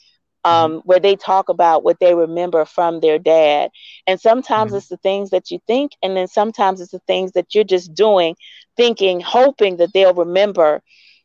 um, 0.44 0.72
mm-hmm. 0.72 0.78
where 0.88 1.00
they 1.00 1.16
talk 1.16 1.48
about 1.48 1.84
what 1.84 1.98
they 2.00 2.14
remember 2.14 2.64
from 2.64 3.00
their 3.00 3.18
dad. 3.18 3.70
And 4.06 4.20
sometimes 4.20 4.70
mm-hmm. 4.70 4.78
it's 4.78 4.88
the 4.88 4.96
things 4.98 5.30
that 5.30 5.50
you 5.50 5.60
think, 5.66 5.92
and 6.02 6.16
then 6.16 6.28
sometimes 6.28 6.80
it's 6.80 6.92
the 6.92 7.00
things 7.00 7.32
that 7.32 7.54
you're 7.54 7.64
just 7.64 7.94
doing, 7.94 8.36
thinking, 8.80 9.20
hoping 9.20 9.76
that 9.76 9.92
they'll 9.92 10.14
remember 10.14 10.82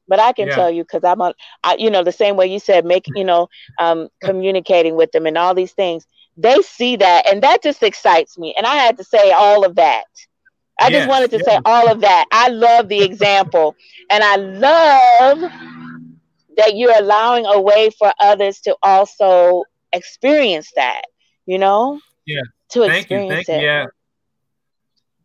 but 0.08 0.20
I 0.20 0.34
can 0.34 0.48
yeah. 0.48 0.56
tell 0.56 0.72
you 0.72 0.84
because 0.84 1.04
I'm 1.04 1.22
on, 1.22 1.34
I, 1.63 1.76
you 1.78 1.89
know, 1.89 2.04
the 2.04 2.12
same 2.12 2.36
way 2.36 2.48
you 2.48 2.60
said, 2.60 2.86
make, 2.86 3.06
you 3.15 3.24
know, 3.24 3.48
um, 3.80 4.10
communicating 4.22 4.96
with 4.96 5.12
them 5.12 5.26
and 5.26 5.38
all 5.38 5.54
these 5.54 5.74
things. 5.74 6.06
They 6.38 6.62
see 6.62 6.98
that, 6.98 7.28
and 7.28 7.41
that 7.44 7.63
just 7.63 7.82
excites 7.82 8.38
me. 8.38 8.54
And 8.58 8.65
I 8.65 8.76
had 8.76 8.98
to 8.98 9.04
say 9.04 9.32
all 9.32 9.65
of 9.65 9.76
that. 9.76 10.06
I 10.80 10.89
yes, 10.89 11.00
just 11.00 11.10
wanted 11.10 11.32
to 11.32 11.38
yes. 11.38 11.46
say 11.46 11.60
all 11.63 11.89
of 11.89 12.02
that. 12.02 12.26
I 12.32 12.50
love 12.50 12.89
the 12.89 13.02
example, 13.02 13.76
and 14.12 14.24
I 14.24 14.36
love 14.36 15.52
that 16.58 16.76
you're 16.76 16.98
allowing 16.98 17.46
a 17.46 17.60
way 17.60 17.89
for 17.98 18.12
others 18.20 18.60
to 18.62 18.76
also 18.84 19.63
experience 19.93 20.72
that. 20.76 21.03
You 21.45 21.58
know, 21.58 22.01
yeah. 22.26 22.41
To 22.72 22.82
Thank 22.82 23.03
experience 23.03 23.30
you. 23.30 23.36
Thank 23.36 23.49
it. 23.49 23.62
You. 23.62 23.68
Yeah. 23.68 23.86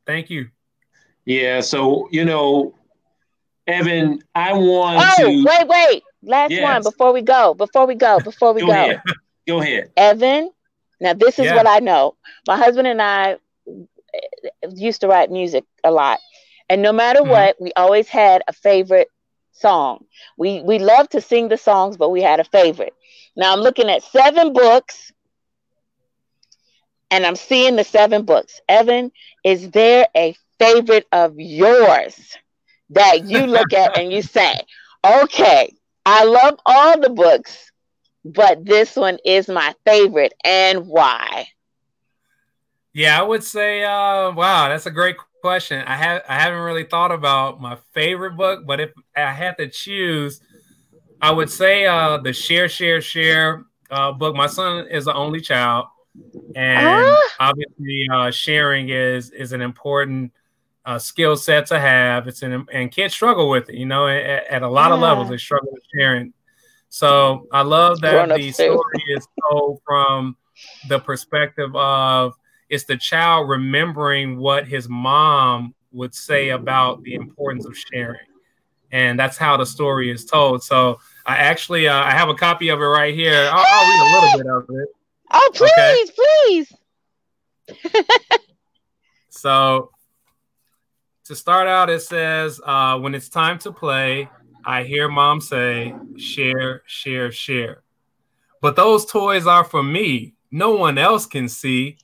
Thank 0.07 0.31
you. 0.31 0.49
Yeah. 1.25 1.61
So 1.61 2.09
you 2.11 2.25
know, 2.25 2.75
Evan, 3.66 4.21
I 4.35 4.53
want 4.53 5.05
oh, 5.18 5.25
to. 5.25 5.45
wait, 5.45 5.68
wait. 5.68 6.03
Last 6.23 6.51
yes. 6.51 6.62
one 6.62 6.83
before 6.83 7.12
we 7.12 7.23
go. 7.23 7.55
Before 7.55 7.87
we 7.87 7.95
go. 7.95 8.21
Before 8.21 8.53
we 8.53 8.61
go. 8.61 8.66
Go 8.66 8.73
ahead. 8.73 9.03
Go 9.47 9.61
ahead. 9.61 9.91
Evan, 9.97 10.51
now 11.01 11.14
this 11.14 11.39
is 11.39 11.47
yeah. 11.47 11.57
what 11.57 11.66
I 11.66 11.79
know. 11.79 12.16
My 12.47 12.57
husband 12.57 12.89
and 12.89 13.01
I 13.01 13.39
used 14.75 15.01
to 15.01 15.09
write 15.09 15.31
music 15.31 15.64
a 15.85 15.91
lot. 15.91 16.21
And 16.68 16.83
no 16.83 16.93
matter 16.93 17.21
mm-hmm. 17.21 17.31
what, 17.31 17.57
we 17.61 17.73
always 17.75 18.09
had 18.09 18.43
a 18.47 18.53
favorite 18.53 19.09
song. 19.53 20.05
We 20.37 20.62
we 20.62 20.79
love 20.79 21.09
to 21.11 21.21
sing 21.21 21.49
the 21.49 21.57
songs, 21.57 21.97
but 21.97 22.11
we 22.11 22.23
had 22.23 22.41
a 22.41 22.45
favorite. 22.45 22.95
Now 23.37 23.53
I'm 23.53 23.61
looking 23.61 23.89
at 23.89 24.03
seven 24.03 24.53
books 24.53 25.12
and 27.11 27.27
I'm 27.27 27.37
seeing 27.37 27.77
the 27.77 27.85
seven 27.85 28.25
books. 28.25 28.61
Evan, 28.68 29.11
is 29.45 29.71
there 29.71 30.07
a 30.16 30.35
favorite 30.61 31.06
of 31.11 31.34
yours? 31.36 32.36
that 32.90 33.24
you 33.24 33.46
look 33.46 33.72
at 33.72 33.96
and 33.96 34.12
you 34.12 34.22
say, 34.22 34.54
okay, 35.04 35.74
I 36.04 36.24
love 36.24 36.58
all 36.66 37.00
the 37.00 37.11
books, 37.11 37.70
but 38.24 38.64
this 38.64 38.96
one 38.96 39.18
is 39.24 39.48
my 39.48 39.74
favorite 39.84 40.34
and 40.44 40.86
why? 40.86 41.48
Yeah, 42.92 43.18
I 43.18 43.22
would 43.22 43.44
say, 43.44 43.84
uh, 43.84 44.32
wow, 44.32 44.68
that's 44.68 44.86
a 44.86 44.90
great 44.90 45.16
question. 45.40 45.82
I 45.86 45.96
have 45.96 46.22
I 46.28 46.34
haven't 46.34 46.61
really 46.61 46.84
thought 46.84 47.12
about 47.12 47.61
my 47.61 47.78
favorite 47.92 48.36
book, 48.36 48.66
but 48.66 48.80
if 48.80 48.90
I 49.16 49.32
had 49.32 49.56
to 49.58 49.68
choose, 49.68 50.40
I 51.22 51.30
would 51.30 51.50
say 51.50 51.86
uh, 51.86 52.18
the 52.18 52.32
Share 52.32 52.68
Share 52.68 53.00
Share 53.00 53.64
uh, 53.90 54.11
book. 54.11 54.34
My 54.34 54.48
son 54.48 54.88
is 54.88 55.04
the 55.04 55.14
only 55.14 55.40
child, 55.40 55.86
and 56.56 56.86
ah. 56.86 57.20
obviously, 57.38 58.08
uh, 58.12 58.32
sharing 58.32 58.88
is 58.88 59.30
is 59.30 59.52
an 59.52 59.61
important 59.62 60.32
uh, 60.85 60.99
skill 60.99 61.37
set 61.37 61.66
to 61.66 61.78
have. 61.78 62.26
It's 62.28 62.43
an 62.43 62.66
and 62.72 62.91
kids 62.91 63.14
struggle 63.14 63.49
with 63.49 63.68
it. 63.68 63.76
You 63.76 63.87
know, 63.87 64.07
at, 64.09 64.47
at 64.47 64.62
a 64.62 64.68
lot 64.68 64.89
yeah. 64.89 64.95
of 64.95 65.01
levels, 65.01 65.28
they 65.28 65.37
struggle 65.37 65.70
with 65.72 65.83
sharing. 65.95 66.33
So 66.89 67.47
I 67.53 67.62
love 67.62 68.01
that 68.01 68.28
the 68.28 68.51
story 68.51 69.05
is 69.11 69.26
told 69.49 69.81
from 69.87 70.37
the 70.89 70.99
perspective 70.99 71.74
of 71.74 72.35
it's 72.68 72.85
the 72.85 72.97
child 72.97 73.49
remembering 73.49 74.39
what 74.39 74.66
his 74.66 74.89
mom 74.89 75.74
would 75.93 76.14
say 76.14 76.51
about 76.51 77.03
the 77.03 77.14
importance 77.14 77.66
of 77.66 77.76
sharing 77.76 78.20
and 78.93 79.18
that's 79.18 79.37
how 79.37 79.57
the 79.57 79.66
story 79.66 80.11
is 80.11 80.24
told 80.24 80.62
so 80.62 80.99
i 81.26 81.37
actually 81.37 81.89
uh, 81.89 82.03
i 82.03 82.11
have 82.11 82.28
a 82.28 82.35
copy 82.35 82.68
of 82.68 82.81
it 82.81 82.85
right 82.85 83.14
here 83.14 83.49
i'll, 83.53 83.64
I'll 83.66 83.89
read 83.89 84.01
a 84.01 84.14
little 84.14 84.39
bit 84.39 84.47
of 84.53 84.64
it 84.83 84.89
oh 85.33 85.51
please 85.55 86.11
okay? 86.11 86.68
please 87.83 88.05
so 89.31 89.91
to 91.31 91.37
start 91.37 91.68
out 91.68 91.89
it 91.89 92.03
says 92.03 92.61
uh, 92.66 92.99
when 92.99 93.14
it's 93.14 93.28
time 93.28 93.57
to 93.57 93.70
play 93.70 94.28
i 94.64 94.83
hear 94.83 95.09
mom 95.09 95.41
say 95.41 95.95
share 96.16 96.83
share 96.87 97.31
share 97.31 97.83
but 98.61 98.74
those 98.74 99.07
toys 99.07 99.47
are 99.47 99.64
for 99.64 99.83
me 99.83 100.35
no 100.51 100.74
one 100.74 100.99
else 100.99 101.26
can 101.26 101.49
see 101.49 101.97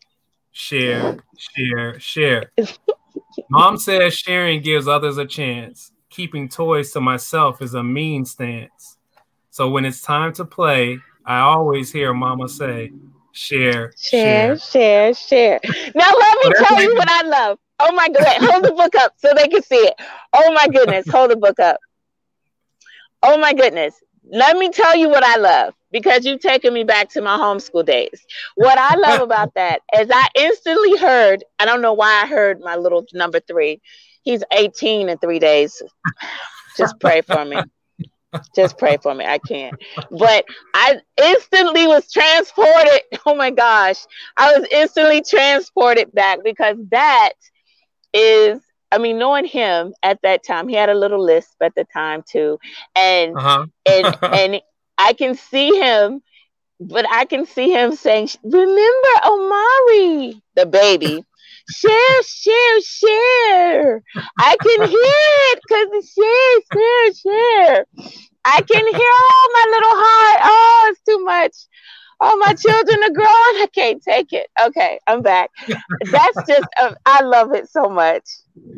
share, 0.56 1.18
share, 1.36 2.00
share. 2.00 2.52
Mom 3.50 3.76
says 3.76 4.14
sharing 4.14 4.62
gives 4.62 4.88
others 4.88 5.18
a 5.18 5.26
chance. 5.26 5.92
Keeping 6.08 6.48
toys 6.48 6.92
to 6.92 7.00
myself 7.00 7.60
is 7.60 7.74
a 7.74 7.82
mean 7.82 8.24
stance. 8.24 8.96
So 9.50 9.68
when 9.68 9.84
it's 9.84 10.00
time 10.00 10.32
to 10.34 10.44
play, 10.44 10.98
I 11.24 11.40
always 11.40 11.92
hear 11.92 12.14
Mama 12.14 12.48
say, 12.48 12.92
share, 13.32 13.92
share, 13.98 14.56
share, 14.56 15.12
share. 15.14 15.60
Now 15.94 16.10
let 16.10 16.38
me 16.38 16.52
tell 16.64 16.82
you 16.82 16.94
what 16.96 17.10
I 17.10 17.22
love. 17.22 17.58
Oh 17.78 17.92
my 17.92 18.08
god, 18.08 18.42
hold 18.42 18.64
the 18.64 18.72
book 18.72 18.94
up 18.96 19.12
so 19.16 19.32
they 19.34 19.48
can 19.48 19.62
see 19.62 19.76
it. 19.76 19.94
Oh 20.32 20.52
my 20.52 20.66
goodness, 20.68 21.06
hold 21.10 21.30
the 21.30 21.36
book 21.36 21.58
up. 21.60 21.78
Oh 23.22 23.38
my 23.38 23.52
goodness. 23.52 23.94
Let 24.30 24.56
me 24.56 24.70
tell 24.70 24.96
you 24.96 25.08
what 25.08 25.22
I 25.22 25.36
love 25.36 25.74
because 25.92 26.24
you've 26.24 26.40
taken 26.40 26.74
me 26.74 26.84
back 26.84 27.10
to 27.10 27.22
my 27.22 27.36
homeschool 27.36 27.84
days. 27.86 28.24
What 28.56 28.78
I 28.78 28.96
love 28.96 29.20
about 29.22 29.54
that 29.54 29.82
is 29.98 30.08
I 30.12 30.28
instantly 30.34 30.96
heard, 30.96 31.44
I 31.58 31.64
don't 31.64 31.82
know 31.82 31.92
why 31.92 32.22
I 32.22 32.26
heard 32.26 32.60
my 32.60 32.76
little 32.76 33.04
number 33.12 33.40
three. 33.40 33.80
He's 34.22 34.42
18 34.52 35.08
in 35.08 35.18
three 35.18 35.38
days. 35.38 35.80
Just 36.76 36.98
pray 36.98 37.22
for 37.22 37.44
me. 37.44 37.62
Just 38.54 38.78
pray 38.78 38.96
for 38.96 39.14
me. 39.14 39.24
I 39.24 39.38
can't. 39.38 39.76
But 40.10 40.44
I 40.74 40.96
instantly 41.16 41.86
was 41.86 42.10
transported. 42.10 43.02
Oh 43.28 43.34
my 43.34 43.50
gosh. 43.50 44.06
I 44.36 44.56
was 44.56 44.68
instantly 44.70 45.20
transported 45.20 46.12
back 46.12 46.38
because 46.44 46.76
that 46.90 47.32
is 48.16 48.60
I 48.92 48.98
mean, 48.98 49.18
knowing 49.18 49.44
him 49.44 49.94
at 50.02 50.20
that 50.22 50.44
time, 50.44 50.68
he 50.68 50.74
had 50.74 50.88
a 50.88 50.94
little 50.94 51.22
lisp 51.22 51.56
at 51.60 51.74
the 51.74 51.84
time 51.92 52.22
too, 52.28 52.58
and 52.94 53.36
uh-huh. 53.36 53.66
and 53.86 54.16
and 54.22 54.60
I 54.96 55.12
can 55.12 55.34
see 55.34 55.78
him, 55.78 56.22
but 56.80 57.06
I 57.10 57.24
can 57.24 57.46
see 57.46 57.70
him 57.72 57.94
saying, 57.94 58.28
"Remember 58.44 59.08
Omari, 59.26 60.42
the 60.54 60.66
baby." 60.66 61.24
share, 61.68 62.22
share, 62.22 62.80
share. 62.80 64.02
I 64.38 64.56
can 64.62 64.88
hear 64.88 64.98
it 65.52 65.60
because 65.66 65.88
it's 65.92 66.12
share, 66.14 66.60
share, 66.72 67.14
share. 67.14 67.86
I 68.44 68.62
can 68.62 68.86
hear 68.86 69.12
all 69.28 69.48
my 69.52 69.64
little 69.70 69.96
heart. 69.96 70.40
Oh, 70.44 70.88
it's 70.92 71.00
too 71.02 71.24
much. 71.24 71.54
Oh, 72.20 72.36
my 72.38 72.54
children 72.54 73.02
are 73.02 73.12
growing. 73.12 73.28
I 73.28 73.68
can't 73.74 74.02
take 74.02 74.32
it. 74.32 74.48
Okay, 74.66 74.98
I'm 75.06 75.22
back. 75.22 75.50
That's 76.10 76.38
just, 76.46 76.66
uh, 76.80 76.94
I 77.04 77.22
love 77.22 77.52
it 77.54 77.68
so 77.68 77.88
much. 77.88 78.24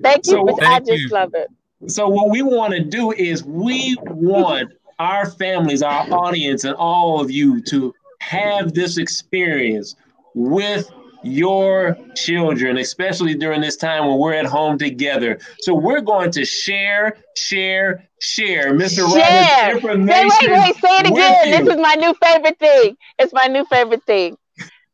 Thank 0.02 0.26
you. 0.26 0.32
So, 0.32 0.46
thank 0.46 0.72
I 0.72 0.78
just 0.80 1.04
you. 1.04 1.08
love 1.10 1.34
it. 1.34 1.48
So, 1.86 2.08
what 2.08 2.30
we 2.30 2.42
want 2.42 2.74
to 2.74 2.80
do 2.80 3.12
is 3.12 3.44
we 3.44 3.96
want 4.02 4.72
our 4.98 5.30
families, 5.30 5.82
our 5.82 6.06
audience, 6.12 6.64
and 6.64 6.74
all 6.74 7.20
of 7.20 7.30
you 7.30 7.62
to 7.62 7.94
have 8.20 8.74
this 8.74 8.98
experience 8.98 9.94
with 10.34 10.90
your 11.22 11.96
children, 12.14 12.78
especially 12.78 13.34
during 13.34 13.60
this 13.60 13.76
time 13.76 14.06
when 14.06 14.18
we're 14.18 14.34
at 14.34 14.46
home 14.46 14.78
together. 14.78 15.38
So 15.60 15.74
we're 15.74 16.00
going 16.00 16.30
to 16.32 16.44
share, 16.44 17.16
share, 17.36 18.08
share, 18.20 18.72
Mr. 18.72 19.10
Share. 19.12 19.74
Roberts 19.74 19.84
information. 19.84 20.28
Wait, 20.30 20.50
wait, 20.50 20.60
wait, 20.60 20.76
say 20.76 20.98
it 20.98 21.06
again. 21.06 21.64
This 21.64 21.74
is 21.74 21.80
my 21.80 21.94
new 21.94 22.14
favorite 22.14 22.58
thing. 22.58 22.96
It's 23.18 23.32
my 23.32 23.46
new 23.46 23.64
favorite 23.66 24.04
thing. 24.04 24.36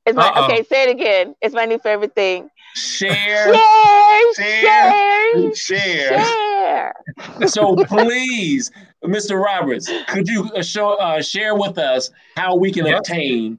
It's 0.07 0.16
my 0.16 0.29
Uh-oh. 0.29 0.45
okay. 0.45 0.62
Say 0.64 0.85
it 0.85 0.91
again. 0.91 1.35
It's 1.41 1.55
my 1.55 1.64
new 1.64 1.79
favorite 1.79 2.14
thing. 2.14 2.51
Share, 2.75 3.55
share, 3.55 4.35
share, 4.35 5.55
share. 5.55 6.25
share. 6.25 6.95
so 7.47 7.77
please, 7.87 8.70
Mr. 9.05 9.43
Roberts, 9.43 9.89
could 10.09 10.29
you 10.29 10.51
uh, 10.57 10.62
show 10.62 10.95
uh, 10.95 11.22
share 11.22 11.55
with 11.55 11.79
us 11.79 12.11
how 12.37 12.57
we 12.57 12.72
can 12.72 12.87
yep. 12.87 12.99
obtain 12.99 13.59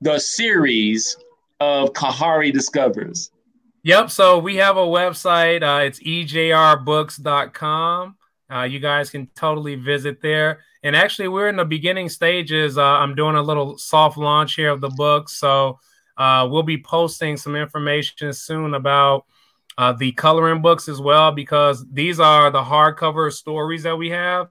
the 0.00 0.18
series 0.18 1.16
of 1.62 1.92
Kahari 1.92 2.52
Discovers? 2.52 3.30
Yep. 3.84 4.10
So 4.10 4.38
we 4.38 4.56
have 4.56 4.76
a 4.76 4.80
website. 4.80 5.62
Uh, 5.62 5.84
it's 5.84 6.00
ejrbooks.com. 6.00 8.16
Uh, 8.52 8.64
you 8.64 8.80
guys 8.80 9.10
can 9.10 9.28
totally 9.34 9.76
visit 9.76 10.20
there. 10.20 10.60
And 10.82 10.96
actually, 10.96 11.28
we're 11.28 11.48
in 11.48 11.56
the 11.56 11.64
beginning 11.64 12.08
stages. 12.08 12.76
Uh, 12.76 12.82
I'm 12.82 13.14
doing 13.14 13.36
a 13.36 13.42
little 13.42 13.78
soft 13.78 14.18
launch 14.18 14.54
here 14.54 14.70
of 14.70 14.80
the 14.80 14.90
book. 14.90 15.28
So 15.28 15.78
uh, 16.16 16.48
we'll 16.50 16.64
be 16.64 16.82
posting 16.82 17.36
some 17.36 17.56
information 17.56 18.32
soon 18.32 18.74
about 18.74 19.24
uh, 19.78 19.92
the 19.92 20.12
coloring 20.12 20.60
books 20.60 20.88
as 20.88 21.00
well, 21.00 21.32
because 21.32 21.86
these 21.90 22.20
are 22.20 22.50
the 22.50 22.62
hardcover 22.62 23.32
stories 23.32 23.84
that 23.84 23.96
we 23.96 24.10
have. 24.10 24.48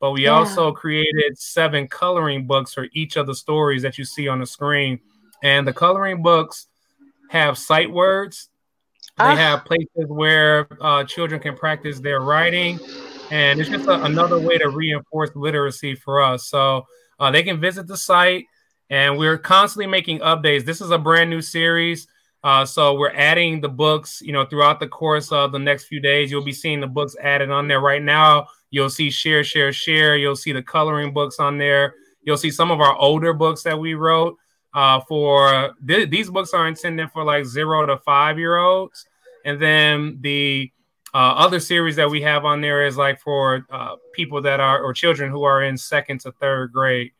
But 0.00 0.12
we 0.12 0.24
yeah. 0.24 0.30
also 0.30 0.72
created 0.72 1.36
seven 1.36 1.88
coloring 1.88 2.46
books 2.46 2.72
for 2.72 2.86
each 2.92 3.16
of 3.16 3.26
the 3.26 3.34
stories 3.34 3.82
that 3.82 3.98
you 3.98 4.04
see 4.04 4.28
on 4.28 4.38
the 4.38 4.46
screen. 4.46 5.00
And 5.42 5.66
the 5.66 5.72
coloring 5.72 6.22
books 6.22 6.66
have 7.30 7.56
sight 7.56 7.90
words. 7.90 8.48
They 9.18 9.24
ah. 9.24 9.36
have 9.36 9.64
places 9.64 10.06
where 10.08 10.68
uh, 10.80 11.04
children 11.04 11.40
can 11.40 11.56
practice 11.56 12.00
their 12.00 12.20
writing 12.20 12.78
and 13.30 13.60
it's 13.60 13.70
just 13.70 13.86
a, 13.86 14.04
another 14.04 14.38
way 14.38 14.58
to 14.58 14.68
reinforce 14.68 15.30
literacy 15.34 15.94
for 15.94 16.20
us. 16.20 16.46
So 16.46 16.86
uh, 17.18 17.30
they 17.30 17.42
can 17.42 17.60
visit 17.60 17.86
the 17.86 17.96
site, 17.96 18.46
and 18.90 19.16
we're 19.16 19.38
constantly 19.38 19.86
making 19.86 20.18
updates. 20.20 20.64
This 20.64 20.80
is 20.80 20.90
a 20.90 20.98
brand 20.98 21.30
new 21.30 21.40
series. 21.40 22.08
Uh, 22.42 22.64
so 22.64 22.94
we're 22.94 23.12
adding 23.12 23.60
the 23.60 23.68
books, 23.68 24.22
you 24.22 24.32
know, 24.32 24.46
throughout 24.46 24.80
the 24.80 24.88
course 24.88 25.30
of 25.30 25.52
the 25.52 25.58
next 25.58 25.84
few 25.84 26.00
days. 26.00 26.30
You'll 26.30 26.44
be 26.44 26.52
seeing 26.52 26.80
the 26.80 26.86
books 26.86 27.14
added 27.22 27.50
on 27.50 27.68
there 27.68 27.80
right 27.80 28.02
now. 28.02 28.46
You'll 28.70 28.90
see 28.90 29.10
share, 29.10 29.44
share, 29.44 29.72
share. 29.72 30.16
You'll 30.16 30.36
see 30.36 30.52
the 30.52 30.62
coloring 30.62 31.12
books 31.12 31.38
on 31.38 31.58
there. 31.58 31.94
You'll 32.22 32.38
see 32.38 32.50
some 32.50 32.70
of 32.70 32.80
our 32.80 32.96
older 32.96 33.32
books 33.34 33.62
that 33.64 33.78
we 33.78 33.94
wrote. 33.94 34.36
Uh, 34.72 35.00
for 35.08 35.74
th- 35.86 36.10
these 36.10 36.30
books 36.30 36.54
are 36.54 36.68
intended 36.68 37.10
for 37.10 37.24
like 37.24 37.44
zero 37.44 37.84
to 37.86 37.98
five 37.98 38.38
year 38.38 38.56
olds, 38.56 39.06
and 39.44 39.60
then 39.60 40.18
the 40.20 40.70
uh, 41.12 41.34
other 41.36 41.58
series 41.58 41.96
that 41.96 42.08
we 42.08 42.22
have 42.22 42.44
on 42.44 42.60
there 42.60 42.86
is 42.86 42.96
like 42.96 43.20
for 43.20 43.66
uh, 43.70 43.96
people 44.12 44.40
that 44.42 44.60
are 44.60 44.80
or 44.80 44.92
children 44.92 45.30
who 45.30 45.42
are 45.42 45.64
in 45.64 45.76
second 45.76 46.20
to 46.20 46.32
third 46.32 46.72
grade, 46.72 47.10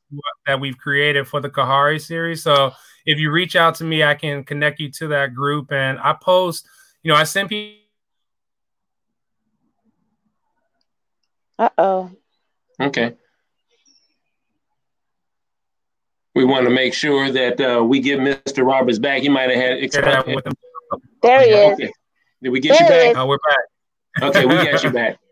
that 0.46 0.60
we've 0.60 0.78
created 0.78 1.28
for 1.28 1.40
the 1.40 1.50
Kahari 1.50 2.00
series. 2.00 2.42
So 2.42 2.72
if 3.04 3.18
you 3.18 3.30
reach 3.30 3.54
out 3.54 3.74
to 3.76 3.84
me, 3.84 4.02
I 4.02 4.14
can 4.14 4.44
connect 4.44 4.80
you 4.80 4.90
to 4.92 5.08
that 5.08 5.34
group. 5.34 5.72
And 5.72 5.98
I 6.00 6.14
post, 6.14 6.66
you 7.02 7.12
know, 7.12 7.18
I 7.18 7.24
send 7.24 7.50
people. 7.50 7.76
Uh 11.60 11.68
oh. 11.76 12.10
Okay. 12.80 13.14
We 16.34 16.44
want 16.44 16.64
to 16.64 16.70
make 16.70 16.94
sure 16.94 17.30
that 17.30 17.60
uh, 17.60 17.84
we 17.84 18.00
get 18.00 18.18
Mr. 18.18 18.66
Roberts 18.66 18.98
back. 18.98 19.20
He 19.20 19.28
might 19.28 19.50
have 19.50 19.58
had. 19.58 19.72
Exp- 19.72 20.54
there 21.22 21.42
he 21.42 21.50
is. 21.50 21.74
Okay. 21.74 21.92
Did 22.42 22.48
we 22.48 22.60
get 22.60 22.78
there 22.78 23.08
you 23.08 23.12
back? 23.12 23.22
Oh, 23.22 23.26
we're 23.26 23.36
back. 23.46 24.34
Okay, 24.34 24.46
we 24.46 24.54
got 24.54 24.82
you 24.82 24.90
back. 24.90 25.18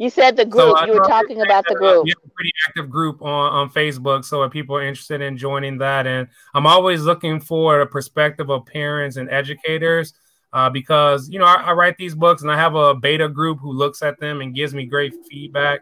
You 0.00 0.10
said 0.10 0.36
the 0.36 0.44
group. 0.44 0.78
So, 0.78 0.86
you 0.86 0.92
were 0.92 1.00
talking 1.00 1.42
about 1.42 1.64
the 1.68 1.74
group. 1.74 2.04
We 2.04 2.10
have 2.10 2.24
a 2.24 2.30
pretty 2.32 2.52
active 2.68 2.88
group 2.88 3.20
on, 3.20 3.52
on 3.52 3.68
Facebook. 3.68 4.24
So 4.24 4.44
if 4.44 4.52
people 4.52 4.76
are 4.76 4.82
interested 4.86 5.20
in 5.20 5.36
joining 5.36 5.78
that, 5.78 6.06
and 6.06 6.28
I'm 6.54 6.68
always 6.68 7.02
looking 7.02 7.40
for 7.40 7.80
a 7.80 7.86
perspective 7.88 8.48
of 8.48 8.64
parents 8.64 9.16
and 9.16 9.28
educators 9.28 10.14
uh, 10.52 10.70
because 10.70 11.28
you 11.28 11.38
know 11.38 11.44
I, 11.44 11.54
I, 11.54 11.72
write 11.72 11.96
these 11.98 12.14
books 12.14 12.42
and 12.42 12.50
I 12.50 12.56
have 12.56 12.74
a 12.74 12.94
beta 12.94 13.28
group 13.28 13.58
who 13.60 13.72
looks 13.72 14.02
at 14.02 14.18
them 14.18 14.40
and 14.40 14.54
gives 14.54 14.74
me 14.74 14.86
great 14.86 15.14
feedback. 15.30 15.80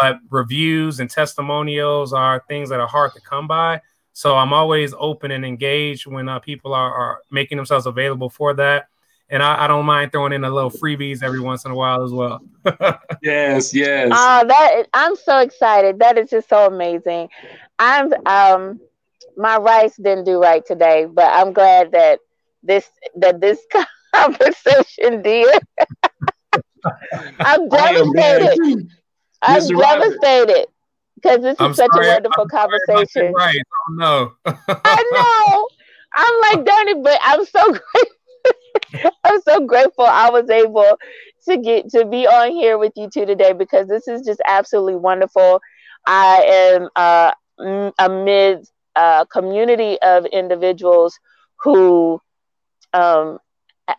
But 0.00 0.18
reviews 0.30 1.00
and 1.00 1.08
testimonials 1.08 2.12
are 2.12 2.42
things 2.48 2.68
that 2.70 2.80
are 2.80 2.88
hard 2.88 3.12
to 3.14 3.20
come 3.20 3.46
by. 3.46 3.80
So 4.12 4.36
I'm 4.36 4.52
always 4.52 4.94
open 4.98 5.30
and 5.30 5.44
engaged 5.44 6.06
when 6.06 6.28
uh, 6.28 6.38
people 6.38 6.74
are, 6.74 6.92
are 6.92 7.18
making 7.30 7.56
themselves 7.56 7.86
available 7.86 8.30
for 8.30 8.54
that 8.54 8.88
and 9.28 9.42
I, 9.42 9.64
I, 9.64 9.66
don't 9.66 9.86
mind 9.86 10.12
throwing 10.12 10.32
in 10.32 10.44
a 10.44 10.50
little 10.50 10.70
freebies 10.70 11.22
every 11.22 11.40
once 11.40 11.64
in 11.64 11.72
a 11.72 11.74
while 11.74 12.04
as 12.04 12.12
well. 12.12 12.40
yes, 13.22 13.74
yes. 13.74 14.10
Uh, 14.12 14.44
that 14.44 14.84
I'm 14.94 15.16
so 15.16 15.38
excited. 15.38 15.98
That 15.98 16.16
is 16.18 16.30
just 16.30 16.48
so 16.48 16.66
amazing. 16.66 17.28
I'm 17.78 18.12
um 18.26 18.80
my 19.36 19.56
rice 19.58 19.96
didn't 19.96 20.24
do 20.24 20.40
right 20.40 20.64
today, 20.64 21.06
but 21.06 21.26
I'm 21.26 21.52
glad 21.52 21.92
that 21.92 22.20
this 22.62 22.88
that 23.16 23.40
this 23.40 23.60
conversation 24.14 25.22
did. 25.22 25.60
I'm 27.40 27.68
devastated. 27.68 28.88
I'm 29.42 29.68
devastated 29.68 30.66
because 31.16 31.40
this 31.40 31.54
is 31.54 31.60
I'm 31.60 31.74
such 31.74 31.92
sorry, 31.92 32.08
a 32.08 32.12
wonderful 32.12 32.44
I'm 32.44 32.48
conversation. 32.48 33.32
Right. 33.32 33.62
Oh 33.88 33.92
no. 33.94 34.32
I 34.84 35.02
know. 35.12 35.68
I'm 36.18 36.58
like, 36.58 36.66
darn 36.66 36.88
it, 36.88 37.02
but 37.02 37.18
I'm 37.22 37.44
so 37.44 37.64
grateful 37.72 39.12
I'm 39.24 39.40
so 39.42 39.66
grateful 39.66 40.04
I 40.04 40.30
was 40.30 40.48
able 40.48 40.98
to 41.48 41.56
get 41.58 41.90
to 41.90 42.04
be 42.04 42.26
on 42.26 42.52
here 42.52 42.78
with 42.78 42.92
you 42.96 43.08
two 43.12 43.26
today 43.26 43.52
because 43.52 43.86
this 43.88 44.08
is 44.08 44.22
just 44.22 44.40
absolutely 44.46 44.96
wonderful. 44.96 45.60
I 46.06 46.78
am 46.78 46.88
uh, 46.96 47.92
amid 47.98 48.66
a 48.94 49.26
community 49.30 50.00
of 50.02 50.26
individuals 50.26 51.18
who 51.60 52.20
um, 52.92 53.38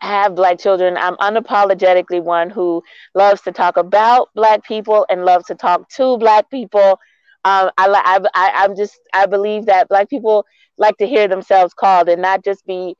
have 0.00 0.34
black 0.34 0.58
children. 0.58 0.96
I'm 0.96 1.16
unapologetically 1.16 2.22
one 2.22 2.50
who 2.50 2.82
loves 3.14 3.42
to 3.42 3.52
talk 3.52 3.76
about 3.76 4.28
black 4.34 4.64
people 4.64 5.06
and 5.08 5.24
loves 5.24 5.46
to 5.46 5.54
talk 5.54 5.88
to 5.90 6.18
black 6.18 6.50
people. 6.50 6.98
Um, 7.44 7.70
I, 7.78 7.86
I, 7.88 8.18
I, 8.34 8.64
I'm 8.64 8.76
just, 8.76 8.98
I 9.14 9.26
believe 9.26 9.66
that 9.66 9.88
black 9.88 10.10
people 10.10 10.44
like 10.76 10.96
to 10.98 11.06
hear 11.06 11.28
themselves 11.28 11.74
called 11.74 12.08
and 12.08 12.22
not 12.22 12.44
just 12.44 12.66
be 12.66 12.96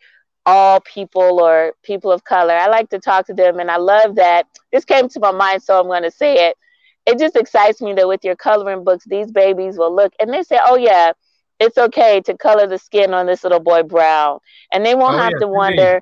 all 0.46 0.80
people 0.80 1.40
or 1.40 1.74
people 1.82 2.10
of 2.10 2.24
color. 2.24 2.54
I 2.54 2.68
like 2.68 2.88
to 2.90 2.98
talk 2.98 3.26
to 3.26 3.34
them, 3.34 3.58
and 3.60 3.70
I 3.70 3.76
love 3.76 4.14
that. 4.16 4.46
This 4.72 4.84
came 4.84 5.08
to 5.10 5.20
my 5.20 5.30
mind, 5.30 5.62
so 5.62 5.78
I'm 5.78 5.86
going 5.86 6.04
to 6.04 6.10
say 6.10 6.48
it. 6.48 6.56
It 7.06 7.18
just 7.18 7.36
excites 7.36 7.82
me 7.82 7.92
that 7.94 8.08
with 8.08 8.24
your 8.24 8.36
coloring 8.36 8.82
books, 8.82 9.04
these 9.06 9.30
babies 9.30 9.76
will 9.78 9.94
look 9.94 10.12
and 10.18 10.32
they 10.32 10.42
say, 10.42 10.58
"Oh 10.64 10.76
yeah, 10.76 11.12
it's 11.60 11.76
okay 11.78 12.20
to 12.22 12.36
color 12.36 12.66
the 12.66 12.78
skin 12.78 13.12
on 13.12 13.26
this 13.26 13.42
little 13.44 13.60
boy 13.60 13.82
brown," 13.82 14.38
and 14.72 14.84
they 14.84 14.94
won't 14.94 15.16
oh, 15.16 15.18
have 15.18 15.32
yeah, 15.32 15.38
to 15.40 15.48
wonder. 15.48 16.00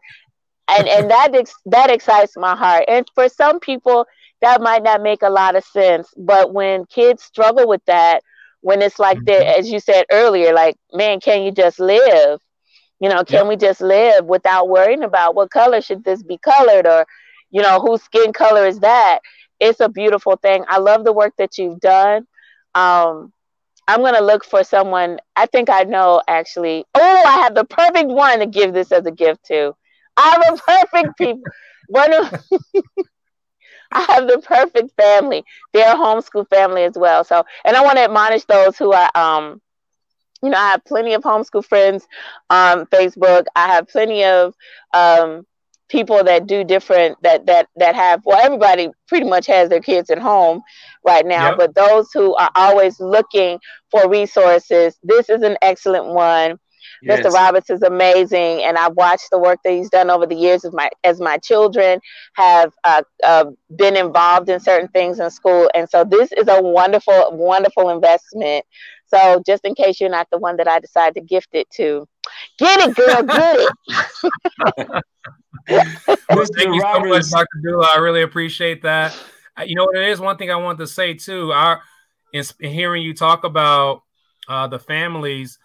And 0.69 0.89
and 0.89 1.11
that 1.11 1.35
ex- 1.35 1.55
that 1.67 1.91
excites 1.91 2.37
my 2.37 2.57
heart. 2.57 2.85
And 2.89 3.09
for 3.15 3.29
some 3.29 3.61
people, 3.61 4.07
that 4.41 4.61
might 4.61 4.83
not 4.83 5.03
make 5.03 5.23
a 5.23 5.31
lot 5.31 5.57
of 5.57 5.65
sense, 5.65 6.13
but 6.17 6.53
when 6.53 6.87
kids 6.87 7.23
struggle 7.23 7.67
with 7.69 7.85
that, 7.87 8.23
when 8.61 8.83
it's 8.83 8.99
like 8.99 9.19
mm-hmm. 9.19 9.27
that, 9.27 9.59
as 9.59 9.71
you 9.71 9.81
said 9.81 10.05
earlier, 10.11 10.53
like, 10.53 10.77
man, 10.93 11.21
can 11.21 11.43
you 11.43 11.53
just 11.53 11.79
live? 11.79 12.41
You 13.01 13.09
know, 13.09 13.25
can 13.25 13.47
we 13.47 13.57
just 13.57 13.81
live 13.81 14.25
without 14.25 14.69
worrying 14.69 15.03
about 15.03 15.35
what 15.35 15.51
color 15.51 15.81
should 15.81 16.03
this 16.03 16.23
be 16.23 16.39
colored 16.39 16.87
or, 16.87 17.07
you 17.51 17.61
know, 17.61 17.79
whose 17.79 18.03
skin 18.03 18.33
color 18.33 18.67
is 18.67 18.81
that? 18.81 19.21
It's 19.61 19.81
a 19.81 19.89
beautiful 19.89 20.37
thing. 20.37 20.65
I 20.69 20.79
love 20.79 21.05
the 21.05 21.13
work 21.13 21.35
that 21.39 21.59
you've 21.59 21.81
done. 21.81 22.27
Um, 22.75 23.33
I'm 23.89 24.01
gonna 24.01 24.21
look 24.21 24.45
for 24.45 24.65
someone. 24.65 25.21
I 25.37 25.47
think 25.47 25.71
I 25.71 25.85
know 25.85 26.21
actually. 26.27 26.85
Oh, 26.95 27.23
I 27.27 27.43
have 27.43 27.55
the 27.55 27.65
perfect 27.65 28.09
one 28.09 28.41
to 28.41 28.47
give 28.47 28.73
this 28.73 28.91
as 28.93 29.07
a 29.07 29.13
gift 29.13 29.45
to. 29.47 29.77
I 30.17 30.31
have 30.45 30.55
a 30.55 30.63
perfect 30.63 31.19
people. 31.19 31.43
one 31.89 32.13
of 32.13 32.33
I 33.93 34.03
have 34.03 34.27
the 34.27 34.39
perfect 34.39 34.93
family. 35.01 35.45
They're 35.73 35.93
a 35.93 35.97
homeschool 35.97 36.49
family 36.51 36.85
as 36.85 36.95
well. 36.97 37.25
So, 37.25 37.45
and 37.65 37.77
I 37.77 37.83
want 37.83 37.99
to 37.99 38.05
admonish 38.05 38.45
those 38.45 38.77
who 38.77 38.93
are 38.93 39.11
um 39.15 39.61
you 40.43 40.51
know, 40.51 40.59
I 40.59 40.71
have 40.71 40.85
plenty 40.85 41.15
of 41.15 41.23
homeschool 41.23 41.65
friends 41.65 42.07
on 42.51 42.87
Facebook. 42.87 43.45
I 43.55 43.69
have 43.69 43.89
plenty 43.89 44.25
of 44.25 44.55
um, 44.95 45.47
people 45.89 46.23
that 46.25 46.47
do 46.47 46.65
different 46.65 47.17
that 47.23 47.47
that 47.47 47.69
that 47.77 47.95
have 47.95 48.23
well, 48.25 48.39
everybody 48.45 48.91
pretty 49.09 49.29
much 49.29 49.47
has 49.47 49.69
their 49.69 49.81
kids 49.81 50.11
at 50.11 50.19
home 50.19 50.63
right 51.07 51.27
now. 51.27 51.51
Yep. 51.51 51.59
But 51.59 51.75
those 51.75 52.11
who 52.13 52.35
are 52.37 52.51
always 52.55 53.01
looking 53.01 53.59
for 53.91 54.09
resources, 54.09 54.99
this 55.03 55.29
is 55.29 55.43
an 55.43 55.57
excellent 55.63 56.07
one. 56.07 56.59
Yes. 57.07 57.27
Mr. 57.27 57.33
Roberts 57.33 57.71
is 57.71 57.83
amazing, 57.83 58.63
and 58.63 58.77
I've 58.77 58.95
watched 58.95 59.31
the 59.31 59.39
work 59.39 59.61
that 59.65 59.73
he's 59.73 59.91
done 59.91 60.11
over 60.11 60.27
the 60.27 60.35
years 60.35 60.65
as 60.65 60.73
my 60.73 60.91
as 61.05 61.21
my 61.21 61.39
children 61.39 62.01
have 62.35 62.73
uh, 62.85 63.03
uh, 63.25 63.47
been 63.77 63.97
involved 63.97 64.49
in 64.49 64.61
certain 64.61 64.89
things 64.89 65.21
in 65.21 65.31
school, 65.31 65.71
and 65.75 65.89
so 65.89 66.05
this 66.05 66.33
is 66.33 66.49
a 66.49 66.61
wonderful, 66.61 67.29
wonderful 67.33 67.91
investment 67.91 68.65
so 69.07 69.43
just 69.47 69.65
in 69.65 69.75
case 69.75 70.01
you're 70.01 70.11
not 70.11 70.29
the 70.31 70.39
one 70.39 70.57
that 70.57 70.69
I 70.69 70.81
decide 70.81 71.15
to 71.15 71.21
gift 71.21 71.51
it 71.53 71.71
to, 71.73 72.09
get 72.59 72.81
it, 72.81 72.97
girl, 72.97 73.23
get 73.23 73.57
it. 73.59 73.73
well, 76.29 76.45
thank 76.57 76.75
you 76.75 76.81
so 76.81 77.01
much, 77.01 77.31
Dr. 77.31 77.47
Dula. 77.63 77.89
I 77.95 77.99
really 77.99 78.23
appreciate 78.23 78.83
that. 78.83 79.17
Uh, 79.59 79.63
you 79.63 79.77
know, 79.77 79.87
there 79.93 80.09
is 80.09 80.21
one 80.21 80.37
thing 80.37 80.51
I 80.51 80.57
want 80.57 80.79
to 80.81 80.87
say 80.87 81.15
too. 81.15 81.53
Our 81.53 81.83
in, 82.33 82.45
in 82.61 82.73
hearing 82.73 83.03
you 83.03 83.15
talk 83.15 83.45
about 83.45 84.03
uh, 84.49 84.67
the 84.67 84.79
families, 84.79 85.59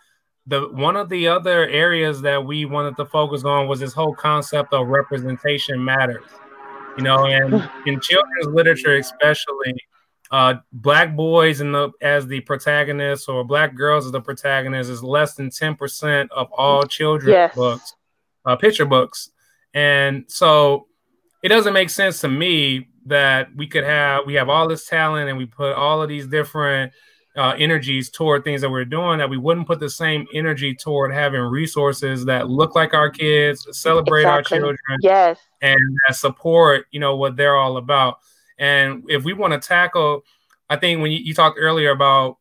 the 0.48 0.68
one 0.70 0.96
of 0.96 1.10
the 1.10 1.28
other 1.28 1.68
areas 1.68 2.22
that 2.22 2.46
we 2.46 2.66
wanted 2.66 2.96
to 2.98 3.06
focus 3.06 3.44
on 3.44 3.68
was 3.68 3.80
this 3.80 3.94
whole 3.94 4.14
concept 4.14 4.74
of 4.74 4.88
representation 4.88 5.84
matters. 5.84 6.26
You 6.98 7.04
know, 7.04 7.26
and 7.26 7.54
in 7.86 8.00
children's 8.00 8.48
literature, 8.48 8.96
especially, 8.98 9.76
uh, 10.32 10.56
black 10.72 11.16
boys 11.16 11.62
in 11.62 11.72
the 11.72 11.92
as 12.02 12.26
the 12.28 12.40
protagonists 12.42 13.28
or 13.28 13.44
black 13.44 13.76
girls 13.76 14.06
as 14.06 14.12
the 14.12 14.22
protagonists 14.22 14.90
is 14.90 15.04
less 15.04 15.36
than 15.36 15.50
10% 15.50 16.30
of 16.32 16.52
all 16.54 16.84
children's 16.84 17.32
yes. 17.32 17.56
books, 17.56 17.96
uh, 18.46 18.56
picture 18.56 18.86
books. 18.86 19.30
And 19.74 20.26
so 20.28 20.88
it 21.44 21.50
doesn't 21.50 21.74
make 21.74 21.90
sense 21.90 22.22
to 22.22 22.28
me 22.28 22.88
that 23.06 23.50
we 23.56 23.68
could 23.68 23.84
have 23.84 24.26
we 24.26 24.36
have 24.36 24.48
all 24.48 24.68
this 24.68 24.88
talent 24.88 25.28
and 25.28 25.38
we 25.38 25.46
put 25.46 25.74
all 25.74 26.02
of 26.02 26.10
these 26.10 26.28
different 26.28 26.94
uh, 27.38 27.56
energies 27.58 28.10
toward 28.10 28.44
things 28.44 28.60
that 28.62 28.70
we're 28.70 28.84
doing 28.86 29.18
that 29.18 29.30
we 29.30 29.38
wouldn't 29.38 29.66
put 29.66 29.80
the 29.80 29.90
same 29.90 30.28
energy 30.34 30.76
toward 30.76 31.14
having 31.14 31.40
resources 31.40 32.26
that 32.26 32.50
look 32.50 32.76
like 32.76 32.94
our 32.94 33.10
kids 33.10 33.66
celebrate 33.72 34.22
exactly. 34.22 34.58
our 34.58 34.62
children 34.62 35.00
yes. 35.02 35.40
and 35.62 35.80
support 36.12 36.88
you 36.92 37.00
know 37.00 37.16
what 37.16 37.36
they're 37.36 37.56
all 37.56 37.78
about. 37.78 38.20
And 38.58 39.04
if 39.08 39.24
we 39.24 39.34
want 39.34 39.54
to 39.54 39.66
tackle, 39.66 40.24
I 40.70 40.76
think 40.76 41.02
when 41.02 41.12
you, 41.12 41.20
you 41.20 41.34
talked 41.34 41.58
earlier 41.60 41.92
about 41.92 42.38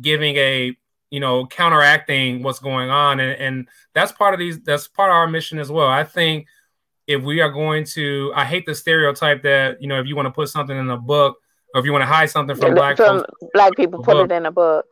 giving 0.00 0.36
a 0.36 0.76
you 1.10 1.20
know 1.20 1.46
counteracting 1.46 2.42
what's 2.42 2.60
going 2.60 2.90
on 2.90 3.18
and, 3.18 3.32
and 3.40 3.68
that's 3.94 4.12
part 4.12 4.32
of 4.32 4.38
these 4.38 4.60
that's 4.60 4.86
part 4.86 5.10
of 5.10 5.14
our 5.14 5.26
mission 5.26 5.58
as 5.58 5.72
well. 5.72 5.88
I 5.88 6.04
think 6.04 6.46
if 7.08 7.22
we 7.22 7.40
are 7.40 7.50
going 7.50 7.84
to 7.84 8.30
i 8.36 8.44
hate 8.44 8.66
the 8.66 8.74
stereotype 8.74 9.42
that 9.42 9.80
you 9.82 9.88
know 9.88 9.98
if 9.98 10.06
you 10.06 10.14
want 10.14 10.26
to 10.26 10.30
put 10.30 10.48
something 10.48 10.76
in 10.76 10.90
a 10.90 10.96
book 10.96 11.38
or 11.74 11.80
if 11.80 11.84
you 11.84 11.92
want 11.92 12.02
to 12.02 12.06
hide 12.06 12.30
something 12.30 12.56
from 12.56 12.74
black 12.74 12.96
from 12.96 13.20
folks, 13.20 13.44
black 13.52 13.76
people 13.76 14.02
put 14.02 14.14
book, 14.14 14.30
it 14.30 14.34
in 14.34 14.46
a 14.46 14.50
book 14.50 14.86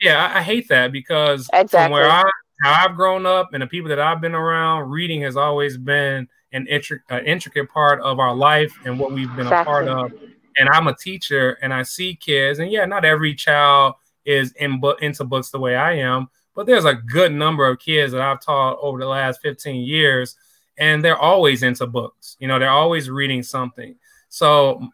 yeah 0.00 0.26
I, 0.26 0.38
I 0.38 0.42
hate 0.42 0.68
that 0.68 0.92
because 0.92 1.48
exactly. 1.52 1.78
from 1.78 1.92
where 1.92 2.10
i 2.10 2.22
how 2.62 2.72
I've 2.72 2.96
grown 2.96 3.26
up 3.26 3.52
and 3.52 3.62
the 3.62 3.66
people 3.66 3.88
that 3.90 4.00
I've 4.00 4.20
been 4.20 4.34
around, 4.34 4.90
reading 4.90 5.22
has 5.22 5.36
always 5.36 5.76
been 5.76 6.28
an 6.52 6.66
intric- 6.70 7.26
intricate 7.26 7.68
part 7.68 8.00
of 8.00 8.18
our 8.18 8.34
life 8.34 8.72
and 8.84 8.98
what 8.98 9.12
we've 9.12 9.34
been 9.36 9.46
exactly. 9.46 9.60
a 9.60 9.64
part 9.64 9.88
of. 9.88 10.12
And 10.56 10.68
I'm 10.68 10.86
a 10.86 10.94
teacher 10.94 11.58
and 11.62 11.74
I 11.74 11.82
see 11.82 12.14
kids, 12.14 12.60
and 12.60 12.70
yeah, 12.70 12.84
not 12.84 13.04
every 13.04 13.34
child 13.34 13.94
is 14.24 14.52
in 14.52 14.80
bu- 14.80 14.96
into 15.00 15.24
books 15.24 15.50
the 15.50 15.58
way 15.58 15.74
I 15.74 15.94
am, 15.94 16.28
but 16.54 16.66
there's 16.66 16.84
a 16.84 16.94
good 16.94 17.32
number 17.32 17.68
of 17.68 17.80
kids 17.80 18.12
that 18.12 18.22
I've 18.22 18.40
taught 18.40 18.78
over 18.80 18.98
the 18.98 19.06
last 19.06 19.42
15 19.42 19.84
years, 19.84 20.36
and 20.78 21.04
they're 21.04 21.18
always 21.18 21.64
into 21.64 21.86
books. 21.86 22.36
You 22.38 22.46
know, 22.46 22.58
they're 22.58 22.70
always 22.70 23.10
reading 23.10 23.42
something. 23.42 23.96
So 24.28 24.88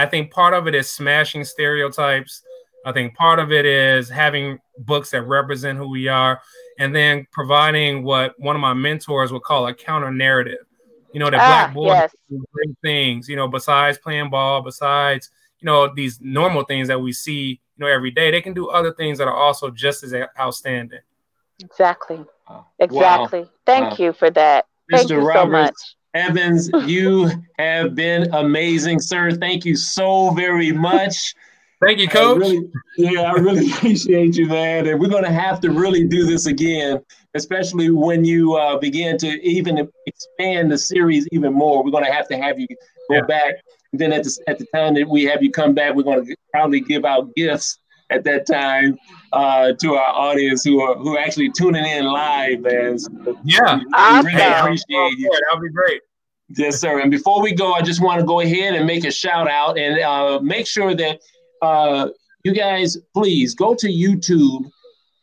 I 0.00 0.06
think 0.06 0.30
part 0.30 0.54
of 0.54 0.66
it 0.66 0.74
is 0.74 0.90
smashing 0.90 1.44
stereotypes. 1.44 2.42
I 2.86 2.92
think 2.92 3.14
part 3.14 3.38
of 3.38 3.52
it 3.52 3.66
is 3.66 4.08
having 4.08 4.58
books 4.78 5.10
that 5.10 5.22
represent 5.22 5.76
who 5.76 5.88
we 5.88 6.08
are, 6.08 6.40
and 6.78 6.94
then 6.94 7.26
providing 7.30 8.02
what 8.02 8.34
one 8.38 8.56
of 8.56 8.62
my 8.62 8.72
mentors 8.72 9.32
would 9.32 9.42
call 9.42 9.66
a 9.66 9.74
counter 9.74 10.10
narrative. 10.10 10.64
You 11.12 11.20
know, 11.20 11.30
that 11.30 11.40
ah, 11.40 11.46
black 11.46 11.74
boys 11.74 11.86
yes. 11.88 12.16
do 12.30 12.44
great 12.52 12.76
things. 12.82 13.28
You 13.28 13.36
know, 13.36 13.48
besides 13.48 13.98
playing 13.98 14.30
ball, 14.30 14.62
besides 14.62 15.30
you 15.58 15.66
know 15.66 15.92
these 15.94 16.18
normal 16.22 16.64
things 16.64 16.88
that 16.88 17.00
we 17.00 17.12
see, 17.12 17.60
you 17.76 17.84
know, 17.84 17.86
every 17.86 18.10
day, 18.10 18.30
they 18.30 18.40
can 18.40 18.54
do 18.54 18.68
other 18.68 18.94
things 18.94 19.18
that 19.18 19.28
are 19.28 19.36
also 19.36 19.70
just 19.70 20.02
as 20.02 20.14
outstanding. 20.38 21.00
Exactly. 21.62 22.24
Exactly. 22.78 23.40
Wow. 23.40 23.50
Thank 23.66 23.90
wow. 23.90 23.96
you 23.98 24.12
for 24.12 24.30
that. 24.30 24.66
Thank 24.90 25.08
Mr. 25.08 25.10
you 25.10 25.20
Roberts, 25.20 25.42
so 25.42 25.46
much. 25.46 25.96
Evans, 26.14 26.70
you 26.86 27.30
have 27.58 27.94
been 27.94 28.32
amazing, 28.34 29.00
sir. 29.00 29.30
Thank 29.30 29.64
you 29.64 29.76
so 29.76 30.30
very 30.30 30.72
much. 30.72 31.34
Thank 31.84 31.98
you, 31.98 32.08
Coach. 32.08 32.36
I 32.36 32.38
really, 32.38 32.70
yeah, 32.98 33.22
I 33.22 33.32
really 33.32 33.70
appreciate 33.72 34.36
you, 34.36 34.46
man. 34.46 34.86
And 34.86 35.00
we're 35.00 35.08
going 35.08 35.24
to 35.24 35.32
have 35.32 35.60
to 35.60 35.70
really 35.70 36.06
do 36.06 36.26
this 36.26 36.46
again, 36.46 37.00
especially 37.34 37.90
when 37.90 38.24
you 38.24 38.54
uh, 38.54 38.78
begin 38.78 39.16
to 39.18 39.28
even 39.42 39.88
expand 40.06 40.70
the 40.70 40.78
series 40.78 41.26
even 41.32 41.52
more. 41.52 41.82
We're 41.82 41.90
going 41.90 42.04
to 42.04 42.12
have 42.12 42.28
to 42.28 42.36
have 42.36 42.58
you 42.58 42.66
go 42.68 43.16
yeah. 43.16 43.22
back. 43.22 43.54
And 43.92 44.00
then 44.00 44.12
at 44.12 44.24
the, 44.24 44.38
at 44.46 44.58
the 44.58 44.66
time 44.74 44.94
that 44.94 45.08
we 45.08 45.24
have 45.24 45.42
you 45.42 45.50
come 45.50 45.74
back, 45.74 45.94
we're 45.94 46.02
going 46.02 46.24
to 46.24 46.36
probably 46.52 46.80
give 46.80 47.04
out 47.04 47.34
gifts 47.34 47.78
at 48.10 48.24
that 48.24 48.46
time 48.46 48.98
uh, 49.32 49.72
to 49.80 49.94
our 49.94 50.14
audience 50.14 50.64
who 50.64 50.80
are 50.80 50.96
who 50.96 51.16
are 51.16 51.20
actually 51.20 51.50
tuning 51.50 51.84
in 51.84 52.04
live, 52.04 52.60
man. 52.60 52.98
Yeah, 53.44 53.78
we, 53.78 53.86
awesome. 53.94 54.26
really 54.26 54.42
appreciate 54.42 55.18
you. 55.18 55.30
That'll 55.48 55.62
be 55.62 55.70
great. 55.70 56.02
Yes, 56.56 56.80
sir. 56.80 57.00
And 57.00 57.10
before 57.10 57.40
we 57.40 57.52
go, 57.54 57.72
I 57.74 57.82
just 57.82 58.02
want 58.02 58.20
to 58.20 58.26
go 58.26 58.40
ahead 58.40 58.74
and 58.74 58.86
make 58.86 59.04
a 59.04 59.10
shout 59.10 59.48
out 59.48 59.78
and 59.78 60.00
uh, 60.00 60.40
make 60.40 60.66
sure 60.66 60.94
that 60.94 61.20
uh, 61.62 62.08
you 62.42 62.52
guys 62.52 62.98
please 63.14 63.54
go 63.54 63.74
to 63.74 63.86
YouTube 63.86 64.68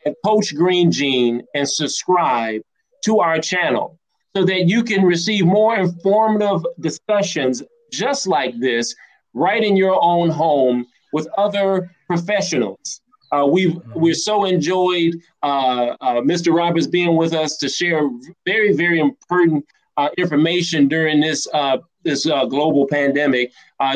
and 0.06 0.16
Coach 0.24 0.56
Green 0.56 0.92
Gene 0.92 1.44
and 1.54 1.68
subscribe 1.68 2.62
to 3.04 3.20
our 3.20 3.40
channel 3.40 4.00
so 4.36 4.46
that 4.46 4.68
you 4.68 4.84
can 4.84 5.04
receive 5.04 5.46
more 5.46 5.76
informative 5.76 6.66
discussions 6.80 7.62
just 7.92 8.28
like 8.28 8.58
this 8.60 8.96
right 9.34 9.64
in 9.64 9.76
your 9.76 10.00
own 10.02 10.30
home 10.30 10.86
with 11.14 11.28
other 11.38 11.92
professionals. 12.08 13.02
Uh, 13.32 13.46
we've 13.46 13.72
mm-hmm. 13.72 14.00
we're 14.00 14.14
so 14.14 14.46
enjoyed 14.46 15.16
uh, 15.44 15.96
uh, 16.00 16.22
Mr. 16.22 16.56
Roberts 16.56 16.88
being 16.88 17.16
with 17.16 17.34
us 17.34 17.58
to 17.58 17.68
share 17.68 18.10
very 18.46 18.74
very 18.74 19.00
important 19.00 19.66
uh, 19.98 20.10
information 20.18 20.88
during 20.88 21.20
this 21.20 21.48
uh, 21.54 21.78
this 22.04 22.26
uh, 22.26 22.46
global 22.46 22.88
pandemic, 22.88 23.52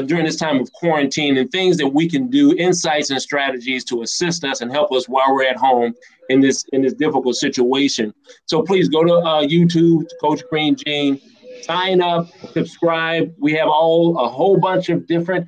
during 0.05 0.25
this 0.25 0.35
time 0.35 0.59
of 0.59 0.69
quarantine, 0.73 1.37
and 1.37 1.49
things 1.49 1.77
that 1.77 1.87
we 1.87 2.09
can 2.09 2.29
do, 2.29 2.53
insights 2.57 3.09
and 3.09 3.21
strategies 3.21 3.85
to 3.85 4.01
assist 4.01 4.43
us 4.43 4.59
and 4.59 4.69
help 4.69 4.91
us 4.91 5.07
while 5.07 5.33
we're 5.33 5.45
at 5.45 5.55
home 5.55 5.93
in 6.27 6.41
this 6.41 6.65
in 6.73 6.81
this 6.81 6.93
difficult 6.93 7.35
situation. 7.35 8.13
So 8.47 8.63
please 8.63 8.89
go 8.89 9.05
to 9.05 9.11
YouTube, 9.47 10.07
Coach 10.19 10.41
Green 10.49 10.75
Gene, 10.75 11.21
sign 11.61 12.01
up, 12.01 12.27
subscribe. 12.51 13.33
We 13.39 13.53
have 13.53 13.69
all 13.69 14.17
a 14.17 14.27
whole 14.27 14.57
bunch 14.57 14.89
of 14.89 15.07
different 15.07 15.47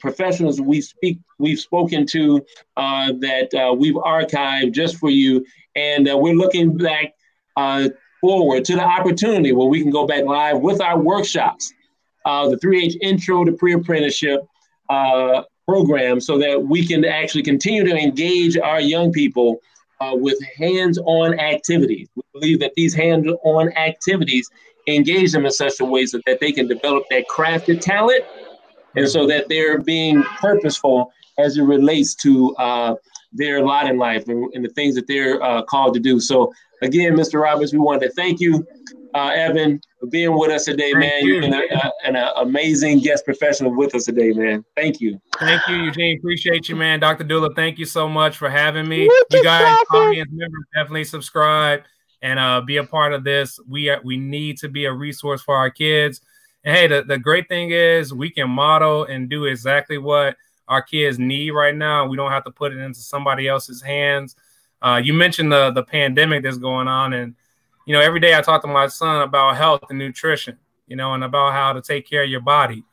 professionals 0.00 0.60
we 0.60 0.80
speak 0.80 1.18
we've 1.42 1.60
spoken 1.60 2.06
to 2.06 2.44
uh, 2.76 3.12
that 3.18 3.52
uh, 3.52 3.74
we've 3.74 3.96
archived 3.96 4.72
just 4.72 4.96
for 4.96 5.10
you, 5.10 5.44
and 5.74 6.08
uh, 6.08 6.16
we're 6.16 6.34
looking 6.34 6.76
back 6.76 7.14
uh, 7.56 7.88
forward 8.20 8.64
to 8.64 8.76
the 8.76 8.84
opportunity 8.84 9.52
where 9.52 9.66
we 9.66 9.82
can 9.82 9.90
go 9.90 10.06
back 10.06 10.24
live 10.24 10.60
with 10.60 10.80
our 10.80 10.98
workshops, 10.98 11.72
uh, 12.24 12.48
the 12.48 12.56
3H 12.56 12.94
Intro 13.02 13.44
to 13.44 13.52
Pre-Apprenticeship 13.52 14.46
uh, 14.88 15.42
program, 15.68 16.20
so 16.20 16.38
that 16.38 16.62
we 16.62 16.86
can 16.86 17.04
actually 17.04 17.42
continue 17.42 17.84
to 17.84 17.96
engage 17.96 18.56
our 18.56 18.80
young 18.80 19.12
people 19.12 19.58
uh, 20.00 20.14
with 20.14 20.38
hands-on 20.56 21.38
activities. 21.38 22.08
We 22.14 22.22
believe 22.32 22.60
that 22.60 22.72
these 22.76 22.94
hands-on 22.94 23.72
activities 23.76 24.48
engage 24.86 25.32
them 25.32 25.44
in 25.44 25.52
such 25.52 25.80
a 25.80 25.84
way 25.84 26.06
so 26.06 26.20
that 26.26 26.40
they 26.40 26.52
can 26.52 26.66
develop 26.66 27.04
that 27.10 27.24
crafted 27.28 27.80
talent 27.80 28.24
and 28.96 29.08
so 29.08 29.26
that 29.26 29.48
they're 29.48 29.78
being 29.78 30.22
purposeful 30.40 31.12
as 31.38 31.56
it 31.56 31.62
relates 31.62 32.14
to 32.16 32.54
uh, 32.56 32.94
their 33.32 33.64
lot 33.64 33.88
in 33.88 33.98
life 33.98 34.28
and, 34.28 34.52
and, 34.54 34.64
the 34.64 34.68
things 34.70 34.94
that 34.94 35.06
they're 35.06 35.42
uh, 35.42 35.62
called 35.62 35.94
to 35.94 36.00
do. 36.00 36.20
So, 36.20 36.52
again, 36.82 37.14
Mr. 37.14 37.40
Roberts, 37.40 37.72
we 37.72 37.78
wanted 37.78 38.08
to 38.08 38.12
thank 38.12 38.40
you, 38.40 38.66
uh, 39.14 39.32
Evan, 39.34 39.80
for 39.98 40.06
being 40.06 40.36
with 40.36 40.50
us 40.50 40.66
today, 40.66 40.92
thank 40.92 40.98
man. 40.98 41.24
You. 41.24 41.34
You've 41.34 41.42
been 41.42 41.54
a, 41.54 41.62
a, 41.74 41.92
an 42.04 42.16
amazing 42.36 43.00
guest 43.00 43.24
professional 43.24 43.74
with 43.74 43.94
us 43.94 44.04
today, 44.04 44.32
man. 44.32 44.64
Thank 44.76 45.00
you. 45.00 45.18
Thank 45.38 45.66
you, 45.68 45.76
Eugene. 45.76 46.18
Appreciate 46.18 46.68
you, 46.68 46.76
man. 46.76 47.00
Dr. 47.00 47.24
Dula, 47.24 47.54
thank 47.54 47.78
you 47.78 47.86
so 47.86 48.08
much 48.08 48.36
for 48.36 48.50
having 48.50 48.86
me. 48.86 49.04
You 49.04 49.42
guys, 49.42 49.76
audience 49.90 50.30
members, 50.30 50.64
definitely 50.74 51.04
subscribe 51.04 51.84
and 52.20 52.38
uh, 52.38 52.60
be 52.60 52.76
a 52.76 52.84
part 52.84 53.12
of 53.12 53.24
this. 53.24 53.58
We 53.66 53.88
are, 53.88 54.00
we 54.04 54.16
need 54.16 54.58
to 54.58 54.68
be 54.68 54.84
a 54.84 54.92
resource 54.92 55.42
for 55.42 55.56
our 55.56 55.70
kids. 55.70 56.20
And 56.64 56.76
hey, 56.76 56.86
the, 56.86 57.02
the 57.02 57.18
great 57.18 57.48
thing 57.48 57.70
is 57.70 58.14
we 58.14 58.30
can 58.30 58.48
model 58.48 59.04
and 59.04 59.28
do 59.28 59.46
exactly 59.46 59.98
what 59.98 60.36
our 60.68 60.82
kids 60.82 61.18
need 61.18 61.50
right 61.50 61.74
now. 61.74 62.06
We 62.06 62.16
don't 62.16 62.30
have 62.30 62.44
to 62.44 62.50
put 62.50 62.72
it 62.72 62.78
into 62.78 63.00
somebody 63.00 63.48
else's 63.48 63.82
hands. 63.82 64.36
Uh, 64.80 65.00
you 65.02 65.12
mentioned 65.12 65.52
the 65.52 65.70
the 65.70 65.82
pandemic 65.82 66.42
that's 66.42 66.58
going 66.58 66.88
on, 66.88 67.12
and 67.12 67.34
you 67.86 67.94
know 67.94 68.00
every 68.00 68.20
day 68.20 68.36
I 68.36 68.40
talk 68.40 68.62
to 68.62 68.68
my 68.68 68.88
son 68.88 69.22
about 69.22 69.56
health 69.56 69.82
and 69.90 69.98
nutrition, 69.98 70.58
you 70.86 70.96
know, 70.96 71.14
and 71.14 71.22
about 71.22 71.52
how 71.52 71.72
to 71.72 71.80
take 71.80 72.08
care 72.08 72.24
of 72.24 72.30
your 72.30 72.40
body, 72.40 72.84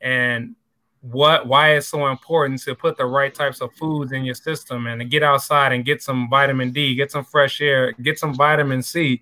and 0.00 0.54
what 1.02 1.46
why 1.46 1.74
it's 1.74 1.88
so 1.88 2.06
important 2.06 2.62
to 2.62 2.74
put 2.74 2.96
the 2.96 3.04
right 3.04 3.34
types 3.34 3.60
of 3.60 3.70
foods 3.74 4.12
in 4.12 4.24
your 4.24 4.34
system 4.34 4.86
and 4.86 5.00
to 5.00 5.04
get 5.04 5.22
outside 5.22 5.72
and 5.72 5.84
get 5.84 6.02
some 6.02 6.30
vitamin 6.30 6.72
D, 6.72 6.94
get 6.94 7.10
some 7.10 7.24
fresh 7.24 7.60
air, 7.60 7.92
get 7.92 8.18
some 8.18 8.34
vitamin 8.34 8.82
C, 8.82 9.20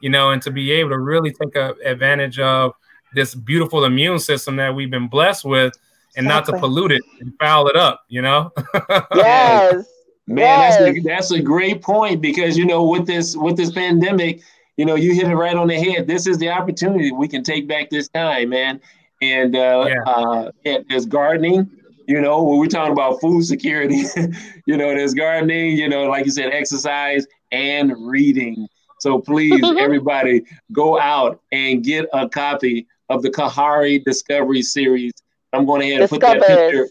you 0.00 0.08
know, 0.08 0.30
and 0.30 0.40
to 0.40 0.50
be 0.50 0.72
able 0.72 0.90
to 0.90 0.98
really 0.98 1.32
take 1.32 1.54
a, 1.54 1.74
advantage 1.84 2.38
of 2.38 2.72
this 3.14 3.34
beautiful 3.34 3.84
immune 3.84 4.18
system 4.18 4.56
that 4.56 4.74
we've 4.74 4.90
been 4.90 5.08
blessed 5.08 5.44
with 5.44 5.76
and 6.16 6.26
exactly. 6.26 6.52
not 6.52 6.58
to 6.58 6.60
pollute 6.60 6.92
it 6.92 7.02
and 7.20 7.32
foul 7.38 7.68
it 7.68 7.76
up, 7.76 8.04
you 8.08 8.22
know? 8.22 8.52
yes. 9.14 9.86
Man, 10.26 10.38
yes. 10.38 10.78
that's 10.78 10.98
a, 10.98 11.00
that's 11.00 11.30
a 11.32 11.40
great 11.40 11.80
point 11.80 12.20
because 12.20 12.58
you 12.58 12.66
know 12.66 12.84
with 12.84 13.06
this 13.06 13.34
with 13.34 13.56
this 13.56 13.72
pandemic, 13.72 14.42
you 14.76 14.84
know, 14.84 14.94
you 14.94 15.14
hit 15.14 15.26
it 15.26 15.34
right 15.34 15.56
on 15.56 15.68
the 15.68 15.74
head. 15.74 16.06
This 16.06 16.26
is 16.26 16.36
the 16.36 16.50
opportunity 16.50 17.10
we 17.12 17.28
can 17.28 17.42
take 17.42 17.66
back 17.66 17.88
this 17.88 18.08
time, 18.08 18.50
man. 18.50 18.80
And 19.20 19.56
uh, 19.56 19.86
yeah. 19.88 20.02
uh, 20.04 20.50
there's 20.88 21.06
gardening, 21.06 21.68
you 22.06 22.20
know, 22.20 22.42
when 22.42 22.58
we're 22.58 22.66
talking 22.66 22.92
about 22.92 23.20
food 23.20 23.44
security, 23.44 24.04
you 24.66 24.76
know, 24.76 24.94
there's 24.94 25.14
gardening, 25.14 25.76
you 25.76 25.88
know, 25.88 26.04
like 26.04 26.26
you 26.26 26.30
said, 26.30 26.52
exercise 26.52 27.26
and 27.50 27.92
reading. 27.98 28.68
So 29.00 29.18
please, 29.18 29.64
everybody, 29.78 30.44
go 30.72 30.98
out 30.98 31.40
and 31.50 31.82
get 31.82 32.06
a 32.12 32.28
copy 32.28 32.86
of 33.08 33.22
the 33.22 33.30
Kahari 33.30 34.04
Discovery 34.04 34.62
Series. 34.62 35.12
I'm 35.52 35.66
going 35.66 35.82
ahead 35.82 36.02
and 36.02 36.10
put 36.10 36.20
that 36.20 36.40
picture. 36.40 36.88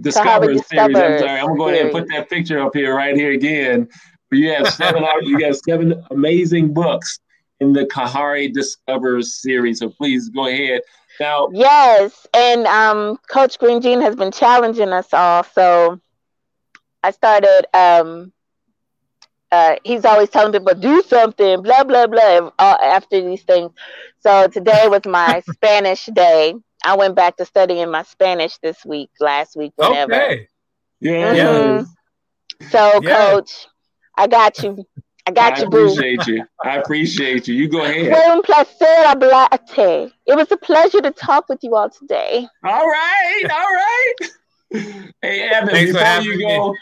Discover 0.00 0.58
series. 0.58 0.96
I'm 0.96 1.18
sorry. 1.18 1.40
I'm 1.40 1.46
going 1.46 1.56
to 1.56 1.58
go 1.58 1.68
ahead 1.68 1.82
and 1.86 1.92
put 1.92 2.08
that 2.08 2.28
picture 2.28 2.60
up 2.60 2.74
here 2.74 2.94
right 2.94 3.16
here 3.16 3.32
again. 3.32 3.88
You 4.30 4.52
have 4.52 4.68
seven. 4.68 5.04
you 5.22 5.44
have 5.44 5.56
seven 5.56 6.04
amazing 6.10 6.74
books 6.74 7.18
in 7.60 7.72
the 7.72 7.86
Kahari 7.86 8.52
Discovers 8.52 9.40
series. 9.40 9.78
So 9.78 9.88
please 9.88 10.28
go 10.28 10.46
ahead. 10.46 10.82
Now, 11.18 11.48
yes, 11.50 12.26
and 12.34 12.66
um, 12.66 13.18
Coach 13.30 13.58
Green 13.58 13.80
Gene 13.80 14.02
has 14.02 14.14
been 14.14 14.32
challenging 14.32 14.90
us 14.90 15.14
all. 15.14 15.44
So 15.44 15.98
I 17.02 17.10
started 17.10 17.66
um, 17.72 18.32
uh, 19.52 19.76
he's 19.84 20.04
always 20.04 20.30
telling 20.30 20.52
people 20.52 20.74
do 20.74 21.02
something, 21.02 21.62
blah 21.62 21.84
blah 21.84 22.06
blah. 22.06 22.50
Uh, 22.58 22.76
after 22.82 23.20
these 23.20 23.42
things, 23.42 23.70
so 24.20 24.48
today 24.48 24.88
was 24.88 25.04
my 25.06 25.40
Spanish 25.52 26.06
day. 26.06 26.54
I 26.84 26.96
went 26.96 27.16
back 27.16 27.36
to 27.38 27.44
studying 27.44 27.90
my 27.90 28.02
Spanish 28.02 28.58
this 28.58 28.84
week, 28.84 29.10
last 29.20 29.56
week, 29.56 29.72
whatever. 29.76 30.14
Okay. 30.14 30.48
Yeah. 31.00 31.34
Mm-hmm. 31.34 32.66
So, 32.70 33.00
yeah. 33.02 33.30
Coach, 33.30 33.66
I 34.16 34.26
got 34.26 34.62
you. 34.62 34.84
I 35.26 35.32
got 35.32 35.58
I 35.58 35.62
you, 35.62 35.66
appreciate 35.66 36.26
you. 36.26 36.44
I 36.62 36.76
appreciate 36.76 37.48
you. 37.48 37.54
You 37.54 37.68
go 37.68 37.84
ahead. 37.84 38.12
Fue 38.12 38.30
un 38.30 38.42
placer 38.42 38.84
hablarte. 39.04 40.12
It 40.26 40.36
was 40.36 40.50
a 40.52 40.56
pleasure 40.56 41.00
to 41.00 41.10
talk 41.10 41.48
with 41.48 41.58
you 41.64 41.74
all 41.74 41.90
today. 41.90 42.46
All 42.64 42.86
right. 42.86 43.42
All 43.50 43.58
right. 43.58 45.12
hey, 45.22 45.48
Evan, 45.48 45.70
Thanks 45.70 45.92
before 45.92 46.20
you 46.20 46.40
go, 46.40 46.72
me 46.72 46.78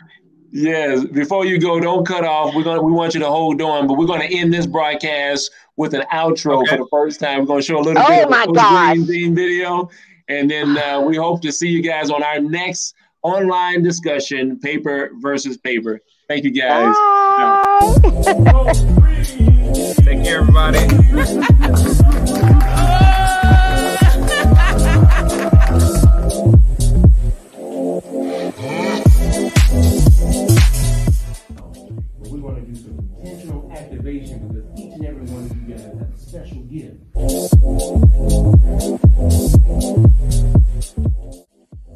Yes. 0.55 1.05
Before 1.05 1.45
you 1.45 1.59
go, 1.59 1.81
don't 1.81 2.07
cut 2.07 2.25
off. 2.25 2.55
We're 2.55 2.63
gonna 2.63 2.81
we 2.81 2.93
want 2.93 3.13
you 3.13 3.19
to 3.19 3.27
hold 3.27 3.61
on, 3.61 3.89
but 3.89 3.99
we're 3.99 4.07
gonna 4.07 4.27
end 4.27 4.55
this 4.55 4.67
broadcast 4.67 5.51
with 5.75 5.95
an 5.95 6.05
outro 6.13 6.63
okay. 6.63 6.71
for 6.71 6.85
the 6.85 6.89
first 6.93 7.19
time. 7.19 7.41
We're 7.41 7.47
gonna 7.47 7.63
show 7.63 7.79
a 7.79 7.81
little 7.81 8.01
oh 8.01 8.07
bit 8.07 8.25
of 8.25 8.55
the 8.55 8.93
Green 8.95 9.05
Bean 9.05 9.35
video, 9.35 9.91
and 10.29 10.49
then 10.49 10.79
uh, 10.79 11.01
we 11.01 11.17
hope 11.17 11.43
to 11.43 11.51
see 11.51 11.67
you 11.67 11.83
guys 11.83 12.09
on 12.09 12.23
our 12.23 12.39
next 12.39 12.95
online 13.23 13.83
discussion, 13.83 14.61
paper 14.61 15.11
versus 15.21 15.57
paper. 15.57 16.01
Thank 16.29 16.45
you 16.45 16.53
guys. 16.53 16.95
Take 20.05 20.23
care, 20.23 20.39
everybody. 20.39 21.49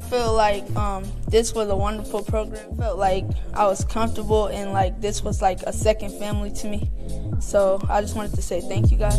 feel 0.08 0.32
like 0.32 0.64
um, 0.76 1.04
this 1.28 1.54
was 1.54 1.68
a 1.68 1.76
wonderful 1.76 2.22
program. 2.22 2.76
Felt 2.76 2.98
like 2.98 3.24
I 3.54 3.64
was 3.66 3.84
comfortable 3.84 4.46
and 4.46 4.72
like 4.72 5.00
this 5.00 5.22
was 5.22 5.42
like 5.42 5.62
a 5.62 5.72
second 5.72 6.18
family 6.18 6.50
to 6.52 6.68
me. 6.68 6.90
So 7.40 7.80
I 7.88 8.00
just 8.00 8.16
wanted 8.16 8.34
to 8.34 8.42
say 8.42 8.60
thank 8.60 8.90
you 8.90 8.96
guys. 8.96 9.18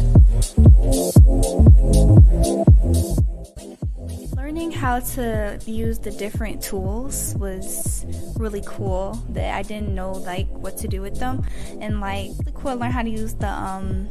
Learning 4.36 4.72
how 4.72 5.00
to 5.00 5.60
use 5.66 6.00
the 6.00 6.12
different 6.12 6.64
tools 6.64 7.36
was 7.38 8.06
really 8.38 8.64
cool. 8.66 9.14
That 9.30 9.54
I 9.56 9.62
didn't 9.62 9.94
know 9.94 10.12
like 10.12 10.48
what 10.50 10.78
to 10.78 10.88
do 10.88 11.02
with 11.02 11.20
them, 11.20 11.46
and 11.80 12.02
like 12.02 12.32
really 12.40 12.52
cool 12.56 12.74
to 12.74 12.76
learn 12.76 12.92
how 12.92 13.04
to 13.04 13.10
use 13.10 13.36
the 13.36 13.50
um 13.50 14.10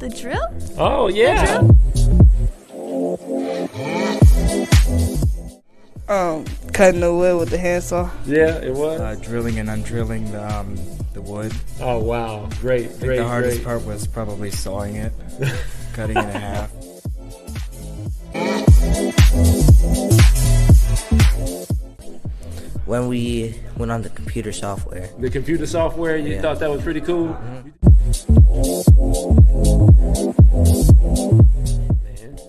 the 0.00 0.08
drill. 0.08 0.48
Oh 0.78 1.08
yeah. 1.08 1.60
Um, 6.08 6.44
cutting 6.72 7.00
the 7.00 7.14
wood 7.14 7.38
with 7.38 7.50
the 7.50 7.58
handsaw. 7.58 8.10
Yeah, 8.26 8.56
it 8.56 8.74
was. 8.74 9.00
Uh, 9.00 9.14
drilling 9.22 9.60
and 9.60 9.68
undrilling 9.68 10.32
the, 10.32 10.58
um, 10.58 10.76
the 11.12 11.20
wood. 11.20 11.52
Oh 11.80 11.98
wow, 11.98 12.48
great, 12.60 12.90
I 12.90 12.98
great. 12.98 13.16
The 13.18 13.28
hardest 13.28 13.56
great. 13.58 13.64
part 13.64 13.84
was 13.84 14.06
probably 14.08 14.50
sawing 14.50 14.96
it, 14.96 15.12
cutting 15.92 16.16
it 16.16 16.24
in 16.24 16.30
half. 16.30 16.70
When 22.86 23.06
we 23.06 23.54
went 23.76 23.92
on 23.92 24.02
the 24.02 24.08
computer 24.08 24.50
software. 24.50 25.08
The 25.18 25.30
computer 25.30 25.66
software, 25.66 26.16
you 26.16 26.34
yeah. 26.34 26.40
thought 26.40 26.58
that 26.58 26.70
was 26.70 26.82
pretty 26.82 27.00
cool. 27.00 27.28
Mm-hmm. 27.28 27.69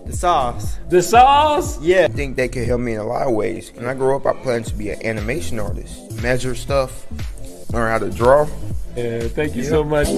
The 0.06 0.12
sauce. 0.12 0.78
The 0.88 1.02
sauce? 1.02 1.80
Yeah. 1.80 2.04
I 2.04 2.08
think 2.08 2.36
they 2.36 2.48
could 2.48 2.66
help 2.66 2.80
me 2.80 2.94
in 2.94 3.00
a 3.00 3.04
lot 3.04 3.26
of 3.28 3.34
ways. 3.34 3.70
When 3.74 3.86
I 3.86 3.94
grow 3.94 4.16
up, 4.16 4.26
I 4.26 4.32
plan 4.32 4.64
to 4.64 4.74
be 4.74 4.90
an 4.90 5.04
animation 5.06 5.60
artist. 5.60 6.20
Measure 6.20 6.54
stuff, 6.54 7.06
learn 7.72 7.90
how 7.90 7.98
to 7.98 8.10
draw. 8.10 8.48
Yeah, 8.96 9.28
thank 9.28 9.54
you 9.54 9.64
so 9.64 9.84
much. 9.84 10.08